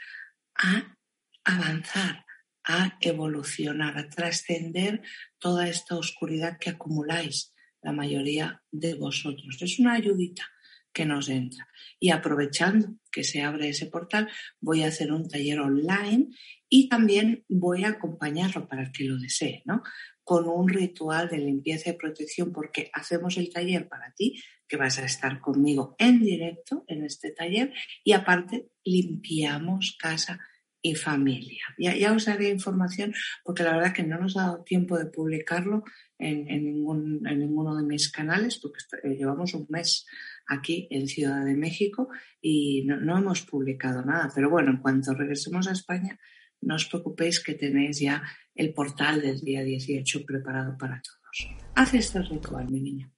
a 0.55 0.95
avanzar, 1.43 2.25
a 2.63 2.97
evolucionar, 3.01 3.97
a 3.97 4.09
trascender 4.09 5.01
toda 5.39 5.67
esta 5.67 5.97
oscuridad 5.97 6.57
que 6.57 6.69
acumuláis 6.69 7.53
la 7.81 7.91
mayoría 7.91 8.63
de 8.71 8.93
vosotros. 8.93 9.57
Es 9.61 9.79
una 9.79 9.93
ayudita 9.93 10.47
que 10.93 11.05
nos 11.05 11.29
entra. 11.29 11.67
Y 11.99 12.11
aprovechando 12.11 12.95
que 13.11 13.23
se 13.23 13.41
abre 13.41 13.69
ese 13.69 13.85
portal, 13.85 14.29
voy 14.59 14.83
a 14.83 14.87
hacer 14.87 15.11
un 15.11 15.27
taller 15.27 15.59
online 15.59 16.29
y 16.69 16.87
también 16.89 17.43
voy 17.49 17.83
a 17.83 17.89
acompañarlo 17.89 18.67
para 18.67 18.83
el 18.83 18.91
que 18.91 19.03
lo 19.03 19.17
desee, 19.17 19.61
¿no? 19.65 19.83
Con 20.23 20.47
un 20.47 20.69
ritual 20.69 21.29
de 21.29 21.39
limpieza 21.39 21.89
y 21.89 21.93
protección, 21.93 22.51
porque 22.53 22.89
hacemos 22.93 23.37
el 23.37 23.51
taller 23.51 23.87
para 23.87 24.13
ti, 24.13 24.41
que 24.67 24.77
vas 24.77 24.97
a 24.99 25.05
estar 25.05 25.41
conmigo 25.41 25.95
en 25.99 26.21
directo 26.21 26.85
en 26.87 27.03
este 27.03 27.31
taller, 27.31 27.73
y 28.03 28.13
aparte 28.13 28.69
limpiamos 28.85 29.97
casa 29.99 30.39
y 30.81 30.95
familia. 30.95 31.63
Ya, 31.77 31.95
ya 31.95 32.13
os 32.13 32.25
daré 32.25 32.49
información, 32.49 33.13
porque 33.43 33.63
la 33.63 33.73
verdad 33.73 33.93
que 33.93 34.03
no 34.03 34.17
nos 34.19 34.37
ha 34.37 34.43
dado 34.43 34.63
tiempo 34.63 34.97
de 34.97 35.05
publicarlo 35.05 35.83
en, 36.17 36.49
en, 36.49 36.65
ningún, 36.65 37.27
en 37.27 37.39
ninguno 37.39 37.75
de 37.75 37.83
mis 37.83 38.11
canales, 38.11 38.57
porque 38.59 38.79
eh, 39.03 39.15
llevamos 39.15 39.53
un 39.53 39.67
mes 39.69 40.05
aquí 40.51 40.87
en 40.91 41.07
Ciudad 41.07 41.43
de 41.45 41.55
México 41.55 42.09
y 42.41 42.83
no, 42.85 42.97
no 42.97 43.17
hemos 43.17 43.41
publicado 43.41 44.03
nada. 44.03 44.29
Pero 44.35 44.49
bueno, 44.49 44.71
en 44.71 44.77
cuanto 44.77 45.13
regresemos 45.13 45.67
a 45.67 45.71
España, 45.71 46.19
no 46.61 46.75
os 46.75 46.85
preocupéis 46.85 47.39
que 47.43 47.55
tenéis 47.55 47.99
ya 47.99 48.21
el 48.53 48.73
portal 48.73 49.21
del 49.21 49.39
día 49.41 49.63
18 49.63 50.25
preparado 50.25 50.77
para 50.77 51.01
todos. 51.01 51.49
Haz 51.75 51.93
este 51.93 52.21
ritual, 52.21 52.69
mi 52.69 52.81
niña. 52.81 53.11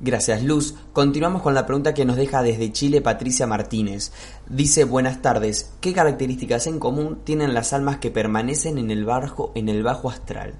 Gracias, 0.00 0.42
Luz. 0.42 0.74
Continuamos 0.92 1.42
con 1.42 1.54
la 1.54 1.66
pregunta 1.66 1.94
que 1.94 2.04
nos 2.04 2.16
deja 2.16 2.42
desde 2.42 2.72
Chile 2.72 3.00
Patricia 3.00 3.46
Martínez. 3.46 4.12
Dice, 4.48 4.84
buenas 4.84 5.22
tardes, 5.22 5.76
¿qué 5.80 5.92
características 5.92 6.66
en 6.66 6.78
común 6.78 7.24
tienen 7.24 7.54
las 7.54 7.72
almas 7.72 7.98
que 7.98 8.10
permanecen 8.10 8.78
en 8.78 8.90
el 8.90 9.04
bajo, 9.04 9.52
en 9.54 9.68
el 9.68 9.82
bajo 9.82 10.10
astral? 10.10 10.54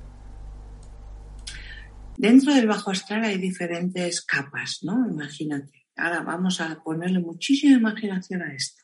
Dentro 2.16 2.54
del 2.54 2.68
bajo 2.68 2.90
astral 2.90 3.24
hay 3.24 3.38
diferentes 3.38 4.22
capas, 4.24 4.80
¿no? 4.82 5.08
Imagínate. 5.08 5.83
Ahora 5.96 6.22
vamos 6.22 6.60
a 6.60 6.82
ponerle 6.82 7.20
muchísima 7.20 7.76
imaginación 7.76 8.42
a 8.42 8.54
esto. 8.54 8.82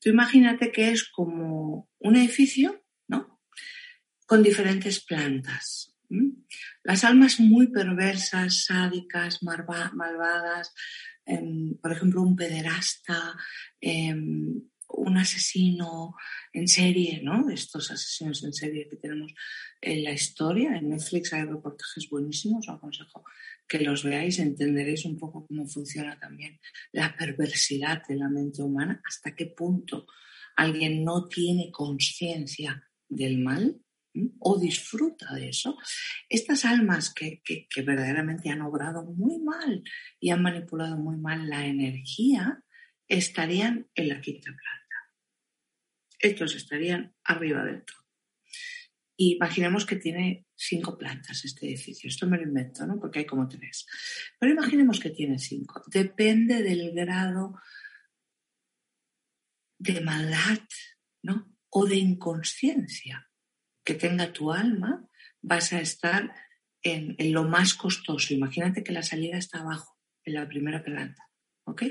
Tú 0.00 0.10
imagínate 0.10 0.70
que 0.70 0.90
es 0.90 1.08
como 1.08 1.88
un 1.98 2.16
edificio, 2.16 2.84
¿no? 3.08 3.40
Con 4.26 4.42
diferentes 4.42 5.04
plantas. 5.04 5.94
Las 6.82 7.04
almas 7.04 7.40
muy 7.40 7.68
perversas, 7.68 8.64
sádicas, 8.64 9.42
malvadas, 9.42 10.72
em, 11.24 11.76
por 11.78 11.92
ejemplo, 11.92 12.22
un 12.22 12.36
pederasta, 12.36 13.34
em, 13.80 14.62
un 14.88 15.16
asesino 15.16 16.14
en 16.52 16.68
serie, 16.68 17.20
¿no? 17.22 17.48
Estos 17.50 17.90
asesinos 17.90 18.44
en 18.44 18.52
serie 18.52 18.88
que 18.88 18.96
tenemos 18.96 19.32
en 19.80 20.04
la 20.04 20.12
historia. 20.12 20.76
En 20.76 20.90
Netflix 20.90 21.32
hay 21.32 21.44
reportajes 21.44 22.08
buenísimos, 22.10 22.68
os 22.68 22.74
aconsejo 22.74 23.24
que 23.68 23.80
los 23.80 24.04
veáis, 24.04 24.38
entenderéis 24.38 25.04
un 25.04 25.18
poco 25.18 25.46
cómo 25.46 25.66
funciona 25.66 26.18
también 26.18 26.60
la 26.92 27.16
perversidad 27.16 28.02
de 28.06 28.16
la 28.16 28.28
mente 28.28 28.62
humana, 28.62 29.00
hasta 29.06 29.34
qué 29.34 29.46
punto 29.46 30.06
alguien 30.56 31.04
no 31.04 31.26
tiene 31.26 31.70
conciencia 31.70 32.88
del 33.08 33.38
mal 33.38 33.80
o 34.38 34.60
disfruta 34.60 35.34
de 35.34 35.48
eso. 35.48 35.76
Estas 36.28 36.64
almas 36.64 37.12
que, 37.12 37.42
que, 37.44 37.66
que, 37.68 37.82
verdaderamente 37.82 38.50
han 38.50 38.62
obrado 38.62 39.04
muy 39.04 39.40
mal 39.40 39.82
y 40.20 40.30
han 40.30 40.42
manipulado 40.42 40.96
muy 40.96 41.16
mal 41.16 41.48
la 41.48 41.66
energía, 41.66 42.62
estarían 43.08 43.88
en 43.94 44.08
la 44.08 44.20
quinta 44.20 44.50
planta. 44.50 44.96
Estos 46.20 46.54
estarían 46.54 47.14
arriba 47.24 47.64
del 47.64 47.84
todo. 47.84 48.04
Imaginemos 49.16 49.86
que 49.86 49.96
tiene 49.96 50.43
cinco 50.56 50.96
plantas 50.96 51.44
este 51.44 51.66
edificio. 51.66 52.08
Esto 52.08 52.26
me 52.26 52.36
lo 52.36 52.44
invento, 52.44 52.86
¿no? 52.86 52.98
Porque 52.98 53.20
hay 53.20 53.26
como 53.26 53.48
tres. 53.48 53.86
Pero 54.38 54.52
imaginemos 54.52 55.00
que 55.00 55.10
tiene 55.10 55.38
cinco. 55.38 55.82
Depende 55.86 56.62
del 56.62 56.92
grado 56.92 57.54
de 59.78 60.00
maldad, 60.00 60.60
¿no? 61.22 61.56
O 61.70 61.86
de 61.86 61.96
inconsciencia 61.96 63.30
que 63.84 63.94
tenga 63.94 64.32
tu 64.32 64.52
alma, 64.52 65.06
vas 65.42 65.72
a 65.72 65.80
estar 65.80 66.34
en, 66.82 67.16
en, 67.18 67.32
lo 67.32 67.44
más 67.44 67.74
costoso. 67.74 68.32
Imagínate 68.32 68.82
que 68.82 68.92
la 68.92 69.02
salida 69.02 69.36
está 69.36 69.60
abajo, 69.60 69.98
en 70.24 70.34
la 70.34 70.48
primera 70.48 70.82
planta, 70.82 71.30
¿ok? 71.64 71.82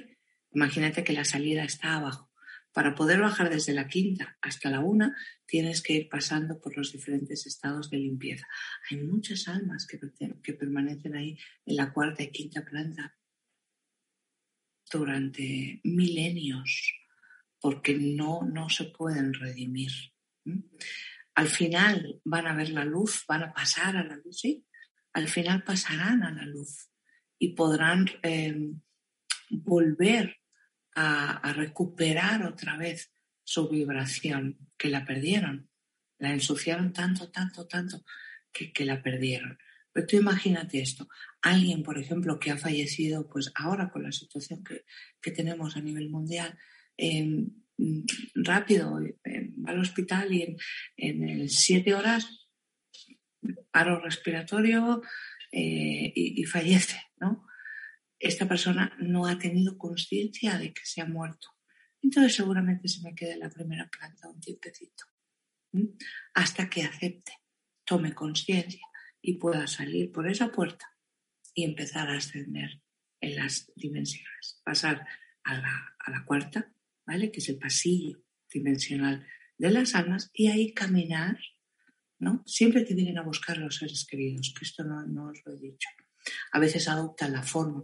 Imagínate 0.51 1.03
que 1.03 1.14
la 1.14 1.26
salida 1.26 1.64
está 1.64 1.95
abajo. 1.95 2.33
Para 2.74 2.96
poder 2.96 3.22
bajar 3.22 3.52
desde 3.52 3.74
la 3.74 3.88
quinta 3.88 4.38
hasta 4.42 4.72
la 4.72 4.80
una, 4.80 5.16
tienes 5.46 5.82
que 5.84 5.94
ir 5.94 6.10
pasando 6.10 6.60
por 6.60 6.76
los 6.76 6.92
diferentes 6.92 7.46
estados 7.46 7.92
de 7.92 7.98
limpieza. 7.98 8.48
Hay 8.90 8.98
muchas 8.98 9.48
almas 9.48 9.86
que, 9.86 10.00
permanecen 10.54 11.16
ahí 11.16 11.38
en 11.66 11.76
la 11.76 11.94
cuarta 11.94 12.24
y 12.24 12.32
quinta 12.32 12.66
planta 12.66 13.16
durante 14.92 15.82
milenios, 15.84 16.94
porque 17.60 17.94
no, 17.96 18.42
no 18.42 18.70
se 18.70 18.86
pueden 18.86 19.34
redimir. 19.34 19.92
Al 21.36 21.48
final 21.48 22.22
van 22.26 22.48
a 22.48 22.56
ver 22.56 22.70
la 22.70 22.86
luz, 22.86 23.24
van 23.28 23.44
a 23.44 23.54
pasar 23.54 23.98
a 23.98 24.04
la 24.04 24.16
luz, 24.18 24.40
sí. 24.40 24.66
Al 25.14 25.28
final 25.28 25.64
pasarán 25.64 26.24
a 26.24 26.32
la 26.32 26.46
luz 26.46 26.90
y 27.38 27.50
podrán 27.50 28.10
eh, 28.24 28.72
volver 29.50 30.43
a, 30.96 31.54
recuperar 31.54 32.46
otra 32.46 32.78
vez 32.78 33.12
su 33.44 33.70
vibración, 33.70 34.58
que 34.78 34.89
la 34.89 35.06
perdieron. 35.06 35.70
La 36.20 36.32
ensuciaron 36.32 36.94
tanto, 36.94 37.30
tanto, 37.32 37.68
tanto 37.68 38.04
que, 38.52 38.72
que 38.72 38.86
la 38.86 39.02
perdieron. 39.02 39.58
Pero 39.91 40.08
tú 40.08 40.18
imagínate 40.18 40.82
esto, 40.82 41.08
alguien, 41.41 41.84
por 41.84 42.00
ejemplo, 42.00 42.39
que 42.39 42.52
ha 42.52 42.58
fallecido, 42.58 43.30
pues 43.30 43.52
ahora 43.56 43.89
con 43.91 44.04
la 44.04 44.12
situación 44.12 44.64
que, 44.64 44.86
que 45.22 45.32
tenemos 45.32 45.78
a 45.78 45.82
nivel 45.82 46.10
mundial, 46.10 46.58
eh, 46.98 47.46
rápido, 48.36 49.00
eh, 49.00 49.52
va 49.66 49.72
al 49.72 49.80
hospital 49.80 50.34
y 50.34 50.41
en, 50.44 50.58
en 50.98 51.50
siete 51.50 51.94
horas 51.94 52.48
paro 53.72 54.00
respiratorio 54.00 55.02
eh, 55.52 56.12
y, 56.16 56.41
y, 56.41 56.44
fallece, 56.46 57.00
¿no? 57.20 57.46
Esta 58.24 58.48
persona 58.48 58.96
no 59.00 59.28
ha 59.28 59.38
tenido 59.38 59.78
conciencia 59.78 60.58
de 60.58 60.74
que 60.74 60.86
se 60.86 61.02
ha 61.02 61.06
muerto. 61.06 61.50
Entonces 62.02 62.36
seguramente 62.36 62.88
se 62.88 63.02
me 63.02 63.14
quede 63.14 63.34
en 63.34 63.40
la 63.40 63.50
primera 63.50 63.90
planta 63.90 64.30
un 64.30 64.40
tiempecito, 64.40 65.06
hasta 66.34 66.70
que 66.70 66.84
acepte, 66.84 67.34
tome 67.84 68.14
conciencia 68.14 68.86
y 69.22 69.38
pueda 69.38 69.68
salir 69.68 70.12
por 70.12 70.30
esa 70.30 70.52
puerta 70.52 70.86
y 71.54 71.66
empezar 71.66 72.10
a 72.10 72.18
ascender 72.18 72.82
en 73.20 73.36
las 73.36 73.72
dimensiones, 73.76 74.62
pasar 74.64 75.06
a 75.44 75.58
la, 75.58 75.96
a 76.00 76.12
la 76.12 76.26
cuarta, 76.26 76.74
¿vale? 77.06 77.32
Que 77.32 77.40
es 77.40 77.50
el 77.50 77.58
pasillo 77.58 78.24
dimensional 78.52 79.26
de 79.58 79.72
las 79.72 79.96
almas 79.96 80.30
y 80.34 80.48
ahí 80.48 80.74
caminar, 80.74 81.38
¿no? 82.20 82.44
Siempre 82.46 82.84
te 82.84 82.96
vienen 82.96 83.18
a 83.18 83.24
buscar 83.24 83.58
los 83.58 83.78
seres 83.78 84.06
queridos, 84.06 84.54
que 84.58 84.66
esto 84.66 84.84
no, 84.84 85.06
no 85.06 85.30
os 85.30 85.42
lo 85.46 85.54
he 85.54 85.60
dicho. 85.60 85.90
A 86.54 86.60
veces 86.60 86.88
adoptan 86.88 87.34
la 87.34 87.44
forma 87.44 87.84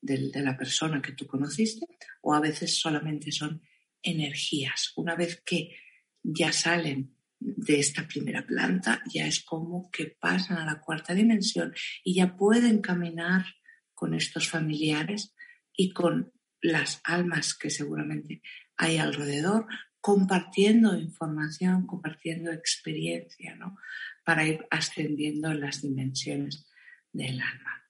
de, 0.00 0.30
la 0.34 0.56
persona 0.56 1.02
que 1.02 1.12
tú 1.12 1.26
conociste 1.26 1.86
o 2.22 2.34
a 2.34 2.40
veces 2.40 2.78
solamente 2.78 3.32
son 3.32 3.62
energías. 4.02 4.92
Una 4.96 5.16
vez 5.16 5.42
que 5.44 5.76
ya 6.22 6.52
salen 6.52 7.16
de 7.40 7.78
esta 7.78 8.06
primera 8.06 8.46
planta, 8.46 9.02
ya 9.12 9.26
es 9.26 9.44
como 9.44 9.90
que 9.90 10.16
pasan 10.20 10.58
a 10.58 10.66
la 10.66 10.80
cuarta 10.80 11.14
dimensión 11.14 11.72
y 12.02 12.14
ya 12.14 12.36
pueden 12.36 12.80
caminar 12.80 13.46
con 13.94 14.14
estos 14.14 14.48
familiares 14.48 15.34
y 15.76 15.92
con 15.92 16.32
las 16.60 17.00
almas 17.04 17.54
que 17.54 17.70
seguramente 17.70 18.42
hay 18.76 18.98
alrededor, 18.98 19.66
compartiendo 20.00 20.96
información, 20.96 21.86
compartiendo 21.86 22.52
experiencia, 22.52 23.56
¿no? 23.56 23.76
Para 24.24 24.46
ir 24.46 24.66
ascendiendo 24.70 25.50
en 25.50 25.60
las 25.60 25.82
dimensiones 25.82 26.66
del 27.12 27.40
alma. 27.40 27.87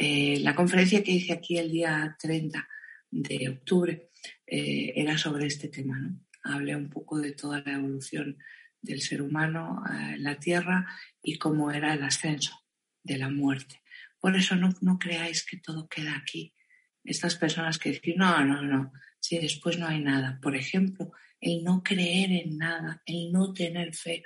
Eh, 0.00 0.38
la 0.42 0.54
conferencia 0.54 1.02
que 1.02 1.10
hice 1.10 1.32
aquí 1.32 1.58
el 1.58 1.72
día 1.72 2.16
30 2.20 2.68
de 3.10 3.48
octubre 3.48 4.10
eh, 4.46 4.92
era 4.94 5.18
sobre 5.18 5.46
este 5.46 5.66
tema. 5.66 5.98
¿no? 5.98 6.20
Hablé 6.44 6.76
un 6.76 6.88
poco 6.88 7.18
de 7.18 7.32
toda 7.32 7.60
la 7.66 7.72
evolución 7.72 8.38
del 8.80 9.02
ser 9.02 9.22
humano 9.22 9.82
eh, 9.90 10.14
en 10.14 10.22
la 10.22 10.38
Tierra 10.38 10.86
y 11.20 11.36
cómo 11.36 11.72
era 11.72 11.94
el 11.94 12.04
ascenso 12.04 12.64
de 13.02 13.18
la 13.18 13.28
muerte. 13.28 13.82
Por 14.20 14.36
eso 14.36 14.54
no, 14.54 14.72
no 14.82 15.00
creáis 15.00 15.44
que 15.44 15.56
todo 15.56 15.88
queda 15.88 16.16
aquí. 16.16 16.54
Estas 17.02 17.34
personas 17.34 17.80
que 17.80 17.90
dicen, 17.90 18.18
no, 18.18 18.44
no, 18.44 18.62
no, 18.62 18.92
si 19.18 19.38
después 19.38 19.80
no 19.80 19.88
hay 19.88 20.00
nada. 20.00 20.38
Por 20.40 20.54
ejemplo, 20.54 21.10
el 21.40 21.64
no 21.64 21.82
creer 21.82 22.30
en 22.30 22.56
nada, 22.56 23.02
el 23.04 23.32
no 23.32 23.52
tener 23.52 23.96
fe, 23.96 24.22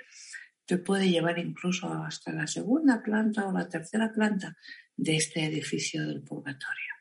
te 0.65 0.77
puede 0.77 1.09
llevar 1.09 1.39
incluso 1.39 1.91
hasta 1.91 2.31
la 2.31 2.45
segunda 2.45 3.01
planta 3.01 3.47
o 3.47 3.51
la 3.51 3.67
tercera 3.67 4.11
planta 4.13 4.55
de 4.95 5.17
este 5.17 5.45
edificio 5.45 6.05
del 6.05 6.21
purgatorio. 6.21 6.93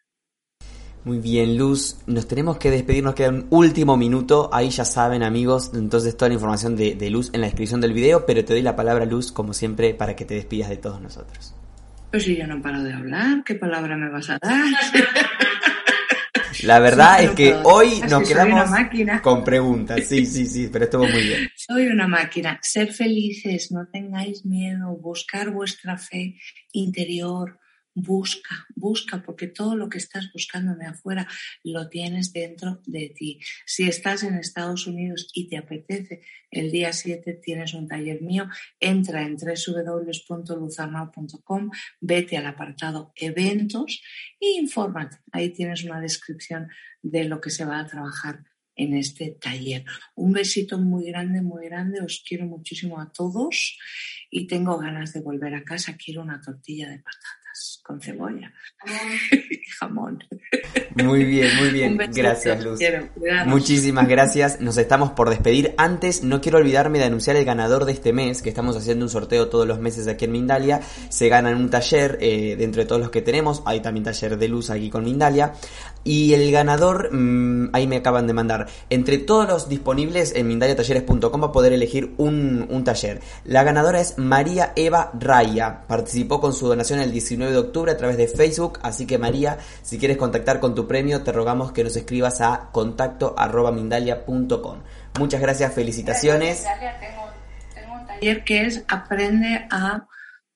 Muy 1.05 1.19
bien, 1.19 1.57
Luz, 1.57 1.97
nos 2.07 2.29
tenemos 2.29 2.59
que 2.59 2.71
despedir, 2.71 3.03
nos 3.03 3.15
queda 3.15 3.31
un 3.31 3.49
último 3.51 3.97
minuto, 3.97 4.49
ahí 4.53 4.71
ya 4.71 4.85
saben 4.85 5.25
amigos, 5.25 5.73
entonces 5.75 6.17
toda 6.17 6.29
la 6.29 6.35
información 6.35 6.77
de, 6.77 6.95
de, 6.95 7.11
Luz 7.11 7.31
en 7.33 7.41
la 7.41 7.49
descripción 7.49 7.81
del 7.81 7.93
video, 7.93 8.25
pero 8.25 8.45
te 8.45 8.53
doy 8.53 8.63
la 8.63 8.77
palabra 8.77 9.05
Luz 9.05 9.33
como 9.33 9.53
siempre 9.53 9.95
para 9.95 10.15
que 10.15 10.25
te 10.25 10.35
despidas 10.35 10.71
de 10.71 10.77
todos 10.77 11.01
nosotros. 11.01 11.57
Pues 12.13 12.23
si 12.23 12.37
yo 12.37 12.47
no 12.47 12.63
paro 12.63 12.85
de 12.85 12.93
hablar, 12.93 13.43
¿qué 13.45 13.57
palabra 13.57 13.97
me 13.97 14.11
vas 14.11 14.31
a 14.31 14.39
dar? 14.41 14.53
La 16.63 16.79
verdad 16.79 17.19
sí, 17.19 17.25
es 17.25 17.31
que 17.33 17.57
hoy 17.65 18.01
nos 18.09 18.29
quedamos 18.29 18.71
con 19.23 19.43
preguntas, 19.43 20.07
sí, 20.07 20.27
sí, 20.27 20.47
sí, 20.47 20.69
pero 20.73 20.85
estuvo 20.85 21.09
muy 21.09 21.23
bien. 21.23 21.49
Soy 21.57 21.87
una 21.87 22.07
máquina, 22.07 22.59
ser 22.63 22.93
felices, 22.93 23.73
no 23.73 23.89
tengáis 23.89 24.45
miedo, 24.45 24.97
buscar 24.97 25.51
vuestra 25.51 25.99
fe 25.99 26.39
interior, 26.73 27.59
Busca, 27.95 28.67
busca, 28.75 29.23
porque 29.23 29.49
todo 29.49 29.77
lo 29.77 29.91
que 29.91 29.99
estás 29.99 30.33
buscando 30.33 30.75
de 30.77 30.87
afuera 30.87 31.29
lo 31.63 31.91
tienes 31.91 32.33
dentro 32.33 32.81
de 32.87 33.11
ti. 33.11 33.39
Si 33.67 33.85
estás 33.85 34.23
en 34.23 34.37
Estados 34.37 34.87
Unidos 34.87 35.29
y 35.35 35.49
te 35.49 35.59
apetece, 35.59 36.23
el 36.51 36.71
día 36.71 36.95
7 36.95 37.35
tienes 37.35 37.75
un 37.75 37.87
taller 37.87 38.23
mío, 38.23 38.49
entra 38.81 39.21
en 39.23 39.37
www.luzarnau.com, 39.37 41.71
vete 42.01 42.39
al 42.39 42.47
apartado 42.47 43.13
eventos 43.15 44.01
e 44.41 44.53
infórmate. 44.59 45.19
Ahí 45.31 45.51
tienes 45.51 45.85
una 45.85 46.01
descripción 46.01 46.71
de 47.03 47.25
lo 47.25 47.43
que 47.43 47.51
se 47.51 47.67
va 47.67 47.79
a 47.79 47.87
trabajar 47.87 48.47
en 48.75 48.95
este 48.95 49.37
taller. 49.39 49.85
Un 50.15 50.33
besito 50.33 50.79
muy 50.79 51.05
grande, 51.07 51.43
muy 51.43 51.67
grande. 51.67 52.01
Os 52.01 52.25
quiero 52.27 52.47
muchísimo 52.47 52.99
a 53.01 53.13
todos 53.13 53.79
y 54.31 54.47
tengo 54.47 54.79
ganas 54.79 55.13
de 55.13 55.21
volver 55.21 55.55
a 55.55 55.65
casa. 55.65 55.97
Quiero 55.97 56.23
una 56.23 56.41
tortilla 56.41 56.89
de 56.89 56.99
patata 56.99 57.42
con 57.83 58.01
cebolla 58.01 58.53
y 59.31 59.65
jamón. 59.79 60.23
Muy 61.03 61.25
bien, 61.25 61.57
muy 61.57 61.71
bien. 61.71 61.97
Gracias, 61.97 62.63
Luz. 62.63 62.81
Muchísimas 63.47 64.09
gracias. 64.09 64.61
Nos 64.61 64.77
estamos 64.79 65.13
por 65.13 65.31
despedir. 65.31 65.75
Antes, 65.77 66.23
no 66.23 66.41
quiero 66.41 66.59
olvidarme 66.59 66.99
de 66.99 67.05
anunciar 67.05 67.37
el 67.37 67.45
ganador 67.45 67.85
de 67.85 67.93
este 67.93 68.13
mes, 68.13 68.43
que 68.43 68.49
estamos 68.49 68.77
haciendo 68.77 69.05
un 69.05 69.11
sorteo 69.11 69.49
todos 69.49 69.67
los 69.67 69.79
meses 69.79 70.07
aquí 70.09 70.25
en 70.27 70.33
Mindalia. 70.33 70.81
Se 71.09 71.29
gana 71.29 71.51
en 71.51 71.57
un 71.57 71.71
taller 71.71 72.19
eh, 72.21 72.57
dentro 72.57 72.83
de 72.83 72.89
todos 72.89 73.01
los 73.01 73.11
que 73.11 73.23
tenemos. 73.23 73.63
Hay 73.67 73.81
también 73.81 74.05
taller 74.05 74.37
de 74.37 74.49
luz 74.49 74.71
aquí 74.71 74.91
con 74.91 75.05
Mindalia. 75.05 75.55
Y 76.05 76.35
el 76.35 76.51
ganador, 76.51 77.11
mmm, 77.13 77.71
ahí 77.73 77.87
me 77.87 77.97
acaban 77.97 78.27
de 78.27 78.33
mandar, 78.33 78.67
entre 78.91 79.19
todos 79.19 79.49
los 79.49 79.69
disponibles 79.69 80.35
en 80.35 80.49
mindaliatalleres.com 80.49 81.43
va 81.43 81.47
a 81.47 81.53
poder 81.53 81.73
elegir 81.73 82.15
un, 82.17 82.67
un 82.69 82.85
taller. 82.85 83.21
La 83.45 83.63
ganadora 83.63 84.01
es 84.01 84.19
María 84.19 84.73
Eva 84.77 85.11
Raya. 85.19 85.83
Participó 85.87 86.41
con 86.41 86.53
su 86.53 86.67
donación 86.67 87.01
el 87.01 87.13
19 87.13 87.53
de 87.53 87.59
octubre 87.59 87.93
a 87.93 87.97
través 87.97 88.17
de 88.17 88.29
Facebook. 88.29 88.79
Así 88.83 89.07
que 89.07 89.19
María, 89.19 89.59
si 89.83 89.99
quieres 89.99 90.17
contactar 90.17 90.61
con 90.61 90.75
tu 90.75 90.87
premio, 90.87 91.23
te 91.23 91.33
rogamos 91.33 91.73
que 91.73 91.85
nos 91.85 91.97
escribas 91.97 92.41
a 92.41 92.71
contacto 92.73 93.35
arroba 93.37 93.73
mindalia.com. 93.73 94.79
Muchas 95.19 95.41
gracias, 95.41 95.75
felicitaciones. 95.75 96.63
Gracias, 96.63 97.01
tengo, 97.01 97.23
tengo 97.75 97.95
un 97.95 98.07
taller 98.07 98.45
que 98.45 98.67
es 98.67 98.85
Aprende 98.89 99.67
a 99.71 100.07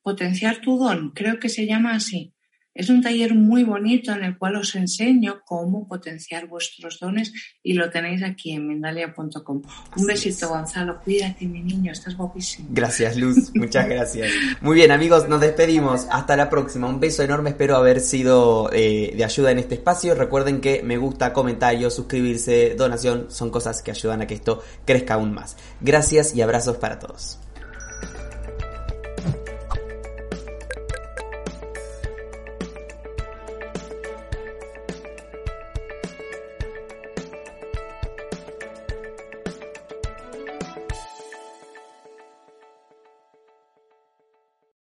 potenciar 0.02 0.58
tu 0.60 0.78
don. 0.78 1.10
Creo 1.10 1.38
que 1.38 1.48
se 1.48 1.66
llama 1.66 1.94
así. 1.94 2.35
Es 2.76 2.90
un 2.90 3.00
taller 3.00 3.34
muy 3.34 3.64
bonito 3.64 4.12
en 4.12 4.22
el 4.22 4.36
cual 4.36 4.56
os 4.56 4.74
enseño 4.74 5.40
cómo 5.46 5.88
potenciar 5.88 6.46
vuestros 6.46 7.00
dones 7.00 7.32
y 7.62 7.72
lo 7.72 7.88
tenéis 7.88 8.22
aquí 8.22 8.52
en 8.52 8.68
Mindalia.com. 8.68 9.62
Un 9.96 10.06
besito, 10.06 10.50
Gonzalo. 10.50 11.00
Cuídate, 11.02 11.46
mi 11.46 11.62
niño. 11.62 11.92
Estás 11.92 12.14
guapísimo. 12.14 12.68
Gracias, 12.70 13.16
Luz. 13.16 13.50
Muchas 13.54 13.88
gracias. 13.88 14.30
Muy 14.60 14.74
bien, 14.74 14.90
amigos, 14.90 15.26
nos 15.26 15.40
despedimos. 15.40 16.06
Hasta 16.10 16.36
la 16.36 16.50
próxima. 16.50 16.86
Un 16.86 17.00
beso 17.00 17.22
enorme. 17.22 17.50
Espero 17.50 17.76
haber 17.76 18.00
sido 18.00 18.70
eh, 18.70 19.14
de 19.16 19.24
ayuda 19.24 19.52
en 19.52 19.58
este 19.58 19.76
espacio. 19.76 20.14
Recuerden 20.14 20.60
que 20.60 20.82
me 20.82 20.98
gusta, 20.98 21.32
comentarios, 21.32 21.94
suscribirse, 21.94 22.74
donación, 22.76 23.30
son 23.30 23.48
cosas 23.48 23.80
que 23.80 23.90
ayudan 23.90 24.20
a 24.20 24.26
que 24.26 24.34
esto 24.34 24.62
crezca 24.84 25.14
aún 25.14 25.32
más. 25.32 25.56
Gracias 25.80 26.34
y 26.34 26.42
abrazos 26.42 26.76
para 26.76 26.98
todos. 26.98 27.38